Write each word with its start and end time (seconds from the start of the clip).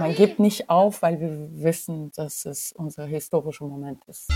man 0.00 0.14
gibt 0.14 0.38
nicht 0.38 0.70
auf, 0.70 1.02
weil 1.02 1.20
wir 1.20 1.62
wissen, 1.62 2.10
dass 2.12 2.46
es 2.46 2.72
unser 2.72 3.04
historischer 3.04 3.66
Moment 3.66 4.02
ist. 4.06 4.30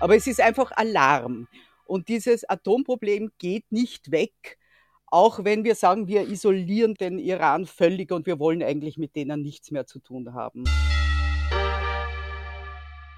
Aber 0.00 0.16
es 0.16 0.26
ist 0.26 0.40
einfach 0.40 0.72
Alarm. 0.72 1.46
Und 1.86 2.08
dieses 2.08 2.48
Atomproblem 2.48 3.30
geht 3.38 3.70
nicht 3.70 4.10
weg, 4.10 4.58
auch 5.06 5.44
wenn 5.44 5.62
wir 5.62 5.76
sagen, 5.76 6.08
wir 6.08 6.28
isolieren 6.28 6.94
den 6.94 7.20
Iran 7.20 7.66
völlig 7.66 8.10
und 8.10 8.26
wir 8.26 8.40
wollen 8.40 8.60
eigentlich 8.60 8.98
mit 8.98 9.14
denen 9.14 9.42
nichts 9.42 9.70
mehr 9.70 9.86
zu 9.86 10.00
tun 10.00 10.34
haben. 10.34 10.64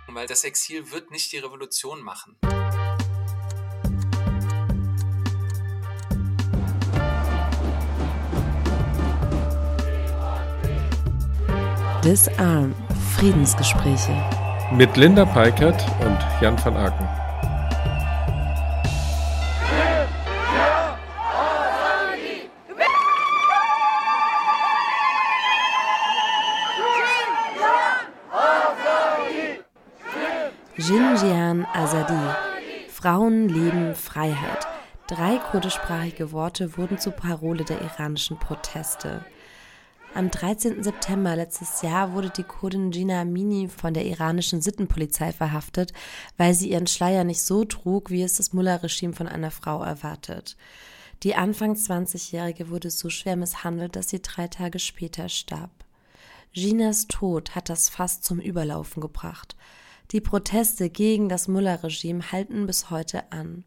Weil 0.09 0.27
das 0.27 0.45
Exil 0.45 0.91
wird 0.93 1.11
nicht 1.11 1.33
die 1.33 1.39
Revolution 1.39 2.03
machen. 2.03 2.37
Disarm 12.07 12.73
Friedensgespräche 13.17 14.13
mit 14.73 14.97
Linda 14.97 15.25
Peikert 15.25 15.85
und 15.99 16.17
Jan 16.41 16.57
van 16.65 16.77
Aken. 16.77 17.09
Jinjian 30.77 31.67
Azadi. 31.75 32.15
Frauen, 32.89 33.49
Leben, 33.49 33.97
Freiheit. 33.97 34.69
Drei 35.09 35.39
kurdischsprachige 35.51 36.31
Worte 36.31 36.77
wurden 36.77 36.99
zur 36.99 37.15
Parole 37.15 37.65
der 37.65 37.81
iranischen 37.81 38.39
Proteste. 38.39 39.25
Am 40.17 40.31
13. 40.31 40.83
September 40.83 41.37
letztes 41.37 41.83
Jahr 41.83 42.15
wurde 42.15 42.31
die 42.31 42.43
Kurdin 42.43 42.91
Gina 42.91 43.21
Amini 43.21 43.69
von 43.69 43.93
der 43.93 44.07
iranischen 44.07 44.63
Sittenpolizei 44.63 45.31
verhaftet, 45.31 45.93
weil 46.39 46.55
sie 46.55 46.71
ihren 46.71 46.87
Schleier 46.87 47.23
nicht 47.23 47.43
so 47.43 47.67
trug, 47.67 48.09
wie 48.09 48.23
es 48.23 48.39
das 48.39 48.55
Mullah-Regime 48.55 49.13
von 49.13 49.29
einer 49.29 49.51
Frau 49.51 49.83
erwartet. 49.83 50.57
Die 51.23 51.35
Anfang 51.35 51.75
20-Jährige 51.75 52.71
wurde 52.71 52.89
so 52.89 53.11
schwer 53.11 53.37
misshandelt, 53.37 53.95
dass 53.95 54.09
sie 54.09 54.23
drei 54.23 54.49
Tage 54.49 54.79
später 54.79 55.29
starb. 55.29 55.85
Ginas 56.55 57.09
Tod 57.09 57.55
hat 57.55 57.69
das 57.69 57.91
Fass 57.91 58.23
zum 58.23 58.41
Überlaufen 58.41 59.03
gebracht. 59.03 59.55
Die 60.13 60.23
Proteste 60.23 60.89
gegen 60.89 61.29
das 61.29 61.47
Mullah-Regime 61.47 62.33
halten 62.33 62.65
bis 62.65 62.89
heute 62.89 63.31
an. 63.33 63.65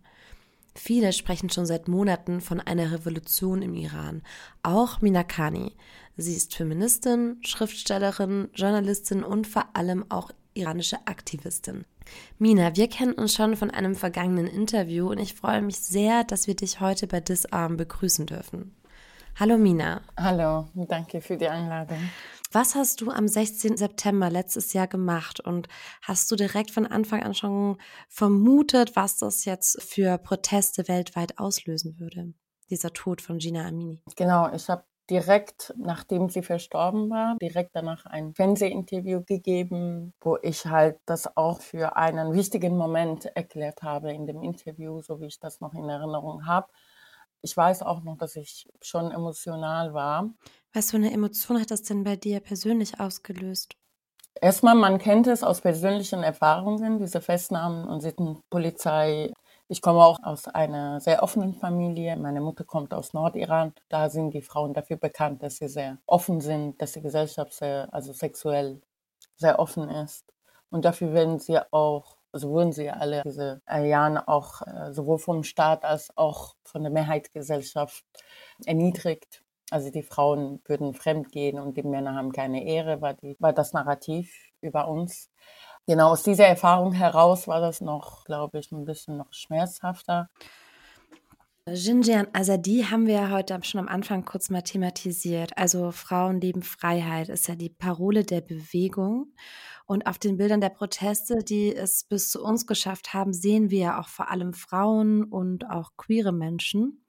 Viele 0.75 1.11
sprechen 1.13 1.49
schon 1.49 1.65
seit 1.65 1.87
Monaten 1.87 2.39
von 2.41 2.59
einer 2.61 2.91
Revolution 2.91 3.61
im 3.61 3.75
Iran. 3.75 4.23
Auch 4.63 5.01
Minakani. 5.01 5.73
Sie 6.21 6.35
ist 6.35 6.53
Feministin, 6.53 7.39
Schriftstellerin, 7.45 8.49
Journalistin 8.53 9.23
und 9.23 9.47
vor 9.47 9.69
allem 9.73 10.05
auch 10.11 10.31
iranische 10.53 10.97
Aktivistin. 11.07 11.85
Mina, 12.37 12.75
wir 12.75 12.89
kennen 12.89 13.13
uns 13.13 13.35
schon 13.35 13.55
von 13.55 13.71
einem 13.71 13.95
vergangenen 13.95 14.47
Interview 14.47 15.09
und 15.11 15.19
ich 15.19 15.33
freue 15.33 15.61
mich 15.61 15.79
sehr, 15.79 16.25
dass 16.25 16.45
wir 16.45 16.57
dich 16.57 16.81
heute 16.81 17.07
bei 17.07 17.21
Disarm 17.21 17.77
begrüßen 17.77 18.25
dürfen. 18.25 18.75
Hallo 19.39 19.57
Mina. 19.57 20.01
Hallo, 20.17 20.67
danke 20.89 21.21
für 21.21 21.37
die 21.37 21.47
Einladung. 21.47 22.09
Was 22.51 22.75
hast 22.75 22.99
du 22.99 23.11
am 23.11 23.29
16. 23.29 23.77
September 23.77 24.29
letztes 24.29 24.73
Jahr 24.73 24.87
gemacht 24.87 25.39
und 25.39 25.69
hast 26.01 26.29
du 26.29 26.35
direkt 26.35 26.71
von 26.71 26.85
Anfang 26.85 27.23
an 27.23 27.33
schon 27.33 27.77
vermutet, 28.09 28.97
was 28.97 29.19
das 29.19 29.45
jetzt 29.45 29.81
für 29.81 30.17
Proteste 30.17 30.89
weltweit 30.89 31.39
auslösen 31.39 31.97
würde? 31.97 32.33
Dieser 32.69 32.91
Tod 32.91 33.21
von 33.21 33.37
Gina 33.37 33.65
Amini. 33.65 34.01
Genau, 34.17 34.51
ich 34.53 34.67
habe 34.67 34.83
direkt 35.09 35.73
nachdem 35.77 36.29
sie 36.29 36.43
verstorben 36.43 37.09
war, 37.09 37.37
direkt 37.41 37.75
danach 37.75 38.05
ein 38.05 38.33
Fernsehinterview 38.33 39.23
gegeben, 39.25 40.13
wo 40.21 40.37
ich 40.41 40.65
halt 40.65 40.99
das 41.05 41.35
auch 41.37 41.61
für 41.61 41.95
einen 41.95 42.33
wichtigen 42.33 42.77
Moment 42.77 43.25
erklärt 43.35 43.81
habe 43.83 44.13
in 44.13 44.25
dem 44.27 44.41
Interview, 44.43 45.01
so 45.01 45.21
wie 45.21 45.27
ich 45.27 45.39
das 45.39 45.61
noch 45.61 45.73
in 45.73 45.89
Erinnerung 45.89 46.45
habe. 46.45 46.67
Ich 47.41 47.55
weiß 47.55 47.83
auch 47.83 48.03
noch, 48.03 48.17
dass 48.17 48.35
ich 48.35 48.67
schon 48.81 49.11
emotional 49.11 49.93
war. 49.93 50.29
Was 50.73 50.91
für 50.91 50.97
eine 50.97 51.11
Emotion 51.11 51.59
hat 51.59 51.71
das 51.71 51.83
denn 51.83 52.03
bei 52.03 52.15
dir 52.15 52.39
persönlich 52.39 52.99
ausgelöst? 52.99 53.75
Erstmal, 54.41 54.75
man 54.75 54.99
kennt 54.99 55.27
es 55.27 55.43
aus 55.43 55.61
persönlichen 55.61 56.23
Erfahrungen, 56.23 56.97
diese 56.97 57.21
Festnahmen 57.21 57.87
und 57.87 58.01
Sittenpolizei. 58.01 59.33
Ich 59.71 59.83
komme 59.83 60.03
auch 60.03 60.17
aus 60.23 60.47
einer 60.47 60.99
sehr 60.99 61.21
offenen 61.21 61.53
Familie. 61.53 62.17
Meine 62.17 62.41
Mutter 62.41 62.63
kommt 62.63 62.91
aus 62.91 63.13
Nordiran. 63.13 63.71
Da 63.87 64.09
sind 64.09 64.33
die 64.33 64.41
Frauen 64.41 64.73
dafür 64.73 64.97
bekannt, 64.97 65.43
dass 65.43 65.57
sie 65.57 65.67
sehr 65.67 65.99
offen 66.07 66.41
sind, 66.41 66.81
dass 66.81 66.93
die 66.93 67.01
Gesellschaft 67.01 67.53
sehr, 67.53 67.87
also 67.93 68.11
sexuell 68.11 68.81
sehr 69.35 69.59
offen 69.59 69.87
ist. 69.89 70.25
Und 70.71 70.85
dafür 70.85 71.13
werden 71.13 71.37
sie 71.37 71.59
auch, 71.71 72.17
also 72.31 72.49
wurden 72.49 72.71
sie 72.71 72.89
alle 72.89 73.21
diese 73.23 73.61
Jahre 73.67 74.27
auch 74.27 74.63
äh, 74.63 74.91
sowohl 74.91 75.19
vom 75.19 75.43
Staat 75.43 75.85
als 75.85 76.17
auch 76.17 76.55
von 76.63 76.81
der 76.81 76.91
Mehrheitsgesellschaft 76.91 78.03
erniedrigt. 78.65 79.43
Also 79.69 79.91
die 79.91 80.01
Frauen 80.01 80.61
würden 80.65 80.95
fremd 80.95 81.31
gehen 81.31 81.59
und 81.59 81.77
die 81.77 81.83
Männer 81.83 82.15
haben 82.15 82.31
keine 82.31 82.65
Ehre, 82.65 83.01
war, 83.01 83.13
die, 83.13 83.35
war 83.39 83.53
das 83.53 83.73
Narrativ 83.73 84.33
über 84.61 84.87
uns. 84.87 85.29
Genau 85.89 86.11
aus 86.11 86.21
dieser 86.21 86.45
Erfahrung 86.45 86.91
heraus 86.91 87.47
war 87.47 87.61
das 87.61 87.81
noch, 87.81 88.23
glaube 88.23 88.59
ich, 88.59 88.71
ein 88.71 88.85
bisschen 88.85 89.17
noch 89.17 89.33
schmerzhafter. 89.33 90.29
Jinjian 91.67 92.27
Azadi 92.31 92.85
haben 92.91 93.07
wir 93.07 93.15
ja 93.15 93.29
heute 93.31 93.59
schon 93.63 93.79
am 93.79 93.87
Anfang 93.87 94.23
kurz 94.23 94.51
mal 94.51 94.61
thematisiert. 94.61 95.57
Also 95.57 95.89
Frauen 95.89 96.41
leben 96.41 96.61
Freiheit 96.61 97.29
ist 97.29 97.47
ja 97.47 97.55
die 97.55 97.71
Parole 97.71 98.23
der 98.23 98.41
Bewegung. 98.41 99.33
Und 99.87 100.05
auf 100.05 100.19
den 100.19 100.37
Bildern 100.37 100.61
der 100.61 100.69
Proteste, 100.69 101.39
die 101.43 101.75
es 101.75 102.03
bis 102.03 102.29
zu 102.29 102.43
uns 102.43 102.67
geschafft 102.67 103.15
haben, 103.15 103.33
sehen 103.33 103.71
wir 103.71 103.79
ja 103.79 103.99
auch 103.99 104.09
vor 104.09 104.29
allem 104.29 104.53
Frauen 104.53 105.23
und 105.23 105.71
auch 105.71 105.93
queere 105.97 106.31
Menschen. 106.31 107.03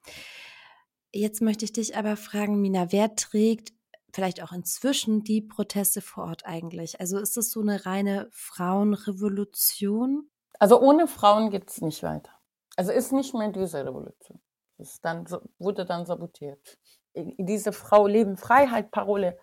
Jetzt 1.13 1.43
möchte 1.43 1.67
ich 1.67 1.75
dich 1.75 1.99
aber 1.99 2.17
fragen, 2.17 2.63
Mina, 2.63 2.93
wer 2.93 3.15
trägt 3.15 3.75
vielleicht 4.13 4.43
auch 4.43 4.53
inzwischen 4.53 5.23
die 5.23 5.43
Proteste 5.43 6.01
vor 6.01 6.25
Ort 6.25 6.47
eigentlich? 6.47 7.01
Also 7.01 7.19
ist 7.19 7.37
es 7.37 7.51
so 7.51 7.61
eine 7.61 7.87
reine 7.87 8.29
Frauenrevolution? 8.33 10.31
Also 10.59 10.81
ohne 10.81 11.07
Frauen 11.07 11.51
geht 11.51 11.71
es 11.71 11.81
nicht 11.81 12.03
weiter. 12.03 12.33
Also 12.77 12.93
ist 12.93 13.13
nicht 13.13 13.35
mehr 13.35 13.49
diese 13.49 13.85
Revolution. 13.85 14.41
Das 14.79 15.01
dann, 15.01 15.27
wurde 15.59 15.85
dann 15.85 16.07
sabotiert. 16.07 16.79
Diese 17.15 17.73
Frau 17.73 18.07
Leben 18.07 18.37
Freiheit 18.37 18.91
Parole. 18.91 19.39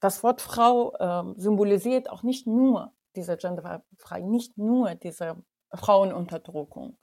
Das 0.00 0.22
Wort 0.22 0.40
Frau 0.40 0.92
äh, 0.96 1.34
symbolisiert 1.36 2.10
auch 2.10 2.22
nicht 2.22 2.46
nur 2.46 2.92
diese 3.14 3.36
Genderfrei, 3.36 4.20
nicht 4.20 4.58
nur 4.58 4.94
diese 4.94 5.36
Frauenunterdrückung, 5.72 6.98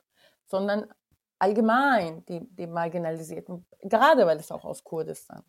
sondern 0.45 0.87
allgemein 1.39 2.25
die, 2.25 2.41
die 2.55 2.67
Marginalisierten, 2.67 3.65
gerade 3.81 4.25
weil 4.25 4.37
es 4.37 4.51
auch 4.51 4.65
aus 4.65 4.83
Kurdistan 4.83 5.43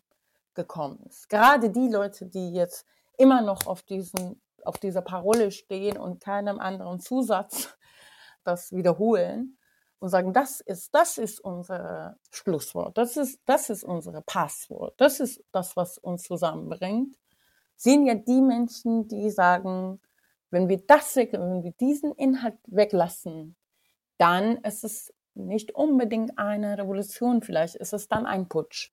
gekommen 0.53 0.99
ist. 1.07 1.29
Gerade 1.29 1.69
die 1.69 1.87
Leute, 1.87 2.25
die 2.25 2.53
jetzt 2.53 2.85
immer 3.17 3.41
noch 3.41 3.67
auf, 3.67 3.83
diesen, 3.83 4.41
auf 4.63 4.77
dieser 4.77 5.01
Parole 5.01 5.51
stehen 5.51 5.97
und 5.97 6.21
keinem 6.21 6.59
anderen 6.59 6.99
Zusatz 6.99 7.75
das 8.43 8.71
wiederholen 8.71 9.57
und 9.99 10.09
sagen, 10.09 10.33
das 10.33 10.61
ist, 10.61 10.93
das 10.95 11.17
ist 11.17 11.39
unser 11.39 12.17
Schlusswort, 12.31 12.97
das 12.97 13.17
ist, 13.17 13.39
das 13.45 13.69
ist 13.69 13.83
unser 13.83 14.21
Passwort, 14.21 14.99
das 14.99 15.19
ist 15.19 15.43
das, 15.51 15.75
was 15.75 15.99
uns 15.99 16.23
zusammenbringt, 16.23 17.15
sind 17.75 18.05
ja 18.05 18.15
die 18.15 18.41
Menschen, 18.41 19.07
die 19.07 19.29
sagen, 19.29 20.01
wenn 20.49 20.67
wir 20.69 20.79
das, 20.85 21.15
wenn 21.15 21.63
wir 21.63 21.71
diesen 21.73 22.13
Inhalt 22.13 22.57
weglassen, 22.65 23.55
dann 24.17 24.57
ist 24.57 24.83
es 24.83 25.13
nicht 25.33 25.73
unbedingt 25.73 26.37
eine 26.37 26.77
Revolution, 26.77 27.41
vielleicht 27.41 27.75
ist 27.75 27.93
es 27.93 28.07
dann 28.07 28.25
ein 28.25 28.47
Putsch. 28.47 28.91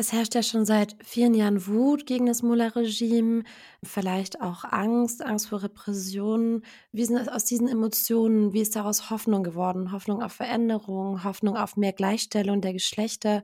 Es 0.00 0.14
herrscht 0.14 0.34
ja 0.34 0.42
schon 0.42 0.64
seit 0.64 0.96
vielen 1.04 1.34
Jahren 1.34 1.66
Wut 1.66 2.06
gegen 2.06 2.24
das 2.24 2.42
Mullah-Regime, 2.42 3.42
vielleicht 3.82 4.40
auch 4.40 4.64
Angst, 4.64 5.22
Angst 5.22 5.50
vor 5.50 5.62
Repressionen. 5.62 6.64
Wie 6.90 7.04
sind 7.04 7.30
aus 7.30 7.44
diesen 7.44 7.68
Emotionen, 7.68 8.54
wie 8.54 8.62
ist 8.62 8.74
daraus 8.74 9.10
Hoffnung 9.10 9.42
geworden? 9.42 9.92
Hoffnung 9.92 10.22
auf 10.22 10.32
Veränderung, 10.32 11.22
Hoffnung 11.22 11.54
auf 11.58 11.76
mehr 11.76 11.92
Gleichstellung 11.92 12.62
der 12.62 12.72
Geschlechter, 12.72 13.42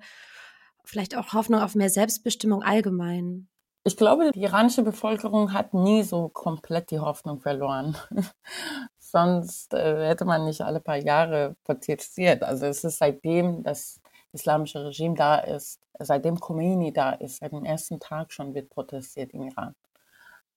vielleicht 0.82 1.14
auch 1.14 1.34
Hoffnung 1.34 1.60
auf 1.60 1.74
mehr 1.74 1.90
Selbstbestimmung 1.90 2.62
allgemein? 2.62 3.48
Ich 3.84 3.98
glaube, 3.98 4.30
die 4.32 4.40
iranische 4.40 4.82
Bevölkerung 4.82 5.52
hat 5.52 5.74
nie 5.74 6.04
so 6.04 6.30
komplett 6.30 6.90
die 6.90 7.00
Hoffnung 7.00 7.38
verloren. 7.38 7.98
Sonst 8.98 9.74
äh, 9.74 10.08
hätte 10.08 10.24
man 10.24 10.46
nicht 10.46 10.62
alle 10.62 10.80
paar 10.80 10.96
Jahre 10.96 11.54
protestiert. 11.64 12.42
Also 12.42 12.64
es 12.64 12.82
ist 12.82 12.96
seitdem 12.96 13.62
das 13.62 14.00
islamische 14.36 14.84
Regime 14.84 15.14
da 15.14 15.38
ist, 15.38 15.80
seitdem 15.98 16.38
Khomeini 16.38 16.92
da 16.92 17.12
ist, 17.12 17.38
seit 17.38 17.52
dem 17.52 17.64
ersten 17.64 18.00
Tag 18.00 18.32
schon 18.32 18.54
wird 18.54 18.70
protestiert 18.70 19.32
im 19.34 19.42
Iran. 19.48 19.74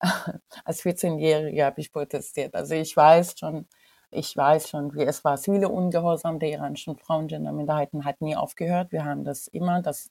Als 0.65 0.83
14-Jährige 0.83 1.65
habe 1.65 1.81
ich 1.81 1.91
protestiert. 1.91 2.55
Also 2.55 2.75
ich 2.75 2.95
weiß 2.95 3.37
schon, 3.37 3.67
ich 4.11 4.35
weiß 4.35 4.69
schon, 4.69 4.93
wie 4.95 5.03
es 5.03 5.23
war. 5.23 5.37
Zivile 5.37 5.69
Ungehorsam 5.69 6.39
der 6.39 6.51
iranischen 6.51 6.97
Frauen, 6.97 7.27
Genderminderheiten 7.27 8.05
hat 8.05 8.21
nie 8.21 8.35
aufgehört. 8.35 8.91
Wir 8.91 9.05
haben 9.05 9.23
das 9.23 9.47
immer, 9.47 9.81
das 9.81 10.09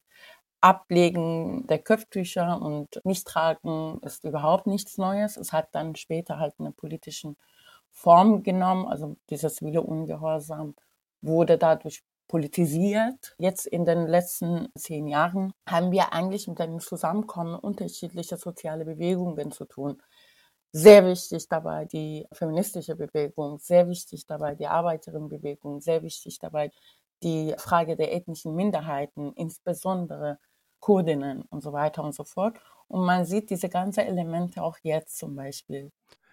Ablegen 0.61 1.67
der 1.69 1.79
Köpftücher 1.79 2.61
und 2.61 3.01
Nichttragen 3.05 4.01
ist 4.03 4.25
überhaupt 4.25 4.67
nichts 4.67 4.99
Neues. 4.99 5.37
Es 5.37 5.53
hat 5.53 5.69
dann 5.73 5.95
später 5.97 6.39
halt 6.39 6.55
eine 6.59 6.73
politische 6.73 7.35
Form 7.93 8.43
genommen, 8.43 8.87
also 8.87 9.17
dieser 9.31 9.51
zivile 9.51 9.83
Ungehorsam 9.83 10.75
wurde 11.21 11.59
dadurch 11.59 12.05
politisiert. 12.29 13.35
Jetzt 13.39 13.67
in 13.67 13.85
den 13.85 14.07
letzten 14.07 14.69
zehn 14.77 15.09
Jahren 15.09 15.53
haben 15.69 15.91
wir 15.93 16.13
eigentlich 16.13 16.47
mit 16.49 16.61
einem 16.61 16.81
Zusammenkommen 16.81 17.57
unterschiedlicher 17.57 18.37
soziale 18.37 18.85
Bewegungen 18.85 19.51
zu 19.53 19.65
tun. 19.65 20.03
Sehr 20.73 21.07
wichtig 21.07 21.49
dabei 21.49 21.87
die 21.87 22.27
feministische 22.33 22.95
Bewegung, 22.95 23.59
sehr 23.59 23.89
wichtig 23.89 24.27
dabei 24.27 24.55
die 24.55 24.67
Arbeiterinnenbewegung, 24.67 25.81
sehr 25.81 26.03
wichtig 26.03 26.39
dabei 26.39 26.71
die 27.23 27.55
Frage 27.59 27.97
der 27.97 28.13
ethnischen 28.15 28.55
Minderheiten, 28.55 29.33
insbesondere 29.35 30.39
Kurdinnen 30.81 31.43
und 31.51 31.63
so 31.63 31.73
weiter 31.73 32.05
und 32.05 32.15
so 32.15 32.25
fort. 32.25 32.59
Und 32.87 33.05
man 33.05 33.25
sieht 33.25 33.51
diese 33.51 33.69
ganzen 33.69 34.01
Elemente 34.01 34.63
auch 34.63 34.77
jetzt 34.83 35.19
zum 35.19 35.35
Beispiel. 35.35 35.91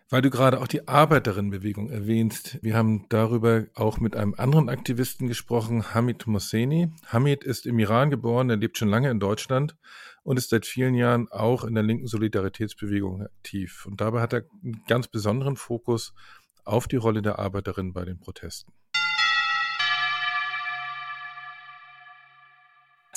Weil 0.09 0.21
du 0.21 0.29
gerade 0.29 0.61
auch 0.61 0.67
die 0.67 0.87
Arbeiterinnenbewegung 0.87 1.89
erwähnst. 1.89 2.59
Wir 2.61 2.75
haben 2.75 3.07
darüber 3.09 3.65
auch 3.73 3.97
mit 3.97 4.15
einem 4.15 4.35
anderen 4.37 4.69
Aktivisten 4.69 5.27
gesprochen, 5.27 5.95
Hamid 5.95 6.27
Mosseni. 6.27 6.89
Hamid 7.07 7.43
ist 7.43 7.65
im 7.65 7.79
Iran 7.79 8.11
geboren, 8.11 8.51
er 8.51 8.57
lebt 8.57 8.77
schon 8.77 8.89
lange 8.89 9.09
in 9.09 9.19
Deutschland 9.19 9.75
und 10.21 10.37
ist 10.37 10.51
seit 10.51 10.67
vielen 10.67 10.93
Jahren 10.93 11.27
auch 11.31 11.63
in 11.63 11.73
der 11.73 11.83
linken 11.83 12.05
Solidaritätsbewegung 12.05 13.23
aktiv. 13.23 13.87
Und 13.87 13.99
dabei 13.99 14.21
hat 14.21 14.33
er 14.33 14.43
einen 14.63 14.83
ganz 14.87 15.07
besonderen 15.07 15.55
Fokus 15.55 16.13
auf 16.65 16.87
die 16.87 16.97
Rolle 16.97 17.23
der 17.23 17.39
Arbeiterinnen 17.39 17.93
bei 17.93 18.05
den 18.05 18.19
Protesten. 18.19 18.73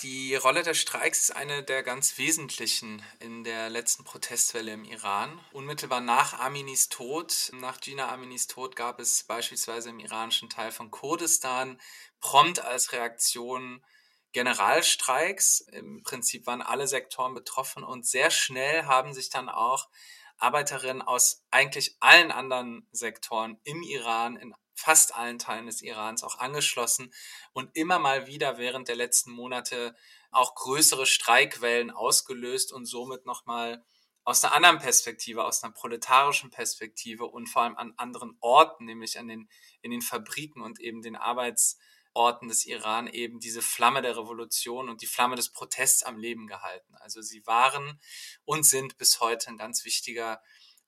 Die 0.02 0.36
Rolle 0.36 0.62
der 0.62 0.74
Streiks 0.74 1.22
ist 1.22 1.30
eine 1.34 1.64
der 1.64 1.82
ganz 1.82 2.18
wesentlichen 2.18 3.02
in 3.18 3.42
der 3.42 3.68
letzten 3.68 4.04
Protestwelle 4.04 4.72
im 4.72 4.84
Iran. 4.84 5.40
Unmittelbar 5.50 6.00
nach 6.00 6.38
Aminis 6.38 6.88
Tod, 6.88 7.50
nach 7.54 7.80
Gina 7.80 8.08
Aminis 8.08 8.46
Tod, 8.46 8.76
gab 8.76 9.00
es 9.00 9.24
beispielsweise 9.24 9.90
im 9.90 9.98
iranischen 9.98 10.48
Teil 10.48 10.70
von 10.70 10.92
Kurdistan 10.92 11.80
prompt 12.20 12.60
als 12.60 12.92
Reaktion 12.92 13.84
Generalstreiks. 14.30 15.62
Im 15.72 16.04
Prinzip 16.04 16.46
waren 16.46 16.62
alle 16.62 16.86
Sektoren 16.86 17.34
betroffen 17.34 17.82
und 17.82 18.06
sehr 18.06 18.30
schnell 18.30 18.84
haben 18.84 19.12
sich 19.12 19.30
dann 19.30 19.48
auch 19.48 19.88
Arbeiterinnen 20.36 21.02
aus 21.02 21.42
eigentlich 21.50 21.96
allen 21.98 22.30
anderen 22.30 22.86
Sektoren 22.92 23.58
im 23.64 23.82
Iran 23.82 24.36
in 24.36 24.54
fast 24.78 25.14
allen 25.14 25.38
Teilen 25.38 25.66
des 25.66 25.82
Irans 25.82 26.22
auch 26.22 26.38
angeschlossen 26.38 27.12
und 27.52 27.74
immer 27.74 27.98
mal 27.98 28.26
wieder 28.26 28.58
während 28.58 28.88
der 28.88 28.96
letzten 28.96 29.32
Monate 29.32 29.96
auch 30.30 30.54
größere 30.54 31.04
Streikwellen 31.04 31.90
ausgelöst 31.90 32.72
und 32.72 32.86
somit 32.86 33.26
nochmal 33.26 33.84
aus 34.24 34.44
einer 34.44 34.54
anderen 34.54 34.78
Perspektive, 34.78 35.44
aus 35.44 35.64
einer 35.64 35.72
proletarischen 35.72 36.50
Perspektive 36.50 37.26
und 37.26 37.48
vor 37.48 37.62
allem 37.62 37.76
an 37.76 37.94
anderen 37.96 38.36
Orten, 38.40 38.84
nämlich 38.84 39.18
an 39.18 39.26
den, 39.26 39.48
in 39.80 39.90
den 39.90 40.02
Fabriken 40.02 40.62
und 40.62 40.80
eben 40.80 41.02
den 41.02 41.16
Arbeitsorten 41.16 42.46
des 42.48 42.66
Iran 42.66 43.08
eben 43.08 43.40
diese 43.40 43.62
Flamme 43.62 44.02
der 44.02 44.16
Revolution 44.16 44.88
und 44.88 45.02
die 45.02 45.06
Flamme 45.06 45.34
des 45.34 45.50
Protests 45.50 46.04
am 46.04 46.18
Leben 46.18 46.46
gehalten. 46.46 46.94
Also 46.96 47.20
sie 47.20 47.44
waren 47.46 48.00
und 48.44 48.64
sind 48.64 48.96
bis 48.96 49.20
heute 49.20 49.48
ein 49.48 49.56
ganz 49.56 49.84
wichtiger 49.84 50.40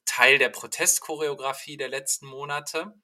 Teil 0.05 0.39
der 0.39 0.49
Protestchoreografie 0.49 1.77
der 1.77 1.89
letzten 1.89 2.27
Monate. 2.27 2.95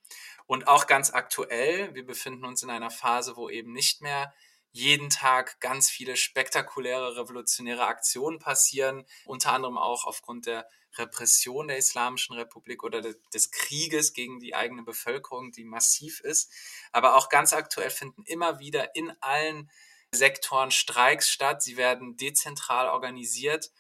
Und 0.47 0.69
auch 0.69 0.87
ganz 0.87 1.13
aktuell, 1.13 1.95
wir 1.95 2.07
befinden 2.07 2.45
uns 2.45 2.63
in 2.63 2.71
einer 2.71 2.91
Phase, 2.91 3.37
wo 3.37 3.49
eben 3.49 3.73
nicht 3.73 4.01
mehr 4.01 4.33
jeden 4.71 5.09
Tag 5.09 5.59
ganz 5.61 5.89
viele 5.89 6.17
spektakuläre 6.17 7.17
revolutionäre 7.17 7.87
Aktionen 7.87 8.39
passieren, 8.39 9.07
unter 9.25 9.53
anderem 9.53 9.79
auch 9.79 10.05
aufgrund 10.05 10.47
der 10.47 10.69
Repression 10.99 11.69
der 11.69 11.79
Islamischen 11.79 12.37
Republik 12.37 12.85
oder 12.85 13.01
des 13.01 13.51
Krieges 13.51 14.13
gegen 14.13 14.39
die 14.39 14.55
eigene 14.55 14.83
Bevölkerung, 14.83 15.51
die 15.53 15.65
massiv 15.65 16.21
ist. 16.21 16.53
Aber 16.93 17.17
auch 17.17 17.29
ganz 17.29 17.53
aktuell 17.53 17.91
finden 17.91 18.23
immer 18.25 18.59
wieder 18.59 18.95
in 18.95 19.13
allen 19.21 19.71
Sektoren 20.11 20.71
Streiks 20.71 21.31
statt. 21.31 21.63
Sie 21.63 21.77
werden 21.77 22.17
dezentral 22.17 22.89
organisiert 22.89 23.71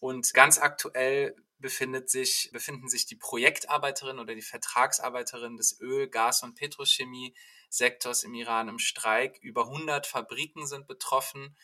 und 0.00 0.32
ganz 0.34 0.58
aktuell 0.58 1.34
befindet 1.58 2.10
sich, 2.10 2.50
befinden 2.52 2.88
sich 2.88 3.06
die 3.06 3.16
Projektarbeiterin 3.16 4.18
oder 4.18 4.34
die 4.34 4.42
Vertragsarbeiterin 4.42 5.56
des 5.56 5.80
Öl-, 5.80 6.08
Gas- 6.08 6.42
und 6.42 6.54
Petrochemie-Sektors 6.54 8.24
im 8.24 8.34
Iran 8.34 8.68
im 8.68 8.78
Streik. 8.78 9.38
Über 9.40 9.66
100 9.68 10.06
Fabriken 10.06 10.66
sind 10.66 10.86
betroffen. 10.86 11.56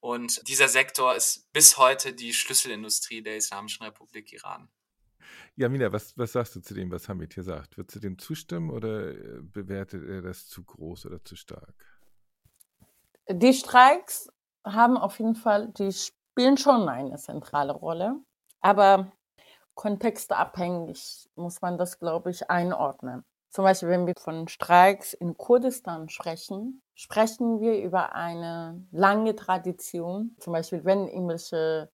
Und 0.00 0.46
dieser 0.48 0.68
Sektor 0.68 1.14
ist 1.14 1.50
bis 1.52 1.78
heute 1.78 2.12
die 2.12 2.32
Schlüsselindustrie 2.32 3.22
der 3.22 3.36
Islamischen 3.36 3.84
Republik 3.84 4.32
Iran. 4.32 4.68
Jamina, 5.56 5.90
was, 5.90 6.16
was 6.18 6.32
sagst 6.32 6.54
du 6.56 6.60
zu 6.60 6.74
dem, 6.74 6.90
was 6.90 7.08
Hamid 7.08 7.34
hier 7.34 7.42
sagt? 7.42 7.78
Würdest 7.78 7.96
du 7.96 8.00
dem 8.00 8.18
zustimmen 8.18 8.70
oder 8.70 9.10
äh, 9.10 9.40
bewertet 9.40 10.04
er 10.06 10.22
das 10.22 10.46
zu 10.46 10.62
groß 10.62 11.06
oder 11.06 11.24
zu 11.24 11.34
stark? 11.34 11.74
Die 13.28 13.54
Streiks 13.54 14.28
haben 14.64 14.96
auf 14.96 15.18
jeden 15.18 15.34
Fall, 15.34 15.72
die 15.78 15.92
spielen 15.92 16.58
schon 16.58 16.88
eine 16.88 17.16
zentrale 17.16 17.72
Rolle. 17.72 18.20
Aber 18.60 19.12
kontextabhängig 19.76 21.28
muss 21.36 21.60
man 21.62 21.78
das, 21.78 22.00
glaube 22.00 22.30
ich, 22.30 22.50
einordnen. 22.50 23.24
Zum 23.50 23.64
Beispiel, 23.64 23.90
wenn 23.90 24.06
wir 24.06 24.14
von 24.18 24.48
Streiks 24.48 25.12
in 25.14 25.36
Kurdistan 25.36 26.08
sprechen, 26.08 26.82
sprechen 26.94 27.60
wir 27.60 27.80
über 27.82 28.14
eine 28.14 28.84
lange 28.90 29.36
Tradition. 29.36 30.34
Zum 30.40 30.52
Beispiel, 30.52 30.84
wenn 30.84 31.06
irgendwelche 31.06 31.90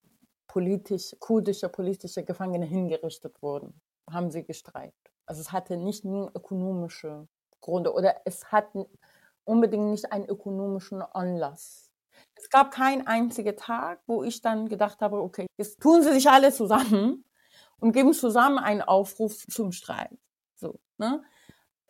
politisch, 0.48 1.14
kurdische 1.20 1.68
politische 1.68 2.24
Gefangene 2.24 2.66
hingerichtet 2.66 3.40
wurden, 3.42 3.80
haben 4.10 4.30
sie 4.30 4.44
gestreikt. 4.44 5.12
Also 5.26 5.40
es 5.40 5.52
hatte 5.52 5.76
nicht 5.76 6.04
nur 6.04 6.32
ökonomische 6.34 7.28
Gründe 7.60 7.92
oder 7.92 8.16
es 8.24 8.50
hat 8.50 8.66
unbedingt 9.44 9.90
nicht 9.90 10.10
einen 10.10 10.28
ökonomischen 10.28 11.02
Anlass. 11.02 11.90
Es 12.34 12.50
gab 12.50 12.72
keinen 12.72 13.06
einzigen 13.06 13.56
Tag, 13.56 14.00
wo 14.06 14.22
ich 14.22 14.40
dann 14.40 14.68
gedacht 14.68 15.00
habe, 15.00 15.20
okay, 15.20 15.46
jetzt 15.58 15.80
tun 15.80 16.02
sie 16.02 16.12
sich 16.12 16.28
alle 16.28 16.52
zusammen 16.52 17.24
und 17.82 17.92
geben 17.92 18.12
zusammen 18.12 18.58
einen 18.58 18.80
Aufruf 18.80 19.44
zum 19.48 19.72
Streik. 19.72 20.16
So, 20.54 20.78
ne? 20.98 21.20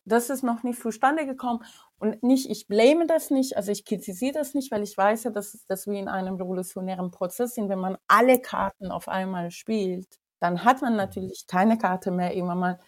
Das 0.07 0.31
ist 0.31 0.43
noch 0.43 0.63
nicht 0.63 0.81
zustande 0.81 1.27
gekommen. 1.27 1.63
Und 1.99 2.23
nicht, 2.23 2.51
ich 2.51 2.67
blame 2.67 3.07
das 3.07 3.31
nicht, 3.31 3.57
also 3.59 3.71
ich 3.71 3.85
kritisiere 3.85 4.33
das 4.33 4.55
nicht, 4.55 4.73
weil 4.73 4.83
ich 4.83 4.97
weiß 4.97 5.25
ja, 5.25 5.31
dass, 5.31 5.65
dass 5.69 5.87
wir 5.87 6.01
in 6.01 6.09
einem 6.09 6.37
revolutionären 6.37 7.11
Prozess 7.11 7.55
sind. 7.55 7.69
Wenn 7.69 7.79
man 7.79 7.99
alle 8.09 8.41
Karten 8.41 8.91
auf 8.91 9.07
einmal 9.07 9.51
spielt, 9.51 10.19
dann 10.41 10.65
hat 10.65 10.81
man 10.81 10.97
natürlich 10.97 11.47
keine 11.47 11.77
Karte 11.77 12.11
mehr 12.11 12.33
immer 12.33 12.55
mal. 12.55 12.81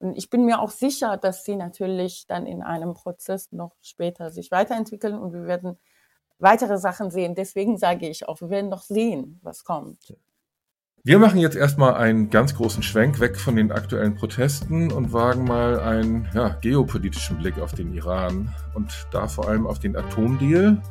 Und 0.00 0.18
ich 0.18 0.28
bin 0.28 0.44
mir 0.44 0.60
auch 0.60 0.70
sicher, 0.70 1.16
dass 1.16 1.44
sie 1.44 1.54
natürlich 1.54 2.26
dann 2.26 2.44
in 2.44 2.62
einem 2.62 2.92
Prozess 2.92 3.52
noch 3.52 3.76
später 3.80 4.30
sich 4.30 4.50
weiterentwickeln 4.50 5.16
und 5.16 5.32
wir 5.32 5.46
werden 5.46 5.78
weitere 6.40 6.76
Sachen 6.76 7.12
sehen. 7.12 7.36
Deswegen 7.36 7.78
sage 7.78 8.08
ich 8.08 8.28
auch, 8.28 8.40
wir 8.40 8.50
werden 8.50 8.68
noch 8.68 8.82
sehen, 8.82 9.38
was 9.42 9.64
kommt. 9.64 10.12
Wir 11.04 11.18
machen 11.18 11.38
jetzt 11.38 11.56
erstmal 11.56 11.94
einen 11.94 12.28
ganz 12.28 12.54
großen 12.54 12.82
Schwenk 12.82 13.20
weg 13.20 13.38
von 13.38 13.56
den 13.56 13.70
aktuellen 13.72 14.16
Protesten 14.16 14.90
und 14.90 15.12
wagen 15.12 15.44
mal 15.44 15.78
einen 15.80 16.28
ja, 16.34 16.48
geopolitischen 16.60 17.38
Blick 17.38 17.58
auf 17.58 17.72
den 17.72 17.94
Iran 17.94 18.52
und 18.74 19.06
da 19.12 19.28
vor 19.28 19.48
allem 19.48 19.66
auf 19.66 19.78
den 19.78 19.96
Atomdeal 19.96 20.82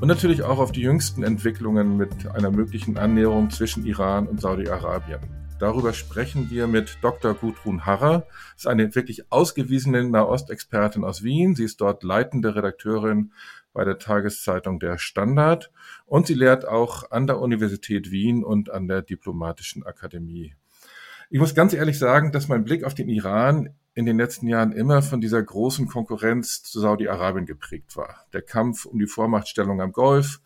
und 0.00 0.08
natürlich 0.08 0.42
auch 0.42 0.58
auf 0.58 0.72
die 0.72 0.82
jüngsten 0.82 1.22
Entwicklungen 1.22 1.96
mit 1.96 2.26
einer 2.28 2.50
möglichen 2.50 2.96
Annäherung 2.96 3.50
zwischen 3.50 3.84
Iran 3.84 4.26
und 4.26 4.40
Saudi-Arabien. 4.40 5.20
Darüber 5.58 5.92
sprechen 5.92 6.50
wir 6.50 6.66
mit 6.66 6.98
Dr. 7.02 7.34
Gudrun 7.34 7.84
Harrer. 7.84 8.26
Sie 8.56 8.62
ist 8.62 8.66
eine 8.66 8.94
wirklich 8.94 9.30
ausgewiesene 9.30 10.02
Nahostexpertin 10.04 11.04
aus 11.04 11.22
Wien. 11.22 11.54
Sie 11.54 11.64
ist 11.64 11.80
dort 11.80 12.02
leitende 12.02 12.54
Redakteurin 12.54 13.32
bei 13.72 13.84
der 13.84 13.98
Tageszeitung 13.98 14.80
Der 14.80 14.98
Standard 14.98 15.70
und 16.12 16.26
sie 16.26 16.34
lehrt 16.34 16.68
auch 16.68 17.10
an 17.10 17.26
der 17.26 17.40
Universität 17.40 18.10
Wien 18.10 18.44
und 18.44 18.68
an 18.70 18.86
der 18.86 19.00
Diplomatischen 19.00 19.82
Akademie. 19.82 20.54
Ich 21.30 21.40
muss 21.40 21.54
ganz 21.54 21.72
ehrlich 21.72 21.98
sagen, 21.98 22.32
dass 22.32 22.48
mein 22.48 22.64
Blick 22.64 22.84
auf 22.84 22.92
den 22.92 23.08
Iran 23.08 23.70
in 23.94 24.04
den 24.04 24.18
letzten 24.18 24.46
Jahren 24.46 24.72
immer 24.72 25.00
von 25.00 25.22
dieser 25.22 25.42
großen 25.42 25.86
Konkurrenz 25.86 26.62
zu 26.64 26.80
Saudi-Arabien 26.80 27.46
geprägt 27.46 27.96
war. 27.96 28.26
Der 28.34 28.42
Kampf 28.42 28.84
um 28.84 28.98
die 28.98 29.06
Vormachtstellung 29.06 29.80
am 29.80 29.92
Golf, 29.92 30.42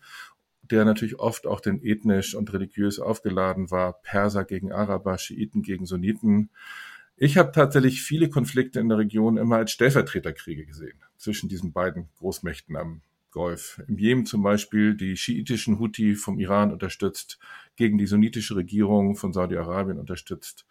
der 0.61 0.85
natürlich 0.85 1.19
oft 1.19 1.45
auch 1.45 1.59
den 1.59 1.83
ethnisch 1.83 2.33
und 2.33 2.53
religiös 2.53 2.97
aufgeladen 2.97 3.69
war, 3.69 3.99
Perser 4.03 4.45
gegen 4.45 4.71
Araber, 4.71 5.17
Schiiten 5.17 5.63
gegen 5.63 5.85
Sunniten. 5.85 6.49
Ich 7.17 7.37
habe 7.37 7.51
tatsächlich 7.51 8.01
viele 8.01 8.29
Konflikte 8.29 8.79
in 8.79 8.87
der 8.87 8.99
Region 8.99 9.35
immer 9.35 9.57
als 9.57 9.71
Stellvertreterkriege 9.71 10.65
gesehen 10.65 11.03
zwischen 11.17 11.49
diesen 11.49 11.73
beiden 11.73 12.07
Großmächten 12.19 12.77
am 12.77 13.01
Golf. 13.31 13.81
Im 13.87 13.97
Jemen 13.97 14.25
zum 14.25 14.43
Beispiel 14.43 14.95
die 14.95 15.17
schiitischen 15.17 15.79
Houthi 15.79 16.15
vom 16.15 16.39
Iran 16.39 16.71
unterstützt, 16.71 17.39
gegen 17.75 17.97
die 17.97 18.07
sunnitische 18.07 18.55
Regierung 18.55 19.15
von 19.15 19.33
Saudi-Arabien 19.33 19.99
unterstützt. 19.99 20.65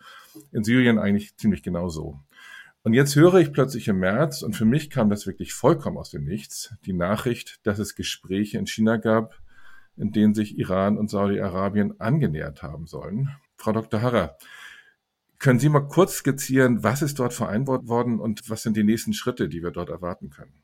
In 0.53 0.65
Syrien 0.65 0.99
eigentlich 0.99 1.37
ziemlich 1.37 1.63
genauso. 1.63 2.21
Und 2.83 2.93
jetzt 2.93 3.17
höre 3.17 3.37
ich 3.37 3.53
plötzlich 3.53 3.89
im 3.89 3.99
März, 3.99 4.43
und 4.43 4.55
für 4.55 4.65
mich 4.65 4.91
kam 4.91 5.11
das 5.11 5.27
wirklich 5.27 5.55
vollkommen 5.55 5.99
aus 5.99 6.11
dem 6.11 6.25
Nichts, 6.25 6.75
die 6.85 6.93
Nachricht, 6.93 7.61
dass 7.65 7.79
es 7.79 7.95
Gespräche 7.95 8.59
in 8.59 8.67
China 8.67 8.97
gab 8.97 9.41
in 9.97 10.13
denen 10.13 10.35
sich 10.35 10.59
Iran 10.59 10.99
und 10.99 11.11
Saudi-Arabien 11.11 12.01
angenähert 12.01 12.63
haben 12.63 12.87
sollen. 12.87 13.31
Frau 13.57 13.73
Dr. 13.73 14.03
Harrer, 14.03 14.37
können 15.39 15.59
Sie 15.59 15.69
mal 15.69 15.87
kurz 15.87 16.17
skizzieren, 16.17 16.83
was 16.83 17.03
ist 17.03 17.19
dort 17.19 17.33
vereinbart 17.33 17.89
worden 17.89 18.21
und 18.21 18.49
was 18.49 18.63
sind 18.63 18.77
die 18.77 18.85
nächsten 18.85 19.13
Schritte, 19.13 19.49
die 19.49 19.63
wir 19.63 19.71
dort 19.71 19.91
erwarten 19.91 20.31
können? 20.31 20.63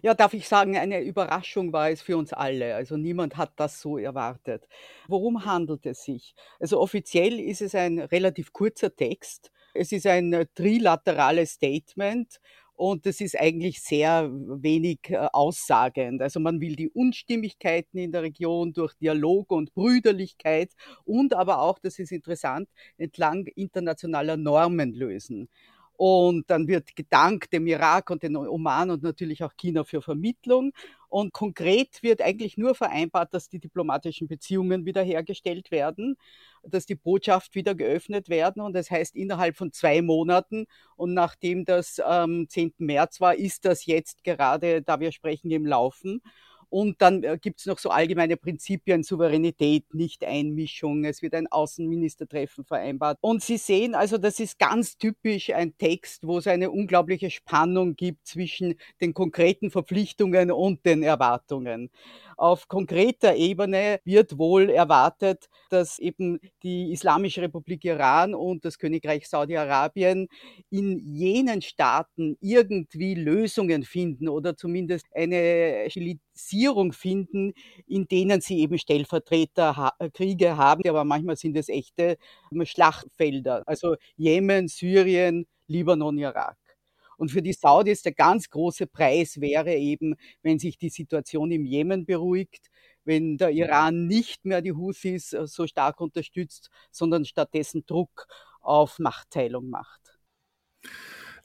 Ja, 0.00 0.14
darf 0.14 0.32
ich 0.34 0.48
sagen, 0.48 0.76
eine 0.76 1.00
Überraschung 1.02 1.72
war 1.72 1.90
es 1.90 2.02
für 2.02 2.16
uns 2.16 2.32
alle. 2.32 2.74
Also 2.74 2.96
niemand 2.96 3.36
hat 3.36 3.52
das 3.56 3.80
so 3.80 3.98
erwartet. 3.98 4.66
Worum 5.08 5.44
handelt 5.44 5.86
es 5.86 6.04
sich? 6.04 6.34
Also 6.60 6.80
offiziell 6.80 7.38
ist 7.40 7.60
es 7.62 7.74
ein 7.74 7.98
relativ 7.98 8.52
kurzer 8.52 8.94
Text. 8.94 9.50
Es 9.74 9.92
ist 9.92 10.06
ein 10.06 10.46
trilaterales 10.54 11.52
Statement 11.52 12.40
und 12.74 13.06
das 13.06 13.20
ist 13.20 13.38
eigentlich 13.38 13.80
sehr 13.82 14.30
wenig 14.32 14.98
äh, 15.10 15.28
aussagend. 15.32 16.22
Also 16.22 16.40
man 16.40 16.60
will 16.60 16.76
die 16.76 16.88
Unstimmigkeiten 16.88 17.98
in 17.98 18.12
der 18.12 18.22
Region 18.22 18.72
durch 18.72 18.94
Dialog 18.94 19.50
und 19.52 19.74
Brüderlichkeit 19.74 20.72
und 21.04 21.34
aber 21.34 21.60
auch, 21.60 21.78
das 21.78 21.98
ist 21.98 22.12
interessant, 22.12 22.68
entlang 22.98 23.46
internationaler 23.54 24.36
Normen 24.36 24.92
lösen. 24.94 25.48
Und 25.96 26.50
dann 26.50 26.68
wird 26.68 26.96
gedankt 26.96 27.52
dem 27.52 27.66
Irak 27.66 28.10
und 28.10 28.22
den 28.22 28.36
Oman 28.36 28.90
und 28.90 29.02
natürlich 29.02 29.44
auch 29.44 29.52
China 29.56 29.84
für 29.84 30.02
Vermittlung. 30.02 30.72
Und 31.08 31.34
konkret 31.34 32.02
wird 32.02 32.22
eigentlich 32.22 32.56
nur 32.56 32.74
vereinbart, 32.74 33.34
dass 33.34 33.50
die 33.50 33.58
diplomatischen 33.58 34.28
Beziehungen 34.28 34.86
wiederhergestellt 34.86 35.70
werden, 35.70 36.16
dass 36.62 36.86
die 36.86 36.94
Botschaft 36.94 37.54
wieder 37.54 37.74
geöffnet 37.74 38.30
werden. 38.30 38.62
Und 38.62 38.72
das 38.72 38.90
heißt, 38.90 39.14
innerhalb 39.14 39.56
von 39.56 39.72
zwei 39.72 40.00
Monaten 40.00 40.66
und 40.96 41.12
nachdem 41.12 41.66
das 41.66 42.00
am 42.00 42.48
10. 42.48 42.74
März 42.78 43.20
war, 43.20 43.34
ist 43.34 43.66
das 43.66 43.84
jetzt 43.84 44.24
gerade, 44.24 44.80
da 44.80 45.00
wir 45.00 45.12
sprechen, 45.12 45.50
im 45.50 45.66
Laufen. 45.66 46.22
Und 46.72 47.02
dann 47.02 47.22
äh, 47.22 47.36
gibt 47.38 47.60
es 47.60 47.66
noch 47.66 47.78
so 47.78 47.90
allgemeine 47.90 48.38
Prinzipien, 48.38 49.02
Souveränität, 49.02 49.92
Nicht-Einmischung. 49.92 51.04
Es 51.04 51.20
wird 51.20 51.34
ein 51.34 51.46
Außenministertreffen 51.46 52.64
vereinbart. 52.64 53.18
Und 53.20 53.42
Sie 53.42 53.58
sehen 53.58 53.94
also, 53.94 54.16
das 54.16 54.40
ist 54.40 54.58
ganz 54.58 54.96
typisch 54.96 55.50
ein 55.50 55.76
Text, 55.76 56.26
wo 56.26 56.38
es 56.38 56.46
eine 56.46 56.70
unglaubliche 56.70 57.28
Spannung 57.28 57.94
gibt 57.94 58.26
zwischen 58.26 58.76
den 59.02 59.12
konkreten 59.12 59.70
Verpflichtungen 59.70 60.50
und 60.50 60.86
den 60.86 61.02
Erwartungen. 61.02 61.90
Auf 62.38 62.68
konkreter 62.68 63.36
Ebene 63.36 64.00
wird 64.04 64.38
wohl 64.38 64.70
erwartet, 64.70 65.50
dass 65.68 65.98
eben 65.98 66.40
die 66.62 66.90
Islamische 66.90 67.42
Republik 67.42 67.84
Iran 67.84 68.34
und 68.34 68.64
das 68.64 68.78
Königreich 68.78 69.28
Saudi-Arabien 69.28 70.28
in 70.70 70.98
jenen 70.98 71.60
Staaten 71.60 72.38
irgendwie 72.40 73.14
Lösungen 73.14 73.84
finden 73.84 74.28
oder 74.28 74.56
zumindest 74.56 75.06
eine 75.14 75.86
Stilisierung 76.34 76.92
finden, 76.92 77.52
in 77.86 78.08
denen 78.08 78.40
sie 78.40 78.60
eben 78.60 78.78
Stellvertreterkriege 78.78 80.56
haben, 80.56 80.88
aber 80.88 81.04
manchmal 81.04 81.36
sind 81.36 81.56
es 81.56 81.68
echte 81.68 82.16
Schlachtfelder. 82.64 83.62
Also 83.66 83.96
Jemen, 84.16 84.68
Syrien, 84.68 85.46
Libanon, 85.66 86.18
Irak. 86.18 86.56
Und 87.16 87.30
für 87.30 87.42
die 87.42 87.52
Saudis 87.52 88.02
der 88.02 88.12
ganz 88.12 88.50
große 88.50 88.86
Preis 88.86 89.40
wäre 89.40 89.74
eben, 89.74 90.16
wenn 90.42 90.58
sich 90.58 90.78
die 90.78 90.88
Situation 90.88 91.52
im 91.52 91.64
Jemen 91.66 92.04
beruhigt, 92.04 92.68
wenn 93.04 93.36
der 93.36 93.50
Iran 93.50 94.06
nicht 94.06 94.44
mehr 94.44 94.62
die 94.62 94.72
Houthis 94.72 95.32
äh, 95.32 95.46
so 95.46 95.66
stark 95.66 96.00
unterstützt, 96.00 96.70
sondern 96.90 97.24
stattdessen 97.24 97.84
Druck 97.86 98.26
auf 98.60 98.98
Machtteilung 98.98 99.68
macht. 99.70 100.18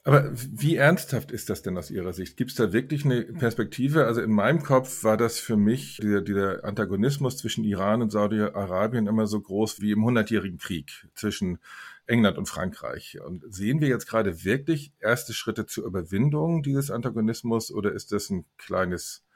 Aber 0.08 0.30
wie 0.32 0.76
ernsthaft 0.76 1.30
ist 1.32 1.50
das 1.50 1.60
denn 1.60 1.76
aus 1.76 1.90
Ihrer 1.90 2.14
Sicht? 2.14 2.38
Gibt 2.38 2.52
es 2.52 2.56
da 2.56 2.72
wirklich 2.72 3.04
eine 3.04 3.24
Perspektive? 3.24 4.06
Also 4.06 4.22
in 4.22 4.32
meinem 4.32 4.62
Kopf 4.62 5.04
war 5.04 5.18
das 5.18 5.38
für 5.38 5.58
mich 5.58 5.98
dieser, 5.98 6.22
dieser 6.22 6.64
Antagonismus 6.64 7.36
zwischen 7.36 7.62
Iran 7.62 8.00
und 8.00 8.10
Saudi-Arabien 8.10 9.06
immer 9.06 9.26
so 9.26 9.38
groß 9.38 9.82
wie 9.82 9.92
im 9.92 10.02
Hundertjährigen 10.02 10.56
Krieg 10.56 11.06
zwischen 11.14 11.58
England 12.06 12.38
und 12.38 12.48
Frankreich. 12.48 13.20
Und 13.20 13.44
sehen 13.52 13.82
wir 13.82 13.88
jetzt 13.88 14.08
gerade 14.08 14.44
wirklich 14.44 14.94
erste 14.98 15.34
Schritte 15.34 15.66
zur 15.66 15.84
Überwindung 15.84 16.62
dieses 16.62 16.90
Antagonismus 16.90 17.70
oder 17.70 17.92
ist 17.92 18.10
das 18.10 18.30
ein 18.30 18.46
kleines 18.56 19.26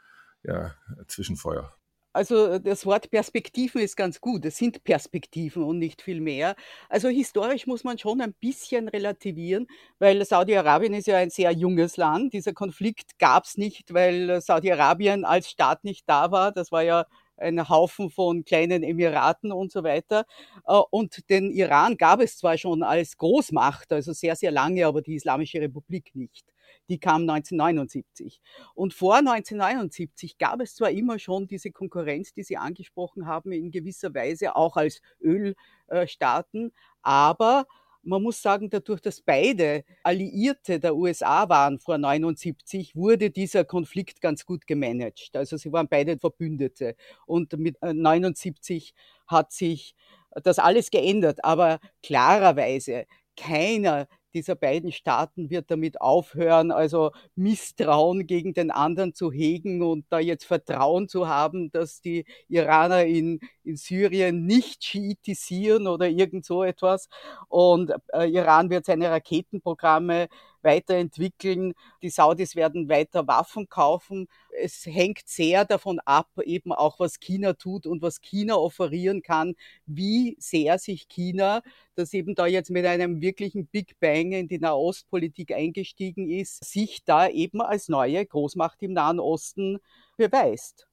ja, 0.43 0.75
Zwischenfeuer? 1.07 1.75
Also 2.13 2.47
äh, 2.47 2.61
das 2.61 2.85
Wort 2.87 3.11
Perspektiven 3.11 3.81
ist 3.81 3.97
ganz 3.97 4.21
gut. 4.21 4.45
Es 4.45 4.57
sind 4.57 4.85
Perspektiven 4.85 5.63
und 5.63 5.79
nicht 5.79 6.03
viel 6.03 6.21
mehr. 6.21 6.55
Also 6.89 7.09
historisch 7.09 7.67
muss 7.67 7.85
man 7.85 7.99
schon 7.99 8.21
ein 8.21 8.35
bisschen 8.35 8.89
relativieren, 8.89 9.67
weil 9.99 10.25
Saudi-Arabien 10.25 10.95
ist 10.95 11.07
ja 11.07 11.17
ein 11.17 11.31
sehr 11.31 11.53
junges 11.53 11.97
Land. 11.97 12.33
Dieser 12.35 12.53
Konflikt 12.53 13.19
gab 13.19 13.45
es 13.45 13.57
nicht, 13.57 13.93
weil 13.95 14.41
Saudi-Arabien 14.41 15.25
als 15.25 15.51
Staat 15.51 15.85
nicht 15.85 16.09
da 16.09 16.31
war. 16.31 16.53
Das 16.53 16.71
war 16.73 16.83
ja 16.83 17.07
ein 17.43 17.69
Haufen 17.69 18.11
von 18.11 18.45
kleinen 18.45 18.83
Emiraten 18.83 19.53
und 19.53 19.73
so 19.73 19.85
weiter. 19.85 20.25
Äh, 20.67 20.81
und 20.91 21.29
den 21.29 21.51
Iran 21.51 21.97
gab 21.97 22.21
es 22.21 22.39
zwar 22.39 22.57
schon 22.59 22.83
als 22.83 23.17
Großmacht, 23.17 23.93
also 23.93 24.13
sehr, 24.13 24.37
sehr 24.37 24.51
lange, 24.51 24.87
aber 24.87 25.03
die 25.03 25.15
Islamische 25.15 25.61
Republik 25.61 26.15
nicht 26.15 26.47
die 26.89 26.99
kam 26.99 27.23
1979. 27.23 28.41
Und 28.75 28.95
vor 28.95 29.17
1979 29.17 30.39
gab 30.39 30.61
es 30.61 30.75
zwar 30.75 30.91
immer 30.91 31.19
schon 31.19 31.47
diese 31.47 31.71
Konkurrenz, 31.71 32.33
die 32.33 32.43
Sie 32.43 32.57
angesprochen 32.57 33.27
haben, 33.27 33.53
in 33.53 33.71
gewisser 33.71 34.15
Weise 34.15 34.57
auch 34.57 34.77
als 34.77 35.01
Ölstaaten, 35.21 36.73
aber 37.03 37.67
man 38.03 38.23
muss 38.23 38.43
sagen, 38.43 38.69
dadurch, 38.71 39.01
dass 39.01 39.21
beide 39.21 39.85
Alliierte 40.03 40.81
der 40.81 40.97
USA 40.97 41.49
waren 41.49 41.79
vor 41.79 41.99
79, 41.99 42.95
wurde 42.97 43.31
dieser 43.31 43.65
Konflikt 43.65 44.21
ganz 44.21 44.45
gut 44.45 44.67
gemanagt. 44.67 45.31
Also 45.35 45.57
sie 45.57 45.73
waren 45.73 45.89
beide 45.89 46.19
Verbündete. 46.19 46.97
Und 47.27 47.57
mit 47.59 47.77
79 47.81 48.91
äh, 48.91 49.03
hat 49.29 49.53
sich 49.53 49.95
das 50.43 50.59
alles 50.59 50.91
geändert. 50.91 51.45
Aber 51.45 51.79
klarerweise 52.03 53.07
keiner 53.37 54.09
dieser 54.35 54.55
beiden 54.55 54.93
Staaten 54.93 55.51
wird 55.51 55.71
damit 55.71 56.01
aufhören, 56.01 56.71
also 56.71 57.13
Misstrauen 57.35 58.27
gegen 58.27 58.55
den 58.55 58.71
anderen 58.71 59.15
zu 59.15 59.31
hegen 59.31 59.83
und 59.83 60.07
da 60.11 60.19
jetzt 60.19 60.45
Vertrauen 60.45 61.09
zu 61.09 61.29
haben, 61.29 61.71
dass 61.71 62.01
die 62.01 62.25
Iraner 62.49 63.05
in, 63.05 63.41
in 63.65 63.77
Syrien 63.77 64.47
nicht 64.47 64.85
schiitisieren 64.85 65.87
oder 65.87 66.09
irgend 66.09 66.45
so 66.45 66.63
etwas. 66.65 67.09
Und 67.49 67.93
äh, 68.13 68.29
Iran 68.31 68.71
wird 68.71 68.87
seine 68.87 69.11
Raketenprogramme 69.11 70.29
weiterentwickeln. 70.63 71.75
Die 72.03 72.11
Saudis 72.11 72.57
werden 72.57 72.89
weiter 72.89 73.27
Waffen 73.27 73.69
kaufen. 73.69 74.29
Es 74.61 74.87
hängt 74.87 75.23
sehr 75.27 75.65
davon 75.65 75.99
ab, 76.01 76.29
eben 76.45 76.73
auch 76.73 76.99
was 76.99 77.21
China 77.21 77.55
tut 77.55 77.87
und 77.87 78.03
was 78.03 78.21
China 78.21 78.57
offerieren 78.57 79.23
kann, 79.23 79.55
wie 79.87 80.37
sehr 80.39 80.79
sich 80.79 81.09
China, 81.09 81.63
das 81.95 82.13
eben 82.15 82.35
da 82.35 82.47
jetzt 82.47 82.71
mit 82.71 82.87
einem 82.87 83.21
wirklichen 83.21 83.67
Big 83.67 83.99
Bang 84.01 84.33
in 84.33 84.49
die 84.49 84.59
Nahostpolitik 84.59 85.53
eingestiegen 85.53 86.29
ist, 86.29 86.65
sich 86.65 87.05
da 87.05 87.29
eben 87.29 87.61
als 87.61 87.89
neue 87.89 88.25
Großmacht 88.25 88.83
im 88.83 88.93
Nahen 88.93 89.21
Osten 89.21 89.79
beweist. 90.17 90.87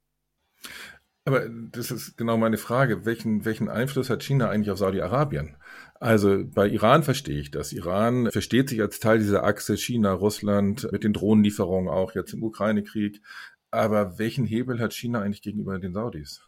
Aber 1.25 1.47
das 1.49 1.91
ist 1.91 2.17
genau 2.17 2.37
meine 2.37 2.57
Frage. 2.57 3.05
Welchen, 3.05 3.45
welchen 3.45 3.69
Einfluss 3.69 4.09
hat 4.09 4.23
China 4.23 4.49
eigentlich 4.49 4.71
auf 4.71 4.79
Saudi-Arabien? 4.79 5.57
Also 5.99 6.43
bei 6.45 6.67
Iran 6.67 7.03
verstehe 7.03 7.39
ich 7.39 7.51
das. 7.51 7.73
Iran 7.73 8.31
versteht 8.31 8.69
sich 8.69 8.81
als 8.81 8.99
Teil 8.99 9.19
dieser 9.19 9.43
Achse 9.43 9.77
China, 9.77 10.13
Russland, 10.13 10.89
mit 10.91 11.03
den 11.03 11.13
Drohnenlieferungen 11.13 11.89
auch 11.89 12.15
jetzt 12.15 12.33
im 12.33 12.43
Ukraine-Krieg. 12.43 13.21
Aber 13.69 14.17
welchen 14.17 14.45
Hebel 14.45 14.79
hat 14.79 14.93
China 14.93 15.21
eigentlich 15.21 15.41
gegenüber 15.41 15.77
den 15.77 15.93
Saudis? 15.93 16.41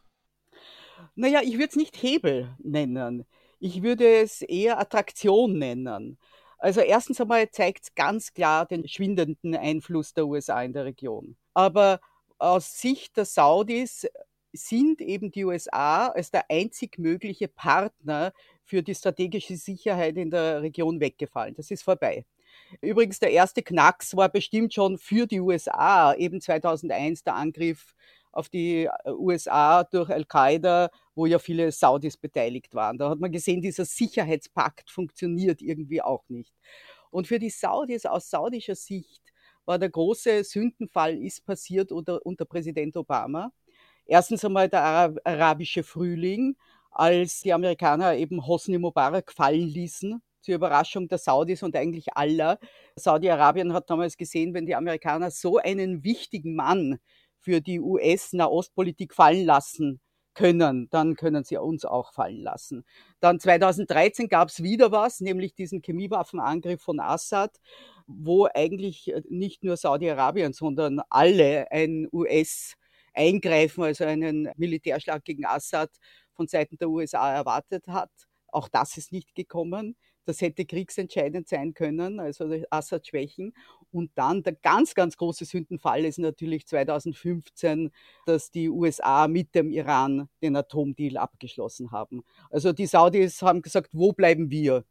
Naja, 1.15 1.41
ich 1.43 1.53
würde 1.53 1.69
es 1.69 1.75
nicht 1.75 2.01
Hebel 2.01 2.55
nennen. 2.59 3.25
Ich 3.59 3.83
würde 3.83 4.21
es 4.21 4.41
eher 4.41 4.79
Attraktion 4.79 5.59
nennen. 5.59 6.17
Also 6.57 6.79
erstens 6.81 7.19
einmal 7.19 7.49
zeigt 7.51 7.83
es 7.83 7.95
ganz 7.95 8.33
klar 8.33 8.65
den 8.65 8.87
schwindenden 8.87 9.55
Einfluss 9.55 10.13
der 10.13 10.27
USA 10.27 10.63
in 10.63 10.73
der 10.73 10.85
Region. 10.85 11.35
Aber 11.53 11.99
aus 12.37 12.79
Sicht 12.79 13.17
der 13.17 13.25
Saudis 13.25 14.07
sind 14.53 15.01
eben 15.01 15.31
die 15.31 15.46
USA 15.46 16.08
als 16.08 16.31
der 16.31 16.50
einzig 16.50 16.98
mögliche 16.98 17.48
Partner 17.48 18.34
für 18.63 18.84
die 18.84 18.96
strategische 18.96 19.58
Sicherheit 19.58 20.17
in 20.17 20.29
der 20.29 20.62
Region 20.62 21.00
weggefallen. 21.00 21.55
Das 21.55 21.72
ist 21.72 21.84
vorbei. 21.84 22.25
Übrigens, 22.81 23.20
der 23.20 23.31
erste 23.31 23.63
Knacks 23.63 24.15
war 24.15 24.29
bestimmt 24.29 24.74
schon 24.74 24.98
für 24.98 25.27
die 25.27 25.39
USA, 25.39 26.13
eben 26.13 26.41
2001 26.41 27.24
der 27.24 27.36
Angriff 27.36 27.96
auf 28.31 28.50
die 28.50 28.86
äh, 28.86 29.12
USA 29.12 29.84
durch 29.84 30.10
Al-Qaida, 30.10 30.89
wo 31.15 31.25
ja 31.25 31.39
viele 31.39 31.72
Saudis 31.72 32.17
beteiligt 32.17 32.74
waren. 32.74 32.98
Da 32.98 33.10
hat 33.10 33.20
man 33.20 33.31
gesehen, 33.31 33.62
dieser 33.62 33.86
Sicherheitspakt 33.86 34.89
funktioniert 34.89 35.62
irgendwie 35.62 36.01
auch 36.01 36.24
nicht. 36.29 36.53
Und 37.10 37.27
für 37.27 37.39
die 37.39 37.50
Saudis 37.50 38.05
aus 38.05 38.29
saudischer 38.29 38.75
Sicht 38.75 39.22
war 39.65 39.77
der 39.77 39.89
große 39.89 40.43
Sündenfall 40.43 41.22
ist 41.22 41.46
passiert 41.46 41.91
unter, 41.91 42.25
unter 42.25 42.46
Präsident 42.46 42.96
Obama. 42.98 43.51
Erstens 44.05 44.43
einmal 44.43 44.70
der 44.70 45.13
arabische 45.24 45.84
Frühling, 45.84 46.55
als 46.91 47.41
die 47.41 47.53
Amerikaner 47.53 48.15
eben 48.15 48.46
Hosni 48.46 48.77
Mubarak 48.77 49.31
fallen 49.31 49.67
ließen, 49.67 50.22
zur 50.41 50.55
Überraschung 50.55 51.08
der 51.08 51.20
Saudis 51.20 51.63
und 51.63 51.75
eigentlich 51.75 52.15
aller. 52.15 52.60
Saudi-Arabien 52.96 53.74
hat 53.74 53.89
damals 53.89 54.17
gesehen, 54.17 54.53
wenn 54.53 54.65
die 54.65 54.75
Amerikaner 54.75 55.31
so 55.31 55.58
einen 55.58 56.03
wichtigen 56.03 56.55
Mann 56.55 57.00
für 57.39 57.62
die 57.62 57.79
US-Nahostpolitik 57.79 59.13
fallen 59.13 59.46
lassen, 59.46 60.01
können, 60.34 60.88
dann 60.89 61.15
können 61.15 61.43
sie 61.43 61.58
uns 61.58 61.86
auch 61.86 62.13
fallen 62.13 62.41
lassen. 62.41 62.86
Dann 63.20 63.39
2013 63.39 64.29
gab 64.29 64.50
es 64.50 64.63
wieder 64.63 64.91
was, 64.91 65.20
nämlich 65.20 65.53
diesen 65.55 65.81
Chemiewaffenangriff 65.81 66.81
von 66.81 67.00
Assad, 67.00 67.58
wo 68.08 68.48
eigentlich 68.53 69.12
äh, 69.13 69.22
nicht 69.29 69.63
nur 69.63 69.77
Saudi-Arabien, 69.77 70.53
sondern 70.53 71.01
alle 71.10 71.70
ein 71.72 72.08
US-Eingreifen, 73.15 73.83
also 73.83 74.05
einen 74.05 74.49
Militärschlag 74.57 75.23
gegen 75.23 75.45
Assad 75.45 75.89
von 76.33 76.47
Seiten 76.47 76.77
der 76.77 76.89
USA 76.89 77.33
erwartet 77.33 77.87
hat. 77.87 78.11
Auch 78.47 78.67
das 78.67 78.97
ist 78.97 79.11
nicht 79.11 79.33
gekommen. 79.35 79.95
Das 80.25 80.39
hätte 80.39 80.65
kriegsentscheidend 80.65 81.47
sein 81.47 81.73
können, 81.73 82.19
also 82.19 82.45
Assad 82.69 83.07
schwächen. 83.07 83.53
Und 83.91 84.11
dann 84.15 84.43
der 84.43 84.53
ganz, 84.53 84.93
ganz 84.93 85.17
große 85.17 85.45
Sündenfall 85.45 86.05
ist 86.05 86.19
natürlich 86.19 86.67
2015, 86.67 87.91
dass 88.27 88.51
die 88.51 88.69
USA 88.69 89.27
mit 89.27 89.55
dem 89.55 89.71
Iran 89.71 90.29
den 90.43 90.55
Atomdeal 90.55 91.17
abgeschlossen 91.17 91.91
haben. 91.91 92.23
Also 92.51 92.71
die 92.71 92.85
Saudis 92.85 93.41
haben 93.41 93.63
gesagt, 93.63 93.89
wo 93.93 94.13
bleiben 94.13 94.51
wir? 94.51 94.85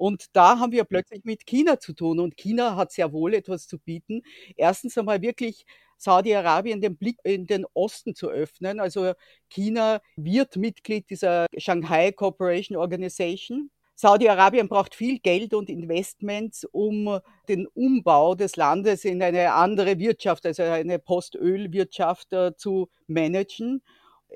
Und 0.00 0.34
da 0.34 0.58
haben 0.58 0.72
wir 0.72 0.84
plötzlich 0.84 1.24
mit 1.24 1.44
China 1.44 1.78
zu 1.78 1.92
tun. 1.92 2.20
Und 2.20 2.38
China 2.38 2.74
hat 2.74 2.90
sehr 2.90 3.12
wohl 3.12 3.34
etwas 3.34 3.66
zu 3.66 3.78
bieten. 3.78 4.22
Erstens 4.56 4.96
einmal 4.96 5.20
wirklich 5.20 5.66
Saudi-Arabien 5.98 6.80
den 6.80 6.96
Blick 6.96 7.18
in 7.22 7.46
den 7.46 7.66
Osten 7.74 8.14
zu 8.14 8.30
öffnen. 8.30 8.80
Also 8.80 9.12
China 9.50 10.00
wird 10.16 10.56
Mitglied 10.56 11.10
dieser 11.10 11.44
Shanghai 11.58 12.12
Cooperation 12.12 12.78
Organization. 12.78 13.70
Saudi-Arabien 13.94 14.68
braucht 14.68 14.94
viel 14.94 15.18
Geld 15.18 15.52
und 15.52 15.68
Investments, 15.68 16.64
um 16.64 17.20
den 17.50 17.66
Umbau 17.66 18.34
des 18.34 18.56
Landes 18.56 19.04
in 19.04 19.22
eine 19.22 19.52
andere 19.52 19.98
Wirtschaft, 19.98 20.46
also 20.46 20.62
eine 20.62 20.98
Postölwirtschaft 20.98 22.32
äh, 22.32 22.56
zu 22.56 22.88
managen. 23.06 23.82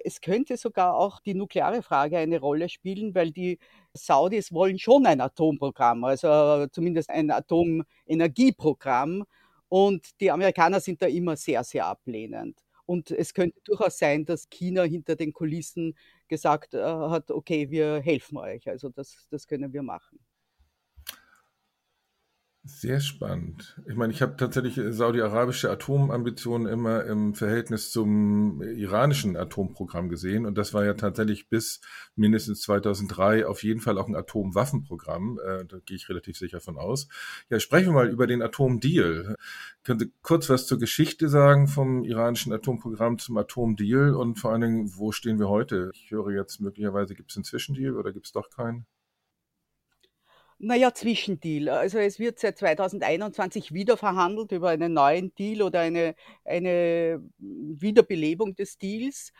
Es 0.04 0.20
könnte 0.20 0.58
sogar 0.58 0.94
auch 0.96 1.20
die 1.20 1.34
nukleare 1.34 1.82
Frage 1.82 2.18
eine 2.18 2.40
Rolle 2.40 2.68
spielen, 2.68 3.14
weil 3.14 3.30
die 3.30 3.58
Saudis 3.94 4.52
wollen 4.52 4.78
schon 4.78 5.06
ein 5.06 5.20
Atomprogramm, 5.20 6.04
also 6.04 6.66
zumindest 6.68 7.10
ein 7.10 7.30
Atomenergieprogramm. 7.30 9.24
Und 9.68 10.20
die 10.20 10.30
Amerikaner 10.30 10.80
sind 10.80 11.00
da 11.02 11.06
immer 11.06 11.36
sehr, 11.36 11.64
sehr 11.64 11.86
ablehnend. 11.86 12.60
Und 12.86 13.10
es 13.10 13.32
könnte 13.32 13.60
durchaus 13.64 13.98
sein, 13.98 14.24
dass 14.26 14.50
China 14.50 14.82
hinter 14.82 15.16
den 15.16 15.32
Kulissen 15.32 15.96
gesagt 16.28 16.74
äh, 16.74 16.82
hat, 16.82 17.30
okay, 17.30 17.70
wir 17.70 18.00
helfen 18.00 18.36
euch. 18.36 18.68
Also 18.68 18.90
das, 18.90 19.26
das 19.30 19.46
können 19.46 19.72
wir 19.72 19.82
machen. 19.82 20.18
Sehr 22.66 23.00
spannend. 23.00 23.78
Ich 23.86 23.94
meine, 23.94 24.10
ich 24.10 24.22
habe 24.22 24.38
tatsächlich 24.38 24.80
saudi-arabische 24.96 25.70
Atomambitionen 25.70 26.66
immer 26.66 27.04
im 27.04 27.34
Verhältnis 27.34 27.90
zum 27.90 28.62
iranischen 28.62 29.36
Atomprogramm 29.36 30.08
gesehen. 30.08 30.46
Und 30.46 30.56
das 30.56 30.72
war 30.72 30.82
ja 30.82 30.94
tatsächlich 30.94 31.50
bis 31.50 31.82
mindestens 32.16 32.62
2003 32.62 33.46
auf 33.46 33.62
jeden 33.64 33.80
Fall 33.80 33.98
auch 33.98 34.08
ein 34.08 34.16
Atomwaffenprogramm. 34.16 35.38
Äh, 35.44 35.66
da 35.66 35.76
gehe 35.84 35.98
ich 35.98 36.08
relativ 36.08 36.38
sicher 36.38 36.58
von 36.58 36.78
aus. 36.78 37.08
Ja, 37.50 37.60
sprechen 37.60 37.88
wir 37.88 37.92
mal 37.92 38.08
über 38.08 38.26
den 38.26 38.40
Atomdeal. 38.40 39.36
Können 39.82 39.98
Sie 40.00 40.10
kurz 40.22 40.48
was 40.48 40.66
zur 40.66 40.78
Geschichte 40.78 41.28
sagen 41.28 41.68
vom 41.68 42.02
iranischen 42.02 42.50
Atomprogramm 42.54 43.18
zum 43.18 43.36
Atomdeal 43.36 44.14
und 44.14 44.38
vor 44.38 44.52
allen 44.52 44.62
Dingen, 44.62 44.90
wo 44.96 45.12
stehen 45.12 45.38
wir 45.38 45.50
heute? 45.50 45.90
Ich 45.92 46.10
höre 46.10 46.30
jetzt 46.30 46.62
möglicherweise, 46.62 47.14
gibt 47.14 47.30
es 47.30 47.36
einen 47.36 47.44
Zwischendeal 47.44 47.94
oder 47.94 48.10
gibt 48.10 48.24
es 48.24 48.32
doch 48.32 48.48
keinen? 48.48 48.86
Naja, 50.66 50.94
Zwischendeal. 50.94 51.68
Also 51.68 51.98
es 51.98 52.18
wird 52.18 52.38
seit 52.38 52.56
2021 52.56 53.74
wieder 53.74 53.98
verhandelt 53.98 54.50
über 54.50 54.70
einen 54.70 54.94
neuen 54.94 55.34
Deal 55.34 55.60
oder 55.60 55.80
eine, 55.80 56.14
eine 56.42 57.22
Wiederbelebung 57.38 58.54
des 58.54 58.78
Deals. 58.78 59.30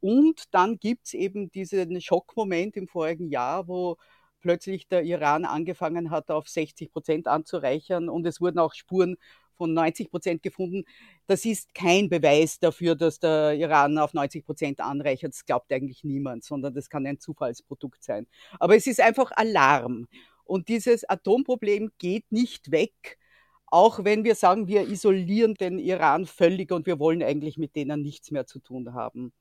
Und 0.00 0.52
dann 0.52 0.78
gibt 0.78 1.06
es 1.06 1.14
eben 1.14 1.50
diesen 1.50 1.98
Schockmoment 2.02 2.76
im 2.76 2.86
vorigen 2.86 3.30
Jahr, 3.30 3.66
wo 3.66 3.96
plötzlich 4.42 4.86
der 4.88 5.04
Iran 5.04 5.46
angefangen 5.46 6.10
hat, 6.10 6.30
auf 6.30 6.48
60 6.48 6.92
Prozent 6.92 7.28
anzureichern 7.28 8.10
und 8.10 8.26
es 8.26 8.38
wurden 8.38 8.58
auch 8.58 8.74
Spuren 8.74 9.16
von 9.56 9.72
90 9.72 10.10
Prozent 10.10 10.42
gefunden. 10.42 10.84
Das 11.26 11.46
ist 11.46 11.74
kein 11.74 12.10
Beweis 12.10 12.58
dafür, 12.60 12.94
dass 12.94 13.18
der 13.20 13.54
Iran 13.54 13.96
auf 13.96 14.12
90 14.12 14.44
Prozent 14.44 14.80
anreichert. 14.80 15.32
Das 15.32 15.46
glaubt 15.46 15.72
eigentlich 15.72 16.04
niemand, 16.04 16.44
sondern 16.44 16.74
das 16.74 16.90
kann 16.90 17.06
ein 17.06 17.18
Zufallsprodukt 17.18 18.04
sein. 18.04 18.26
Aber 18.60 18.76
es 18.76 18.86
ist 18.86 19.00
einfach 19.00 19.32
Alarm. 19.34 20.06
Und 20.48 20.68
dieses 20.68 21.08
Atomproblem 21.08 21.92
geht 21.98 22.32
nicht 22.32 22.70
weg, 22.70 23.18
auch 23.66 24.02
wenn 24.04 24.24
wir 24.24 24.34
sagen, 24.34 24.66
wir 24.66 24.88
isolieren 24.88 25.54
den 25.54 25.78
Iran 25.78 26.26
völlig 26.26 26.72
und 26.72 26.86
wir 26.86 26.98
wollen 26.98 27.22
eigentlich 27.22 27.58
mit 27.58 27.76
denen 27.76 28.02
nichts 28.02 28.30
mehr 28.30 28.46
zu 28.46 28.58
tun 28.60 28.94
haben. 28.94 29.32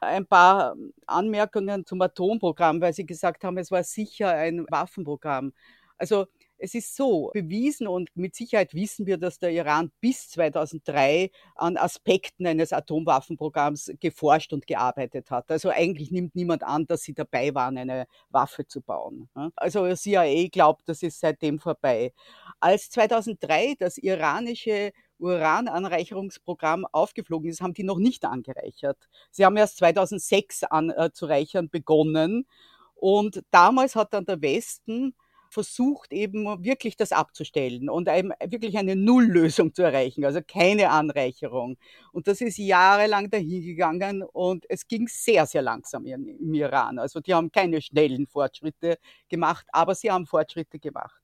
Ein 0.00 0.26
paar 0.26 0.76
Anmerkungen 1.06 1.84
zum 1.86 2.00
Atomprogramm, 2.00 2.80
weil 2.80 2.92
Sie 2.92 3.06
gesagt 3.06 3.44
haben, 3.44 3.58
es 3.58 3.70
war 3.72 3.82
sicher 3.84 4.30
ein 4.30 4.66
Waffenprogramm. 4.70 5.52
Also 5.98 6.26
es 6.62 6.74
ist 6.74 6.94
so 6.94 7.30
bewiesen 7.34 7.88
und 7.88 8.08
mit 8.14 8.36
Sicherheit 8.36 8.72
wissen 8.72 9.04
wir, 9.04 9.18
dass 9.18 9.38
der 9.38 9.50
Iran 9.50 9.90
bis 10.00 10.30
2003 10.30 11.30
an 11.56 11.76
Aspekten 11.76 12.46
eines 12.46 12.72
Atomwaffenprogramms 12.72 13.92
geforscht 13.98 14.52
und 14.52 14.68
gearbeitet 14.68 15.32
hat. 15.32 15.50
Also 15.50 15.70
eigentlich 15.70 16.12
nimmt 16.12 16.36
niemand 16.36 16.62
an, 16.62 16.86
dass 16.86 17.02
sie 17.02 17.14
dabei 17.14 17.52
waren, 17.54 17.76
eine 17.78 18.06
Waffe 18.30 18.64
zu 18.66 18.80
bauen. 18.80 19.28
Also 19.56 19.92
CIA 19.92 20.48
glaubt, 20.52 20.88
das 20.88 21.02
ist 21.02 21.18
seitdem 21.18 21.58
vorbei. 21.58 22.12
Als 22.60 22.90
2003 22.90 23.74
das 23.78 23.98
iranische 23.98 24.92
Urananreicherungsprogramm 25.18 26.86
aufgeflogen 26.92 27.50
ist, 27.50 27.60
haben 27.60 27.74
die 27.74 27.84
noch 27.84 27.98
nicht 27.98 28.24
angereichert. 28.24 29.08
Sie 29.32 29.44
haben 29.44 29.56
erst 29.56 29.78
2006 29.78 30.62
anzureichern 30.64 31.70
begonnen. 31.70 32.46
Und 32.94 33.42
damals 33.50 33.96
hat 33.96 34.14
dann 34.14 34.26
der 34.26 34.40
Westen 34.42 35.16
versucht 35.52 36.14
eben 36.14 36.64
wirklich 36.64 36.96
das 36.96 37.12
abzustellen 37.12 37.90
und 37.90 38.08
eben 38.08 38.32
wirklich 38.46 38.78
eine 38.78 38.96
Nulllösung 38.96 39.74
zu 39.74 39.82
erreichen, 39.82 40.24
also 40.24 40.40
keine 40.46 40.88
Anreicherung. 40.90 41.76
Und 42.10 42.26
das 42.26 42.40
ist 42.40 42.56
jahrelang 42.56 43.28
dahingegangen 43.28 44.22
und 44.22 44.64
es 44.70 44.88
ging 44.88 45.08
sehr, 45.08 45.44
sehr 45.46 45.60
langsam 45.60 46.06
im 46.06 46.54
Iran. 46.54 46.98
Also 46.98 47.20
die 47.20 47.34
haben 47.34 47.52
keine 47.52 47.82
schnellen 47.82 48.26
Fortschritte 48.26 48.96
gemacht, 49.28 49.66
aber 49.72 49.94
sie 49.94 50.10
haben 50.10 50.26
Fortschritte 50.26 50.78
gemacht. 50.78 51.20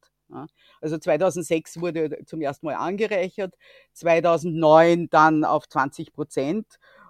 Also 0.83 0.99
2006 0.99 1.81
wurde 1.81 2.19
zum 2.27 2.43
ersten 2.43 2.67
Mal 2.67 2.75
angereichert, 2.75 3.55
2009 3.95 5.09
dann 5.09 5.43
auf 5.43 5.67
20 5.67 6.13
Prozent 6.13 6.67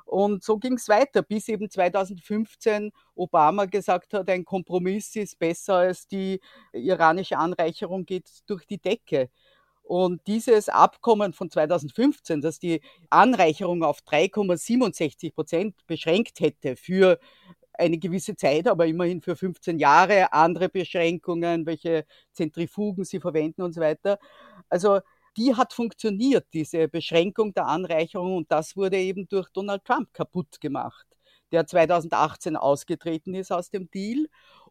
und 0.08 0.42
so 0.42 0.56
ging 0.58 0.74
es 0.74 0.88
weiter, 0.88 1.20
bis 1.22 1.48
eben 1.48 1.68
2015 1.68 2.92
Obama 3.14 3.66
gesagt 3.66 4.14
hat, 4.14 4.30
ein 4.30 4.44
Kompromiss 4.44 5.14
ist 5.16 5.38
besser 5.38 5.74
als 5.74 6.08
die 6.08 6.40
iranische 6.72 7.36
Anreicherung 7.36 8.06
geht 8.06 8.30
durch 8.46 8.66
die 8.66 8.78
Decke. 8.78 9.28
Und 9.82 10.26
dieses 10.26 10.70
Abkommen 10.70 11.34
von 11.34 11.50
2015, 11.50 12.40
das 12.40 12.58
die 12.58 12.80
Anreicherung 13.10 13.82
auf 13.82 13.98
3,67 14.00 15.34
Prozent 15.34 15.74
beschränkt 15.86 16.40
hätte 16.40 16.76
für 16.76 17.18
eine 17.74 17.98
gewisse 17.98 18.34
Zeit, 18.34 18.66
aber 18.66 18.86
immerhin 18.86 19.20
für 19.20 19.36
15 19.36 19.78
Jahre, 19.78 20.32
andere 20.32 20.70
Beschränkungen, 20.70 21.66
welche 21.66 22.06
Zentrifugen 22.32 23.04
sie 23.04 23.20
verwenden 23.20 23.60
und 23.62 23.74
so 23.74 23.82
weiter. 23.82 24.18
Also 24.70 25.00
die 25.38 25.55
hat 25.55 25.72
funktioniert, 25.72 26.46
diese 26.53 26.88
Beschränkung 26.88 27.55
der 27.55 27.66
Anreicherung. 27.66 28.37
Und 28.37 28.53
das 28.53 28.77
wurde 28.77 28.98
eben 28.98 29.29
durch 29.29 29.48
Donald 29.51 29.85
Trump 29.85 30.12
kaputt 30.12 30.61
gemacht, 30.61 31.07
der 31.53 31.66
2018 31.66 32.57
ausgetreten 32.57 33.35
ist 33.35 33.53
aus 33.53 33.70
dem 33.70 33.90
Deal 33.90 34.27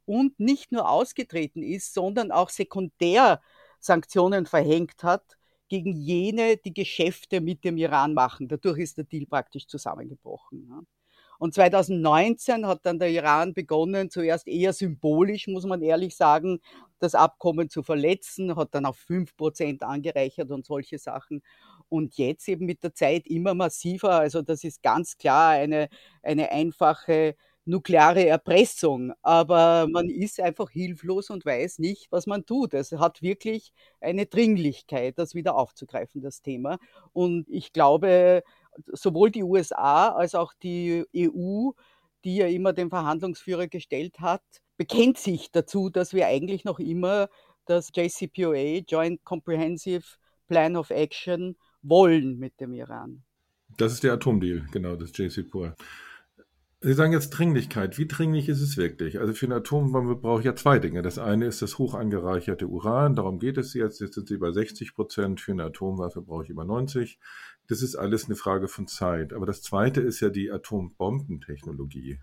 und 0.05 0.39
nicht 0.39 0.71
nur 0.71 0.89
ausgetreten 0.89 1.63
ist, 1.63 1.93
sondern 1.93 2.31
auch 2.31 2.49
sekundär 2.49 3.41
Sanktionen 3.79 4.45
verhängt 4.45 5.03
hat 5.03 5.37
gegen 5.69 5.93
jene, 5.93 6.57
die 6.57 6.73
Geschäfte 6.73 7.41
mit 7.41 7.63
dem 7.63 7.77
Iran 7.77 8.13
machen. 8.13 8.47
Dadurch 8.47 8.79
ist 8.79 8.97
der 8.97 9.05
Deal 9.05 9.25
praktisch 9.25 9.67
zusammengebrochen. 9.67 10.87
Und 11.39 11.53
2019 11.53 12.65
hat 12.67 12.85
dann 12.85 12.99
der 12.99 13.09
Iran 13.09 13.53
begonnen, 13.53 14.09
zuerst 14.09 14.47
eher 14.47 14.73
symbolisch, 14.73 15.47
muss 15.47 15.65
man 15.65 15.81
ehrlich 15.81 16.15
sagen, 16.15 16.59
das 16.99 17.15
Abkommen 17.15 17.69
zu 17.69 17.83
verletzen, 17.83 18.55
hat 18.55 18.73
dann 18.73 18.85
auf 18.85 18.97
5% 18.97 19.83
angereichert 19.83 20.51
und 20.51 20.65
solche 20.65 20.97
Sachen. 20.99 21.43
Und 21.89 22.17
jetzt 22.17 22.47
eben 22.49 22.65
mit 22.65 22.83
der 22.83 22.93
Zeit 22.93 23.27
immer 23.27 23.53
massiver. 23.53 24.11
Also 24.19 24.41
das 24.41 24.63
ist 24.63 24.81
ganz 24.83 25.17
klar 25.17 25.51
eine, 25.51 25.89
eine 26.23 26.51
einfache 26.51 27.35
nukleare 27.67 28.25
Erpressung. 28.25 29.13
Aber 29.21 29.87
man 29.89 30.09
ist 30.09 30.39
einfach 30.39 30.69
hilflos 30.71 31.29
und 31.29 31.45
weiß 31.45 31.79
nicht, 31.79 32.07
was 32.11 32.25
man 32.25 32.45
tut. 32.45 32.73
Es 32.73 32.91
hat 32.93 33.21
wirklich 33.21 33.73
eine 34.01 34.25
Dringlichkeit, 34.25 35.19
das 35.19 35.35
wieder 35.35 35.55
aufzugreifen, 35.55 36.21
das 36.21 36.41
Thema. 36.41 36.79
Und 37.13 37.47
ich 37.49 37.73
glaube, 37.73 38.43
sowohl 38.93 39.31
die 39.31 39.43
USA 39.43 40.09
als 40.09 40.35
auch 40.35 40.53
die 40.61 41.05
EU, 41.15 41.71
die 42.23 42.37
ja 42.37 42.47
immer 42.47 42.73
den 42.73 42.89
Verhandlungsführer 42.89 43.67
gestellt 43.67 44.19
hat, 44.19 44.43
bekennt 44.77 45.17
sich 45.17 45.51
dazu, 45.51 45.89
dass 45.89 46.13
wir 46.13 46.27
eigentlich 46.27 46.63
noch 46.63 46.79
immer 46.79 47.29
das 47.65 47.91
JCPOA, 47.93 48.83
Joint 48.87 49.23
Comprehensive 49.23 50.05
Plan 50.47 50.75
of 50.75 50.89
Action, 50.89 51.57
wollen 51.81 52.37
mit 52.37 52.59
dem 52.59 52.73
Iran. 52.73 53.23
Das 53.77 53.93
ist 53.93 54.03
der 54.03 54.13
Atomdeal, 54.13 54.65
genau, 54.71 54.95
das 54.95 55.11
JCPOA. 55.15 55.75
Sie 56.79 56.93
sagen 56.93 57.11
jetzt 57.11 57.31
Dringlichkeit. 57.31 57.97
Wie 57.97 58.07
dringlich 58.07 58.49
ist 58.49 58.61
es 58.61 58.77
wirklich? 58.77 59.19
Also 59.19 59.33
für 59.33 59.47
eine 59.47 59.55
Atombombe 59.55 60.15
brauche 60.15 60.41
ich 60.41 60.45
ja 60.45 60.55
zwei 60.55 60.77
Dinge. 60.77 61.01
Das 61.01 61.17
eine 61.17 61.47
ist 61.47 61.63
das 61.63 61.79
hoch 61.79 61.95
angereicherte 61.95 62.67
Uran. 62.67 63.15
Darum 63.15 63.39
geht 63.39 63.57
es 63.57 63.73
jetzt. 63.73 63.99
Jetzt 63.99 64.13
sind 64.13 64.27
sie 64.27 64.37
bei 64.37 64.51
60 64.51 64.93
Prozent. 64.93 65.41
Für 65.41 65.53
eine 65.53 65.63
Atomwaffe 65.63 66.21
brauche 66.21 66.43
ich 66.43 66.49
über 66.51 66.65
90. 66.65 67.17
Das 67.67 67.81
ist 67.81 67.95
alles 67.95 68.25
eine 68.25 68.35
Frage 68.35 68.67
von 68.67 68.87
Zeit. 68.87 69.33
Aber 69.33 69.45
das 69.45 69.61
zweite 69.61 70.01
ist 70.01 70.21
ja 70.21 70.29
die 70.29 70.51
Atombombentechnologie. 70.51 72.19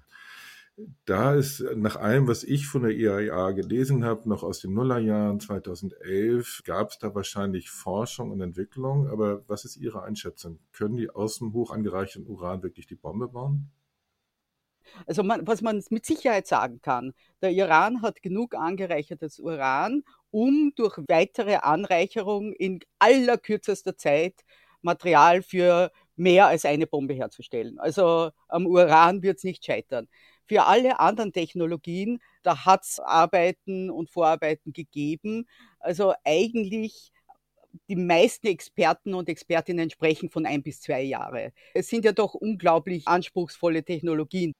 Da 1.04 1.34
ist 1.34 1.60
nach 1.76 1.94
allem, 1.96 2.26
was 2.26 2.42
ich 2.42 2.66
von 2.66 2.82
der 2.82 2.90
IAEA 2.90 3.52
gelesen 3.52 4.04
habe, 4.04 4.28
noch 4.28 4.42
aus 4.42 4.58
den 4.58 4.74
Nullerjahren 4.74 5.38
2011, 5.38 6.62
gab 6.64 6.90
es 6.90 6.98
da 6.98 7.14
wahrscheinlich 7.14 7.70
Forschung 7.70 8.32
und 8.32 8.40
Entwicklung. 8.40 9.06
Aber 9.08 9.48
was 9.48 9.64
ist 9.64 9.76
Ihre 9.76 10.02
Einschätzung? 10.02 10.58
Können 10.72 10.96
die 10.96 11.10
aus 11.10 11.38
dem 11.38 11.52
hoch 11.52 11.70
angereicherten 11.70 12.26
Uran 12.26 12.62
wirklich 12.64 12.86
die 12.86 12.96
Bombe 12.96 13.28
bauen? 13.28 13.70
Also 15.06 15.22
man, 15.22 15.46
was 15.46 15.62
man 15.62 15.82
mit 15.90 16.04
Sicherheit 16.04 16.46
sagen 16.46 16.80
kann, 16.82 17.14
der 17.40 17.50
Iran 17.50 18.02
hat 18.02 18.22
genug 18.22 18.54
angereichertes 18.54 19.38
Uran, 19.38 20.02
um 20.30 20.72
durch 20.76 20.98
weitere 21.08 21.56
Anreicherung 21.56 22.52
in 22.52 22.80
allerkürzester 22.98 23.96
Zeit 23.96 24.44
Material 24.84 25.42
für 25.42 25.90
mehr 26.16 26.46
als 26.46 26.64
eine 26.64 26.86
Bombe 26.86 27.14
herzustellen. 27.14 27.78
Also 27.78 28.30
am 28.48 28.66
Uran 28.66 29.22
wird 29.22 29.38
es 29.38 29.44
nicht 29.44 29.64
scheitern. 29.64 30.08
Für 30.46 30.64
alle 30.64 31.00
anderen 31.00 31.32
Technologien, 31.32 32.20
da 32.42 32.64
hat 32.66 32.84
es 32.84 33.00
Arbeiten 33.00 33.90
und 33.90 34.10
Vorarbeiten 34.10 34.72
gegeben. 34.72 35.48
Also 35.80 36.14
eigentlich 36.24 37.12
die 37.88 37.96
meisten 37.96 38.46
Experten 38.46 39.14
und 39.14 39.28
Expertinnen 39.28 39.90
sprechen 39.90 40.30
von 40.30 40.46
ein 40.46 40.62
bis 40.62 40.80
zwei 40.80 41.02
Jahre. 41.02 41.52
Es 41.74 41.88
sind 41.88 42.04
ja 42.04 42.12
doch 42.12 42.34
unglaublich 42.34 43.08
anspruchsvolle 43.08 43.84
Technologien. 43.84 44.52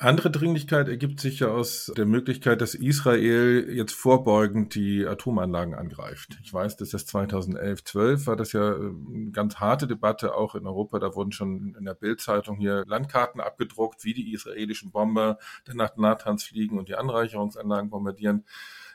Andere 0.00 0.30
Dringlichkeit 0.30 0.86
ergibt 0.86 1.18
sich 1.18 1.40
ja 1.40 1.48
aus 1.48 1.92
der 1.96 2.06
Möglichkeit, 2.06 2.60
dass 2.60 2.76
Israel 2.76 3.68
jetzt 3.68 3.94
vorbeugend 3.94 4.76
die 4.76 5.04
Atomanlagen 5.04 5.74
angreift. 5.74 6.38
Ich 6.44 6.54
weiß, 6.54 6.76
dass 6.76 6.90
das 6.90 7.04
2011, 7.06 7.82
12 7.82 8.26
war 8.28 8.36
das 8.36 8.52
ja 8.52 8.76
eine 8.76 8.84
ähm, 8.84 9.32
ganz 9.32 9.56
harte 9.56 9.88
Debatte 9.88 10.36
auch 10.36 10.54
in 10.54 10.68
Europa. 10.68 11.00
Da 11.00 11.16
wurden 11.16 11.32
schon 11.32 11.74
in 11.76 11.84
der 11.84 11.94
Bildzeitung 11.94 12.58
hier 12.58 12.84
Landkarten 12.86 13.40
abgedruckt, 13.40 14.04
wie 14.04 14.14
die 14.14 14.32
israelischen 14.32 14.92
Bomber 14.92 15.38
dann 15.64 15.78
nach 15.78 15.96
Natanz 15.96 16.44
fliegen 16.44 16.78
und 16.78 16.88
die 16.88 16.94
Anreicherungsanlagen 16.94 17.90
bombardieren. 17.90 18.44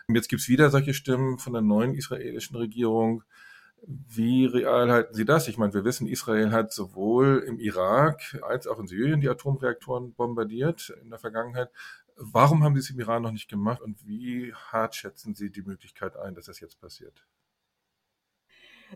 Und 0.07 0.15
jetzt 0.15 0.29
gibt's 0.29 0.47
wieder 0.47 0.69
solche 0.69 0.93
Stimmen 0.93 1.37
von 1.37 1.51
der 1.51 1.61
neuen 1.61 1.95
israelischen 1.95 2.55
Regierung, 2.55 3.23
wie 3.85 4.45
real 4.45 4.89
halten 4.91 5.13
Sie 5.13 5.25
das? 5.25 5.47
Ich 5.47 5.57
meine, 5.57 5.73
wir 5.73 5.83
wissen, 5.83 6.07
Israel 6.07 6.51
hat 6.51 6.71
sowohl 6.71 7.43
im 7.45 7.59
Irak 7.59 8.39
als 8.41 8.65
auch 8.67 8.79
in 8.79 8.87
Syrien 8.87 9.19
die 9.19 9.29
Atomreaktoren 9.29 10.13
bombardiert 10.13 10.93
in 11.01 11.09
der 11.09 11.19
Vergangenheit. 11.19 11.69
Warum 12.15 12.63
haben 12.63 12.75
Sie 12.75 12.79
es 12.79 12.89
im 12.89 12.99
Iran 12.99 13.23
noch 13.23 13.31
nicht 13.31 13.49
gemacht 13.49 13.81
und 13.81 14.05
wie 14.05 14.53
hart 14.53 14.95
schätzen 14.95 15.35
Sie 15.35 15.49
die 15.49 15.63
Möglichkeit 15.63 16.15
ein, 16.15 16.35
dass 16.35 16.45
das 16.45 16.59
jetzt 16.59 16.79
passiert? 16.79 17.25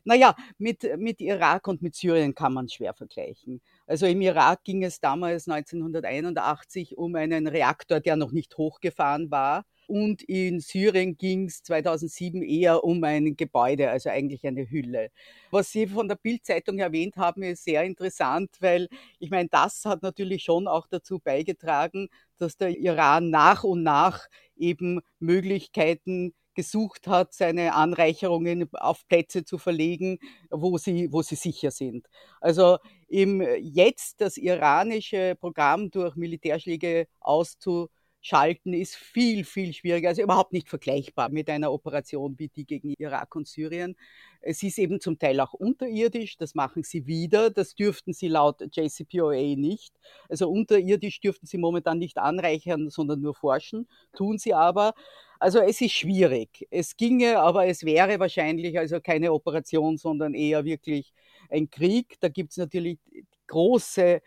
Naja, 0.04 0.36
mit, 0.58 0.88
mit 0.97 1.19
Irak 1.21 1.67
und 1.67 1.82
mit 1.82 1.95
Syrien 1.95 2.36
kann 2.36 2.54
man 2.54 2.69
schwer 2.69 2.93
vergleichen. 2.93 3.62
Also 3.88 4.06
im 4.06 4.21
Irak 4.21 4.63
ging 4.63 4.84
es 4.84 5.00
damals 5.00 5.50
1981 5.50 6.97
um 6.97 7.15
einen 7.15 7.47
Reaktor, 7.47 8.00
der 8.00 8.15
noch 8.15 8.32
nicht 8.32 8.58
hochgefahren 8.58 9.32
war 9.32 9.65
und 9.88 10.21
in 10.23 10.60
Syrien 10.60 11.17
ging 11.17 11.45
es 11.45 11.63
2007 11.63 12.43
eher 12.43 12.84
um 12.84 13.04
ein 13.04 13.36
Gebäude, 13.36 13.89
also 13.89 14.10
eigentlich 14.10 14.45
eine 14.45 14.69
Hülle. 14.69 15.10
Was 15.50 15.71
Sie 15.71 15.88
von 15.88 16.08
der 16.08 16.15
Bildzeitung 16.15 16.80
erwähnt 16.80 17.17
haben, 17.17 17.43
ist 17.43 17.63
sehr 17.63 17.84
interessant, 17.84 18.52
weil 18.60 18.89
ich 19.19 19.30
meine, 19.30 19.50
das 19.50 19.86
hat 19.86 20.04
natürlich 20.04 20.43
schon 20.43 20.67
auch 20.67 20.88
dazu 20.88 21.19
beigetragen, 21.19 22.10
dass 22.38 22.58
der 22.58 22.78
Iran 22.78 23.30
nach 23.30 23.63
und 23.63 23.84
nach 23.84 24.28
eben 24.56 25.02
Möglichkeiten 25.19 26.34
gesucht 26.58 27.08
hat, 27.08 27.34
seine 27.34 27.76
Anreicherungen 27.76 28.67
auf 28.73 29.08
Plätze 29.08 29.45
zu 29.45 29.60
verlegen, 29.60 30.17
wo 30.50 30.78
sie, 30.80 31.13
wo 31.13 31.21
sie 31.21 31.36
sicher 31.36 31.69
sind. 31.69 32.08
Also 32.41 32.80
im 33.08 33.41
jetzt 33.62 34.21
das 34.21 34.38
iranische 34.38 35.36
Programm 35.39 35.91
durch 35.91 36.15
Militärschläge 36.15 37.08
auszu 37.19 37.89
schalten 38.21 38.73
ist 38.73 38.95
viel, 38.95 39.45
viel 39.45 39.73
schwieriger, 39.73 40.10
also 40.10 40.21
überhaupt 40.21 40.53
nicht 40.53 40.69
vergleichbar 40.69 41.30
mit 41.30 41.49
einer 41.49 41.71
Operation 41.71 42.38
wie 42.38 42.49
die 42.49 42.65
gegen 42.65 42.93
Irak 42.97 43.36
und 43.36 43.47
Syrien. 43.47 43.95
Es 44.41 44.63
ist 44.63 44.77
eben 44.80 44.99
zum 44.99 45.17
Teil 45.19 45.39
auch 45.39 45.53
unterirdisch, 45.53 46.38
das 46.38 46.56
machen 46.56 46.84
sie 46.84 47.08
wieder, 47.08 47.49
das 47.49 47.75
dürften 47.75 48.13
sie 48.13 48.27
laut 48.27 48.62
JCPOA 48.75 49.56
nicht. 49.56 49.93
Also 50.30 50.49
unterirdisch 50.49 51.19
dürften 51.21 51.45
sie 51.45 51.58
momentan 51.58 51.99
nicht 51.99 52.17
anreichern, 52.17 52.89
sondern 52.89 53.21
nur 53.21 53.36
forschen, 53.36 53.88
tun 54.13 54.38
sie 54.38 54.53
aber. 54.53 54.93
Also 55.39 55.60
es 55.60 55.82
ist 55.82 55.93
schwierig. 55.93 56.67
Es 56.71 56.97
ginge, 56.97 57.39
aber 57.39 57.67
es 57.67 57.84
wäre 57.84 58.19
wahrscheinlich 58.19 58.77
also 58.77 58.99
keine 58.99 59.32
Operation, 59.32 59.97
sondern 59.97 60.34
eher 60.34 60.65
wirklich 60.65 61.13
ein 61.49 61.69
Krieg. 61.69 62.17
Da 62.19 62.30
gibt 62.30 62.51
es 62.51 62.58
natürlich 62.58 62.99
große 63.47 64.21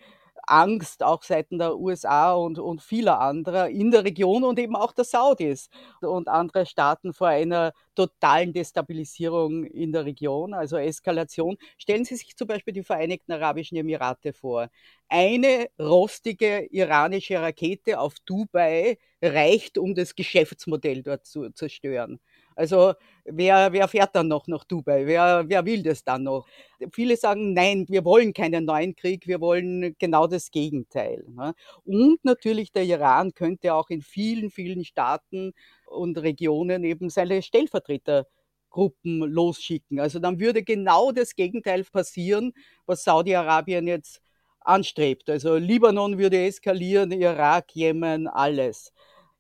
Angst 0.51 1.03
auch 1.03 1.23
seitens 1.23 1.59
der 1.59 1.79
USA 1.79 2.33
und, 2.35 2.59
und 2.59 2.83
vieler 2.83 3.21
anderer 3.21 3.69
in 3.69 3.91
der 3.91 4.05
Region 4.05 4.45
und 4.45 4.59
eben 4.59 4.77
auch 4.77 4.93
der 4.93 5.05
Saudis 5.05 5.69
und 6.01 6.29
anderer 6.29 6.67
Staaten 6.67 7.13
vor 7.13 7.29
einer 7.29 7.73
totalen 7.95 8.53
Destabilisierung 8.53 9.65
in 9.65 9.93
der 9.93 10.05
Region, 10.05 10.55
also 10.55 10.77
Eskalation. 10.77 11.57
Stellen 11.79 12.05
Sie 12.05 12.17
sich 12.17 12.37
zum 12.37 12.49
Beispiel 12.49 12.75
die 12.75 12.83
Vereinigten 12.85 13.33
Arabischen 13.33 13.77
Emirate 13.79 14.33
vor. 14.33 14.69
Eine 15.09 15.69
rostige 15.79 16.67
iranische 16.71 17.41
Rakete 17.41 17.99
auf 17.99 18.15
Dubai 18.25 18.99
reicht, 19.23 19.77
um 19.79 19.95
das 19.95 20.15
Geschäftsmodell 20.15 21.03
dort 21.03 21.27
zu 21.27 21.51
zerstören. 21.51 22.21
Also 22.61 22.93
wer, 23.25 23.73
wer 23.73 23.89
fährt 23.89 24.15
dann 24.15 24.29
noch 24.29 24.47
nach 24.47 24.65
Dubai? 24.65 25.07
Wer, 25.07 25.45
wer 25.49 25.65
will 25.65 25.83
das 25.83 26.05
dann 26.05 26.25
noch? 26.25 26.47
Viele 26.93 27.17
sagen, 27.17 27.55
nein, 27.55 27.87
wir 27.89 28.05
wollen 28.05 28.35
keinen 28.35 28.67
neuen 28.67 28.95
Krieg, 28.95 29.27
wir 29.27 29.41
wollen 29.41 29.97
genau 29.99 30.27
das 30.27 30.51
Gegenteil. 30.51 31.25
Ne? 31.35 31.55
Und 31.87 32.23
natürlich 32.23 32.71
der 32.71 32.85
Iran 32.85 33.33
könnte 33.33 33.73
auch 33.73 33.89
in 33.89 34.03
vielen, 34.03 34.51
vielen 34.51 34.85
Staaten 34.85 35.55
und 35.87 36.19
Regionen 36.19 36.85
eben 36.85 37.09
seine 37.09 37.41
Stellvertretergruppen 37.41 39.21
losschicken. 39.21 39.99
Also 39.99 40.19
dann 40.19 40.39
würde 40.39 40.63
genau 40.63 41.13
das 41.13 41.35
Gegenteil 41.35 41.85
passieren, 41.85 42.53
was 42.85 43.05
Saudi-Arabien 43.05 43.87
jetzt 43.87 44.21
anstrebt. 44.61 45.31
Also 45.31 45.57
Libanon 45.57 46.19
würde 46.19 46.45
eskalieren, 46.45 47.11
Irak, 47.11 47.75
Jemen, 47.75 48.29
alles. 48.29 48.93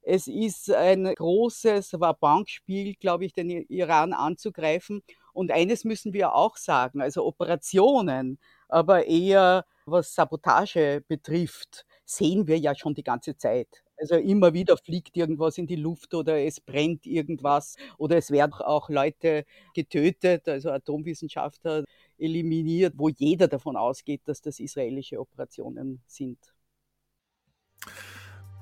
Es 0.03 0.27
ist 0.27 0.71
ein 0.73 1.05
großes 1.05 1.97
Bankspiel, 2.21 2.95
glaube 2.95 3.27
ich, 3.27 3.33
den 3.33 3.51
Iran 3.51 4.13
anzugreifen. 4.13 5.03
Und 5.33 5.51
eines 5.51 5.85
müssen 5.85 6.13
wir 6.13 6.35
auch 6.35 6.57
sagen, 6.57 7.01
also 7.01 7.25
Operationen, 7.25 8.39
aber 8.69 9.07
eher 9.07 9.65
was 9.87 10.15
Sabotage 10.15 11.03
betrifft, 11.07 11.85
sehen 12.05 12.47
wir 12.47 12.59
ja 12.59 12.75
schon 12.75 12.95
die 12.95 13.05
ganze 13.05 13.37
Zeit. 13.37 13.69
Also 13.97 14.17
immer 14.17 14.55
wieder 14.55 14.79
fliegt 14.79 15.17
irgendwas 15.17 15.59
in 15.59 15.67
die 15.67 15.77
Luft 15.77 16.15
oder 16.15 16.41
es 16.41 16.59
brennt 16.59 17.07
irgendwas 17.07 17.77
oder 17.99 18.17
es 18.17 18.31
werden 18.31 18.55
auch 18.55 18.89
Leute 18.89 19.45
getötet, 19.75 20.49
also 20.49 20.71
Atomwissenschaftler 20.71 21.85
eliminiert, 22.17 22.95
wo 22.97 23.11
jeder 23.11 23.47
davon 23.47 23.77
ausgeht, 23.77 24.23
dass 24.25 24.41
das 24.41 24.59
israelische 24.59 25.21
Operationen 25.21 26.03
sind. 26.07 26.39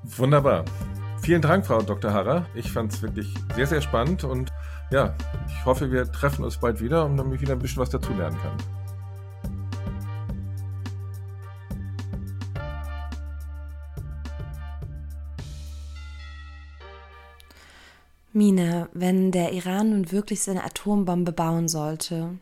Wunderbar. 0.03 0.65
Vielen 1.23 1.43
Dank, 1.43 1.67
Frau 1.67 1.83
Dr. 1.83 2.13
Harrer. 2.13 2.47
Ich 2.55 2.73
fand 2.73 2.93
es 2.93 3.03
wirklich 3.03 3.35
sehr, 3.55 3.67
sehr 3.67 3.81
spannend 3.81 4.25
und 4.25 4.51
ja, 4.91 5.15
ich 5.47 5.65
hoffe, 5.65 5.91
wir 5.91 6.11
treffen 6.11 6.45
uns 6.45 6.57
bald 6.57 6.81
wieder 6.81 7.05
und 7.05 7.17
damit 7.17 7.35
ich 7.35 7.41
wieder 7.43 7.53
ein 7.53 7.59
bisschen 7.59 7.83
was 7.83 7.91
dazulernen 7.91 8.39
kann. 8.41 8.57
Mina, 18.33 18.89
wenn 18.93 19.33
der 19.33 19.53
Iran 19.53 19.91
nun 19.91 20.13
wirklich 20.13 20.43
seine 20.43 20.65
Atombombe 20.65 21.33
bauen 21.33 21.69
sollte, 21.69 22.39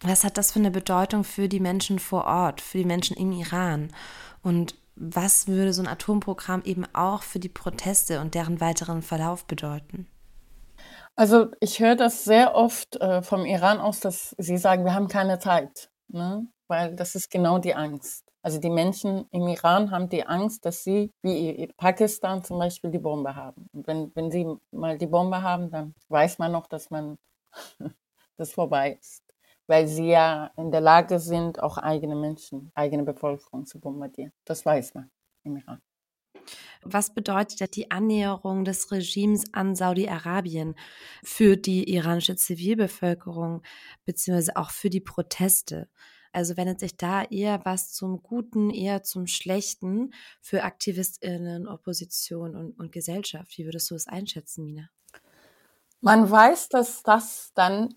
was 0.00 0.22
hat 0.22 0.38
das 0.38 0.52
für 0.52 0.60
eine 0.60 0.70
Bedeutung 0.70 1.24
für 1.24 1.48
die 1.48 1.60
Menschen 1.60 1.98
vor 1.98 2.24
Ort, 2.24 2.60
für 2.60 2.78
die 2.78 2.84
Menschen 2.84 3.16
im 3.16 3.32
Iran? 3.32 3.90
Und 4.42 4.76
was 5.00 5.48
würde 5.48 5.72
so 5.72 5.82
ein 5.82 5.88
Atomprogramm 5.88 6.62
eben 6.64 6.84
auch 6.94 7.22
für 7.22 7.38
die 7.38 7.48
Proteste 7.48 8.20
und 8.20 8.34
deren 8.34 8.60
weiteren 8.60 9.02
Verlauf 9.02 9.44
bedeuten? 9.44 10.06
Also 11.16 11.48
ich 11.60 11.80
höre 11.80 11.96
das 11.96 12.24
sehr 12.24 12.54
oft 12.54 12.96
äh, 12.96 13.22
vom 13.22 13.44
Iran 13.44 13.80
aus, 13.80 14.00
dass 14.00 14.34
sie 14.38 14.56
sagen, 14.56 14.84
wir 14.84 14.94
haben 14.94 15.08
keine 15.08 15.38
Zeit, 15.38 15.90
ne? 16.08 16.46
weil 16.68 16.94
das 16.94 17.14
ist 17.14 17.30
genau 17.30 17.58
die 17.58 17.74
Angst. 17.74 18.24
Also 18.42 18.60
die 18.60 18.70
Menschen 18.70 19.26
im 19.32 19.48
Iran 19.48 19.90
haben 19.90 20.08
die 20.08 20.24
Angst, 20.26 20.64
dass 20.64 20.84
sie, 20.84 21.10
wie 21.22 21.68
Pakistan 21.76 22.44
zum 22.44 22.58
Beispiel, 22.58 22.90
die 22.90 23.00
Bombe 23.00 23.34
haben. 23.34 23.66
Und 23.72 23.86
wenn, 23.88 24.12
wenn 24.14 24.30
sie 24.30 24.46
mal 24.70 24.96
die 24.96 25.08
Bombe 25.08 25.42
haben, 25.42 25.70
dann 25.70 25.94
weiß 26.08 26.38
man 26.38 26.52
noch, 26.52 26.68
dass 26.68 26.90
man 26.90 27.18
das 28.36 28.52
vorbei 28.52 28.98
ist 29.00 29.27
weil 29.68 29.86
sie 29.86 30.08
ja 30.08 30.50
in 30.56 30.72
der 30.72 30.80
Lage 30.80 31.20
sind, 31.20 31.62
auch 31.62 31.78
eigene 31.78 32.16
Menschen, 32.16 32.72
eigene 32.74 33.04
Bevölkerung 33.04 33.66
zu 33.66 33.78
bombardieren. 33.78 34.32
Das 34.44 34.66
weiß 34.66 34.94
man. 34.94 35.10
im 35.44 35.58
Iran. 35.58 35.80
Was 36.82 37.12
bedeutet 37.12 37.76
die 37.76 37.90
Annäherung 37.90 38.64
des 38.64 38.90
Regimes 38.90 39.52
an 39.52 39.74
Saudi-Arabien 39.74 40.74
für 41.22 41.56
die 41.56 41.92
iranische 41.92 42.36
Zivilbevölkerung 42.36 43.62
beziehungsweise 44.04 44.56
auch 44.56 44.70
für 44.70 44.88
die 44.88 45.00
Proteste? 45.00 45.88
Also 46.32 46.56
wendet 46.56 46.80
sich 46.80 46.96
da 46.96 47.24
eher 47.24 47.64
was 47.64 47.92
zum 47.92 48.22
Guten, 48.22 48.70
eher 48.70 49.02
zum 49.02 49.26
Schlechten 49.26 50.14
für 50.40 50.62
AktivistInnen, 50.62 51.66
Opposition 51.66 52.56
und, 52.56 52.78
und 52.78 52.92
Gesellschaft? 52.92 53.58
Wie 53.58 53.64
würdest 53.64 53.90
du 53.90 53.94
es 53.94 54.06
einschätzen, 54.06 54.64
Mina? 54.64 54.88
Man 56.00 56.30
weiß, 56.30 56.68
dass 56.68 57.02
das 57.02 57.50
dann 57.54 57.94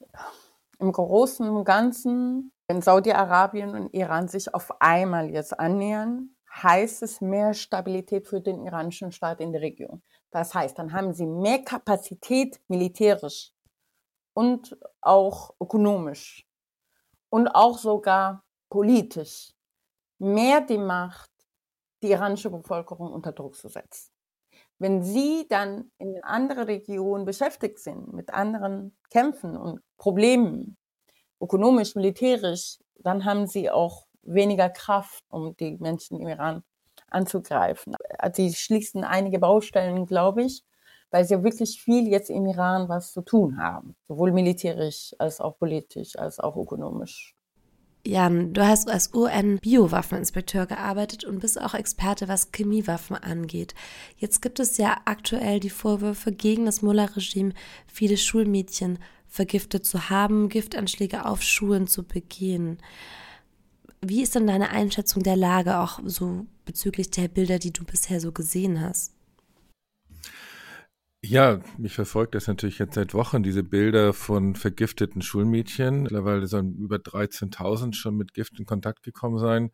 im 0.82 0.92
Großen 0.92 1.48
und 1.48 1.64
Ganzen, 1.64 2.52
wenn 2.68 2.82
Saudi-Arabien 2.82 3.76
und 3.76 3.94
Iran 3.94 4.28
sich 4.28 4.54
auf 4.54 4.82
einmal 4.82 5.30
jetzt 5.30 5.58
annähern, 5.60 6.36
heißt 6.52 7.04
es 7.04 7.22
mehr 7.22 7.54
Stabilität 7.54 8.28
für 8.28 8.42
den 8.42 8.66
iranischen 8.66 9.12
Staat 9.12 9.40
in 9.40 9.54
der 9.54 9.62
Region. 9.62 10.02
Das 10.32 10.54
heißt, 10.54 10.78
dann 10.78 10.92
haben 10.92 11.14
sie 11.14 11.28
mehr 11.28 11.64
Kapazität 11.64 12.60
militärisch 12.68 13.52
und 14.34 14.78
auch 15.02 15.54
ökonomisch 15.62 16.48
und 17.30 17.48
auch 17.50 17.78
sogar 17.78 18.44
politisch 18.70 19.54
mehr 20.18 20.62
die 20.62 20.78
Macht, 20.78 21.30
die 22.02 22.12
iranische 22.12 22.50
Bevölkerung 22.50 23.14
unter 23.14 23.32
Druck 23.32 23.56
zu 23.56 23.70
setzen. 23.70 24.12
Wenn 24.80 25.04
sie 25.04 25.46
dann 25.48 25.92
in 26.00 26.24
andere 26.24 26.68
Regionen 26.68 27.26
beschäftigt 27.26 27.78
sind 27.80 28.14
mit 28.14 28.34
anderen 28.34 28.98
Kämpfen 29.12 29.56
und 29.56 29.82
Problemen, 30.02 30.78
ökonomisch, 31.40 31.94
militärisch, 31.94 32.80
dann 33.04 33.24
haben 33.24 33.46
sie 33.46 33.70
auch 33.70 34.08
weniger 34.24 34.68
Kraft, 34.68 35.24
um 35.30 35.56
die 35.58 35.78
Menschen 35.80 36.20
im 36.20 36.28
Iran 36.28 36.64
anzugreifen. 37.12 37.96
Sie 38.34 38.52
schließen 38.52 39.04
einige 39.04 39.38
Baustellen, 39.38 40.08
glaube 40.08 40.42
ich, 40.42 40.64
weil 41.12 41.24
sie 41.24 41.44
wirklich 41.44 41.80
viel 41.80 42.08
jetzt 42.08 42.32
im 42.32 42.48
Iran 42.48 42.90
was 42.90 43.14
zu 43.14 43.22
tun 43.22 43.62
haben, 43.62 43.96
sowohl 44.08 44.32
militärisch 44.32 45.14
als 45.20 45.40
auch 45.40 45.60
politisch 45.60 46.18
als 46.18 46.40
auch 46.40 46.58
ökonomisch. 46.58 47.36
Jan, 48.04 48.54
du 48.54 48.66
hast 48.66 48.90
als 48.90 49.14
UN-Biowaffeninspekteur 49.14 50.66
gearbeitet 50.66 51.26
und 51.26 51.38
bist 51.42 51.62
auch 51.62 51.76
Experte, 51.76 52.28
was 52.28 52.52
Chemiewaffen 52.52 53.18
angeht. 53.18 53.76
Jetzt 54.18 54.42
gibt 54.42 54.60
es 54.60 54.78
ja 54.78 54.98
aktuell 55.06 55.60
die 55.60 55.70
Vorwürfe 55.70 56.32
gegen 56.32 56.66
das 56.66 56.82
Mullah-Regime, 56.82 57.54
viele 57.86 58.18
Schulmädchen 58.18 58.98
vergiftet 59.32 59.86
zu 59.86 60.10
haben, 60.10 60.50
Giftanschläge 60.50 61.26
auf 61.26 61.42
Schulen 61.42 61.88
zu 61.88 62.04
begehen. 62.04 62.78
Wie 64.02 64.22
ist 64.22 64.36
denn 64.36 64.46
deine 64.46 64.72
Einschätzung 64.72 65.24
der 65.24 65.38
Lage 65.38 65.80
auch 65.80 66.02
so 66.04 66.46
bezüglich 66.66 67.12
der 67.12 67.30
Bilder, 67.30 67.58
die 67.58 67.72
du 67.72 67.86
bisher 67.86 68.20
so 68.20 68.34
gesehen 68.34 68.82
hast? 68.82 69.14
Ja, 71.24 71.62
mich 71.78 71.94
verfolgt 71.94 72.36
das 72.36 72.48
natürlich 72.48 72.80
jetzt 72.80 72.96
seit 72.96 73.14
Wochen, 73.14 73.42
diese 73.42 73.64
Bilder 73.64 74.12
von 74.12 74.56
vergifteten 74.56 75.22
Schulmädchen. 75.22 76.04
Mittlerweile 76.04 76.48
sollen 76.48 76.76
über 76.76 76.98
13.000 76.98 77.94
schon 77.94 78.18
mit 78.18 78.34
Gift 78.34 78.60
in 78.60 78.66
Kontakt 78.66 79.04
gekommen 79.04 79.38
sein. 79.38 79.72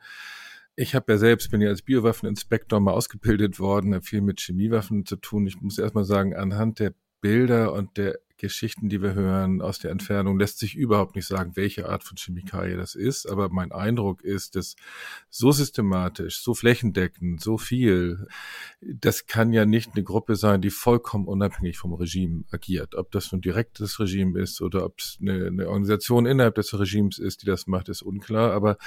Ich 0.76 0.93
habe 0.93 1.13
ja 1.13 1.17
selbst, 1.17 1.50
bin 1.50 1.62
ja 1.62 1.70
als 1.70 1.82
Biowaffeninspektor 1.82 2.80
mal 2.80 2.91
ausgebildet 2.91 3.60
worden, 3.60 3.96
habe 3.96 4.06
viel 4.06 4.22
mit 4.22 4.39
Chemiewaffen 4.39 5.06
zu 5.06 5.15
tun. 5.15 5.48
Ich 5.48 5.60
muss 5.62 5.80
erstmal 5.80 6.04
sagen, 6.04 6.36
anhand 6.36 6.80
der 6.80 6.93
Bilder 7.21 7.73
und 7.73 7.97
der 7.97 8.19
Geschichten, 8.38 8.88
die 8.88 9.01
wir 9.01 9.13
hören 9.13 9.62
aus 9.62 9.80
der 9.80 9.91
Entfernung, 9.91 10.39
lässt 10.39 10.60
sich 10.60 10.75
überhaupt 10.75 11.15
nicht 11.15 11.25
sagen, 11.25 11.56
welche 11.56 11.89
Art 11.89 12.03
von 12.03 12.17
Chemikalie 12.17 12.77
das 12.77 12.95
ist. 12.95 13.25
Aber 13.25 13.49
mein 13.49 13.71
Eindruck 13.71 14.21
ist, 14.21 14.56
dass 14.56 14.75
so 15.30 15.51
systematisch, 15.51 16.41
so 16.41 16.53
flächendeckend, 16.53 17.41
so 17.41 17.58
viel, 17.58 18.27
das 18.82 19.25
kann 19.25 19.53
ja 19.53 19.65
nicht 19.65 19.91
eine 19.95 20.03
Gruppe 20.03 20.36
sein, 20.36 20.62
die 20.62 20.69
vollkommen 20.69 21.27
unabhängig 21.27 21.77
vom 21.77 21.93
Regime 21.93 22.43
agiert. 22.51 22.95
Ob 22.95 23.12
das 23.12 23.32
nun 23.32 23.41
direkt 23.41 23.80
das 23.80 23.99
Regime 23.99 24.39
ist 24.39 24.62
oder 24.62 24.86
ob 24.86 24.99
es 24.99 25.17
eine, 25.19 25.47
eine 25.47 25.67
Organisation 25.67 26.25
innerhalb 26.25 26.56
des 26.56 26.77
Regimes 26.77 27.17
ist, 27.17 27.41
die 27.41 27.47
das 27.47 27.65
macht, 27.65 27.89
ist 27.89 28.03
unklar. 28.03 28.53
Aber 28.53 28.77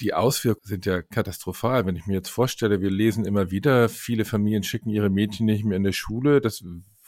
die 0.00 0.14
Auswirkungen 0.14 0.68
sind 0.68 0.86
ja 0.86 1.02
katastrophal. 1.02 1.86
Wenn 1.86 1.96
ich 1.96 2.06
mir 2.06 2.14
jetzt 2.14 2.30
vorstelle, 2.30 2.80
wir 2.80 2.90
lesen 2.90 3.24
immer 3.24 3.50
wieder, 3.50 3.88
viele 3.88 4.24
Familien 4.24 4.62
schicken 4.62 4.90
ihre 4.90 5.10
Mädchen 5.10 5.46
nicht 5.46 5.64
mehr 5.64 5.76
in 5.76 5.84
der 5.84 5.92
Schule. 5.92 6.40
Das 6.40 6.64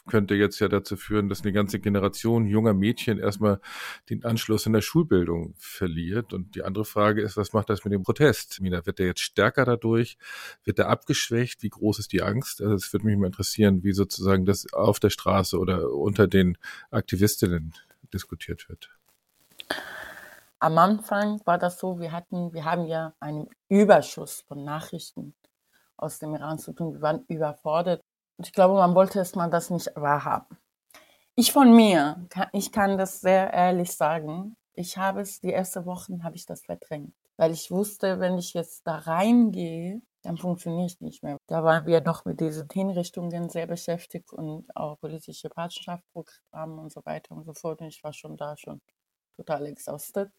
könnte 0.06 0.34
jetzt 0.34 0.58
ja 0.60 0.68
dazu 0.68 0.96
führen, 0.96 1.28
dass 1.28 1.42
eine 1.42 1.52
ganze 1.52 1.80
Generation 1.80 2.46
junger 2.46 2.74
Mädchen 2.74 3.18
erstmal 3.18 3.60
den 4.08 4.24
Anschluss 4.24 4.66
in 4.66 4.72
der 4.72 4.80
Schulbildung 4.80 5.54
verliert. 5.58 6.32
Und 6.32 6.54
die 6.54 6.62
andere 6.62 6.84
Frage 6.84 7.22
ist, 7.22 7.36
was 7.36 7.52
macht 7.52 7.68
das 7.70 7.84
mit 7.84 7.92
dem 7.92 8.02
Protest? 8.02 8.60
Mina, 8.60 8.86
wird 8.86 8.98
der 8.98 9.06
jetzt 9.06 9.20
stärker 9.20 9.64
dadurch? 9.64 10.16
Wird 10.64 10.78
er 10.78 10.88
abgeschwächt? 10.88 11.62
Wie 11.62 11.68
groß 11.68 11.98
ist 11.98 12.12
die 12.12 12.22
Angst? 12.22 12.60
Also 12.62 12.74
es 12.74 12.92
würde 12.92 13.06
mich 13.06 13.16
mal 13.16 13.26
interessieren, 13.26 13.82
wie 13.82 13.92
sozusagen 13.92 14.46
das 14.46 14.72
auf 14.72 15.00
der 15.00 15.10
Straße 15.10 15.58
oder 15.58 15.90
unter 15.92 16.26
den 16.26 16.56
Aktivistinnen 16.90 17.74
diskutiert 18.12 18.68
wird. 18.68 18.90
Am 20.58 20.78
Anfang 20.78 21.40
war 21.44 21.58
das 21.58 21.78
so, 21.78 22.00
wir 22.00 22.12
hatten, 22.12 22.54
wir 22.54 22.64
haben 22.64 22.86
ja 22.86 23.14
einen 23.20 23.48
Überschuss 23.68 24.42
von 24.48 24.64
Nachrichten 24.64 25.34
aus 25.96 26.18
dem 26.18 26.34
Iran 26.34 26.58
zu 26.58 26.72
tun. 26.72 26.94
Wir 26.94 27.02
waren 27.02 27.24
überfordert. 27.28 28.02
Ich 28.38 28.52
glaube, 28.52 28.74
man 28.74 28.94
wollte 28.94 29.20
es 29.20 29.34
mal 29.34 29.48
das 29.50 29.70
nicht 29.70 29.90
wahrhaben. 29.94 30.58
Ich 31.34 31.52
von 31.52 31.74
mir, 31.74 32.26
ich 32.52 32.72
kann 32.72 32.98
das 32.98 33.20
sehr 33.20 33.52
ehrlich 33.52 33.92
sagen. 33.92 34.56
Ich 34.74 34.98
habe 34.98 35.20
es, 35.22 35.40
die 35.40 35.52
ersten 35.52 35.86
Wochen 35.86 36.24
habe 36.24 36.36
ich 36.36 36.46
das 36.46 36.64
verdrängt. 36.64 37.14
Weil 37.36 37.52
ich 37.52 37.70
wusste, 37.70 38.20
wenn 38.20 38.38
ich 38.38 38.54
jetzt 38.54 38.86
da 38.86 38.96
reingehe, 38.98 40.00
dann 40.22 40.38
funktioniere 40.38 40.86
ich 40.86 41.00
nicht 41.00 41.22
mehr. 41.22 41.38
Da 41.46 41.62
waren 41.62 41.86
wir 41.86 42.00
noch 42.00 42.24
mit 42.24 42.40
diesen 42.40 42.68
Hinrichtungen 42.72 43.48
sehr 43.50 43.66
beschäftigt 43.66 44.32
und 44.32 44.64
auch 44.74 44.98
politische 44.98 45.48
Partnerschaftsprogramme 45.50 46.80
und 46.80 46.92
so 46.92 47.02
weiter 47.04 47.34
und 47.34 47.44
so 47.44 47.54
fort. 47.54 47.80
Und 47.80 47.88
ich 47.88 48.02
war 48.02 48.12
schon 48.12 48.36
da 48.36 48.56
schon 48.56 48.80
total 49.36 49.66
exhausted. 49.66 50.30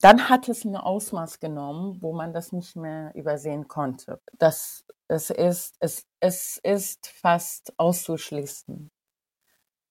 Dann 0.00 0.28
hat 0.28 0.48
es 0.48 0.64
ein 0.64 0.76
Ausmaß 0.76 1.40
genommen, 1.40 1.98
wo 2.02 2.12
man 2.12 2.32
das 2.34 2.52
nicht 2.52 2.76
mehr 2.76 3.14
übersehen 3.14 3.66
konnte. 3.66 4.20
Das, 4.38 4.84
es, 5.08 5.30
ist, 5.30 5.76
es, 5.80 6.06
es 6.20 6.58
ist 6.58 7.06
fast 7.06 7.72
auszuschließen, 7.78 8.90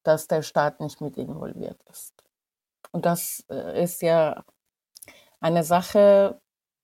dass 0.03 0.27
der 0.27 0.43
Staat 0.43 0.79
nicht 0.79 1.01
mit 1.01 1.17
involviert 1.17 1.81
ist. 1.89 2.13
Und 2.91 3.05
das 3.05 3.43
äh, 3.49 3.83
ist 3.83 4.01
ja 4.01 4.45
eine 5.39 5.63
Sache, 5.63 6.39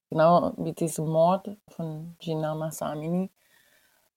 genau 0.09 0.53
wie 0.57 0.73
diesem 0.73 1.07
Mord 1.07 1.57
von 1.69 2.15
Gina 2.19 2.55
Massamini. 2.55 3.31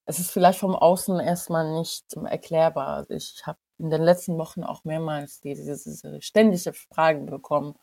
Es 0.07 0.19
ist 0.19 0.31
vielleicht 0.31 0.59
vom 0.59 0.75
Außen 0.75 1.21
erstmal 1.21 1.73
nicht 1.79 2.15
erklärbar. 2.15 3.09
Ich 3.11 3.47
habe 3.47 3.59
in 3.79 3.91
den 3.91 4.03
letzten 4.03 4.39
Wochen 4.39 4.65
auch 4.65 4.85
mehrmals 4.85 5.41
diese, 5.41 5.65
diese 5.65 6.23
ständige 6.23 6.73
Fragen 6.73 7.27
bekommen, 7.27 7.75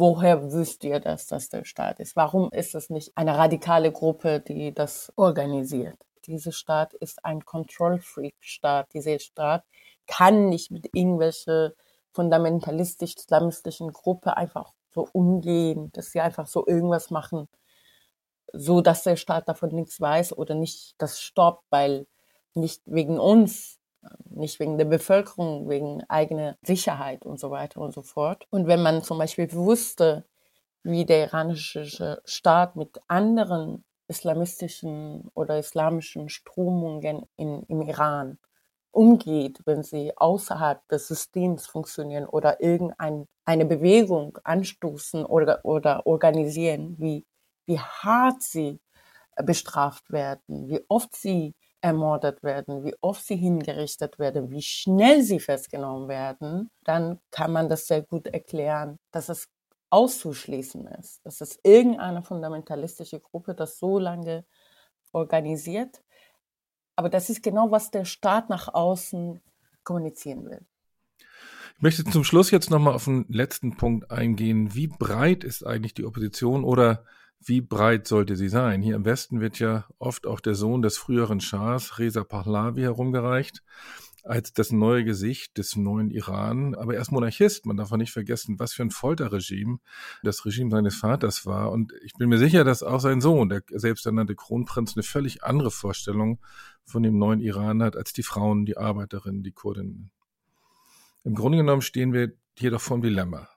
Woher 0.00 0.50
wüsst 0.50 0.82
ihr, 0.84 0.98
dass 0.98 1.26
das 1.26 1.50
der 1.50 1.64
Staat 1.64 2.00
ist? 2.00 2.16
Warum 2.16 2.50
ist 2.52 2.74
es 2.74 2.88
nicht 2.88 3.12
eine 3.16 3.36
radikale 3.36 3.92
Gruppe, 3.92 4.40
die 4.40 4.72
das 4.72 5.12
organisiert? 5.16 5.98
Dieser 6.24 6.52
Staat 6.52 6.94
ist 6.94 7.22
ein 7.22 7.44
Control-Freak-Staat. 7.44 8.94
Dieser 8.94 9.18
Staat 9.18 9.62
kann 10.06 10.48
nicht 10.48 10.70
mit 10.70 10.88
irgendwelche 10.94 11.76
fundamentalistisch-islamistischen 12.12 13.92
Gruppe 13.92 14.38
einfach 14.38 14.72
so 14.88 15.06
umgehen, 15.12 15.92
dass 15.92 16.12
sie 16.12 16.22
einfach 16.22 16.46
so 16.46 16.66
irgendwas 16.66 17.10
machen, 17.10 17.46
so 18.54 18.80
dass 18.80 19.02
der 19.02 19.16
Staat 19.16 19.50
davon 19.50 19.68
nichts 19.68 20.00
weiß 20.00 20.32
oder 20.32 20.54
nicht 20.54 20.94
das 20.96 21.20
stoppt, 21.20 21.66
weil 21.68 22.06
nicht 22.54 22.80
wegen 22.86 23.18
uns 23.18 23.78
nicht 24.24 24.60
wegen 24.60 24.78
der 24.78 24.84
Bevölkerung, 24.86 25.68
wegen 25.68 26.02
eigener 26.08 26.56
Sicherheit 26.62 27.26
und 27.26 27.38
so 27.38 27.50
weiter 27.50 27.80
und 27.80 27.92
so 27.92 28.02
fort. 28.02 28.46
Und 28.50 28.66
wenn 28.66 28.82
man 28.82 29.02
zum 29.02 29.18
Beispiel 29.18 29.52
wusste, 29.52 30.24
wie 30.82 31.04
der 31.04 31.26
iranische 31.26 32.20
Staat 32.24 32.76
mit 32.76 33.00
anderen 33.08 33.84
islamistischen 34.08 35.30
oder 35.34 35.58
islamischen 35.58 36.28
Strömungen 36.28 37.26
in, 37.36 37.62
im 37.64 37.82
Iran 37.82 38.38
umgeht, 38.92 39.60
wenn 39.66 39.82
sie 39.82 40.16
außerhalb 40.16 40.86
des 40.88 41.06
Systems 41.06 41.66
funktionieren 41.66 42.26
oder 42.26 42.60
irgendeine 42.60 43.26
Bewegung 43.46 44.38
anstoßen 44.42 45.24
oder, 45.24 45.64
oder 45.64 46.06
organisieren, 46.06 46.96
wie, 46.98 47.24
wie 47.66 47.78
hart 47.78 48.42
sie 48.42 48.80
bestraft 49.44 50.10
werden, 50.10 50.68
wie 50.68 50.84
oft 50.88 51.14
sie 51.14 51.54
ermordet 51.80 52.42
werden, 52.42 52.84
wie 52.84 52.94
oft 53.00 53.24
sie 53.24 53.36
hingerichtet 53.36 54.18
werden, 54.18 54.50
wie 54.50 54.62
schnell 54.62 55.22
sie 55.22 55.40
festgenommen 55.40 56.08
werden, 56.08 56.70
dann 56.84 57.20
kann 57.30 57.52
man 57.52 57.68
das 57.68 57.86
sehr 57.86 58.02
gut 58.02 58.26
erklären, 58.26 58.98
dass 59.12 59.28
es 59.28 59.48
auszuschließen 59.90 60.86
ist, 60.86 61.24
dass 61.24 61.40
es 61.40 61.58
irgendeine 61.64 62.22
fundamentalistische 62.22 63.20
Gruppe 63.20 63.54
das 63.54 63.78
so 63.78 63.98
lange 63.98 64.44
organisiert. 65.12 66.02
Aber 66.96 67.08
das 67.08 67.30
ist 67.30 67.42
genau, 67.42 67.70
was 67.70 67.90
der 67.90 68.04
Staat 68.04 68.50
nach 68.50 68.72
außen 68.72 69.40
kommunizieren 69.82 70.44
will. 70.44 70.60
Ich 71.76 71.82
möchte 71.82 72.04
zum 72.04 72.24
Schluss 72.24 72.50
jetzt 72.50 72.70
nochmal 72.70 72.94
auf 72.94 73.06
den 73.06 73.24
letzten 73.28 73.76
Punkt 73.76 74.10
eingehen. 74.10 74.74
Wie 74.74 74.86
breit 74.86 75.44
ist 75.44 75.66
eigentlich 75.66 75.94
die 75.94 76.04
Opposition 76.04 76.62
oder 76.62 77.06
wie 77.42 77.60
breit 77.60 78.06
sollte 78.06 78.36
sie 78.36 78.48
sein? 78.48 78.82
Hier 78.82 78.96
im 78.96 79.04
Westen 79.04 79.40
wird 79.40 79.58
ja 79.58 79.86
oft 79.98 80.26
auch 80.26 80.40
der 80.40 80.54
Sohn 80.54 80.82
des 80.82 80.98
früheren 80.98 81.40
Schahs, 81.40 81.98
Reza 81.98 82.24
Pahlavi, 82.24 82.82
herumgereicht 82.82 83.62
als 84.24 84.52
das 84.52 84.70
neue 84.70 85.04
Gesicht 85.04 85.56
des 85.58 85.76
neuen 85.76 86.10
Iran. 86.10 86.74
Aber 86.74 86.94
er 86.94 87.00
ist 87.00 87.10
Monarchist. 87.10 87.66
Man 87.66 87.76
darf 87.76 87.92
auch 87.92 87.96
nicht 87.96 88.12
vergessen, 88.12 88.58
was 88.58 88.72
für 88.72 88.82
ein 88.82 88.90
Folterregime 88.90 89.78
das 90.22 90.44
Regime 90.44 90.70
seines 90.70 90.96
Vaters 90.96 91.46
war. 91.46 91.70
Und 91.70 91.92
ich 92.04 92.12
bin 92.14 92.28
mir 92.28 92.38
sicher, 92.38 92.64
dass 92.64 92.82
auch 92.82 93.00
sein 93.00 93.20
Sohn, 93.20 93.48
der 93.48 93.62
selbsternannte 93.68 94.34
Kronprinz, 94.34 94.96
eine 94.96 95.02
völlig 95.02 95.42
andere 95.42 95.70
Vorstellung 95.70 96.40
von 96.84 97.02
dem 97.02 97.18
neuen 97.18 97.40
Iran 97.40 97.82
hat 97.82 97.96
als 97.96 98.12
die 98.12 98.22
Frauen, 98.22 98.66
die 98.66 98.76
Arbeiterinnen, 98.76 99.42
die 99.42 99.52
Kurdinnen. 99.52 100.10
Im 101.24 101.34
Grunde 101.34 101.58
genommen 101.58 101.82
stehen 101.82 102.12
wir 102.12 102.32
hier 102.58 102.70
doch 102.70 102.80
vor 102.80 102.96
einem 102.96 103.02
Dilemma. 103.02 103.48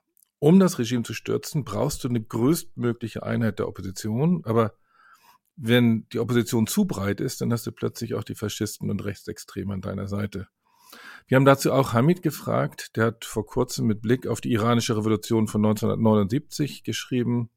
Um 0.44 0.60
das 0.60 0.78
Regime 0.78 1.04
zu 1.04 1.14
stürzen, 1.14 1.64
brauchst 1.64 2.04
du 2.04 2.08
eine 2.10 2.20
größtmögliche 2.20 3.22
Einheit 3.22 3.60
der 3.60 3.66
Opposition, 3.66 4.42
aber 4.44 4.74
wenn 5.56 6.06
die 6.12 6.18
Opposition 6.18 6.66
zu 6.66 6.84
breit 6.84 7.22
ist, 7.22 7.40
dann 7.40 7.50
hast 7.50 7.66
du 7.66 7.72
plötzlich 7.72 8.12
auch 8.12 8.24
die 8.24 8.34
Faschisten 8.34 8.90
und 8.90 9.02
Rechtsextreme 9.02 9.72
an 9.72 9.80
deiner 9.80 10.06
Seite. 10.06 10.48
Wir 11.26 11.36
haben 11.36 11.46
dazu 11.46 11.72
auch 11.72 11.94
Hamid 11.94 12.20
gefragt, 12.20 12.94
der 12.96 13.06
hat 13.06 13.24
vor 13.24 13.46
kurzem 13.46 13.86
mit 13.86 14.02
Blick 14.02 14.26
auf 14.26 14.42
die 14.42 14.52
iranische 14.52 14.94
Revolution 14.98 15.48
von 15.48 15.64
1979 15.64 16.82
geschrieben, 16.82 17.48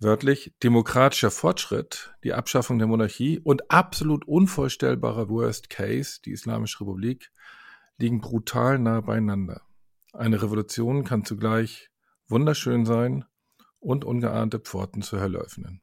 wörtlich, 0.00 0.52
demokratischer 0.64 1.30
Fortschritt, 1.30 2.16
die 2.24 2.34
Abschaffung 2.34 2.80
der 2.80 2.88
Monarchie 2.88 3.38
und 3.38 3.70
absolut 3.70 4.26
unvorstellbarer 4.26 5.28
Worst 5.28 5.70
Case, 5.70 6.18
die 6.24 6.32
Islamische 6.32 6.80
Republik, 6.80 7.30
liegen 7.96 8.20
brutal 8.20 8.80
nah 8.80 9.00
beieinander. 9.02 9.62
Eine 10.12 10.42
Revolution 10.42 11.04
kann 11.04 11.24
zugleich 11.24 11.88
wunderschön 12.28 12.84
sein 12.84 13.24
und 13.78 14.04
ungeahnte 14.04 14.58
Pforten 14.58 15.02
zur 15.02 15.20
Hölle 15.20 15.38
öffnen. 15.38 15.82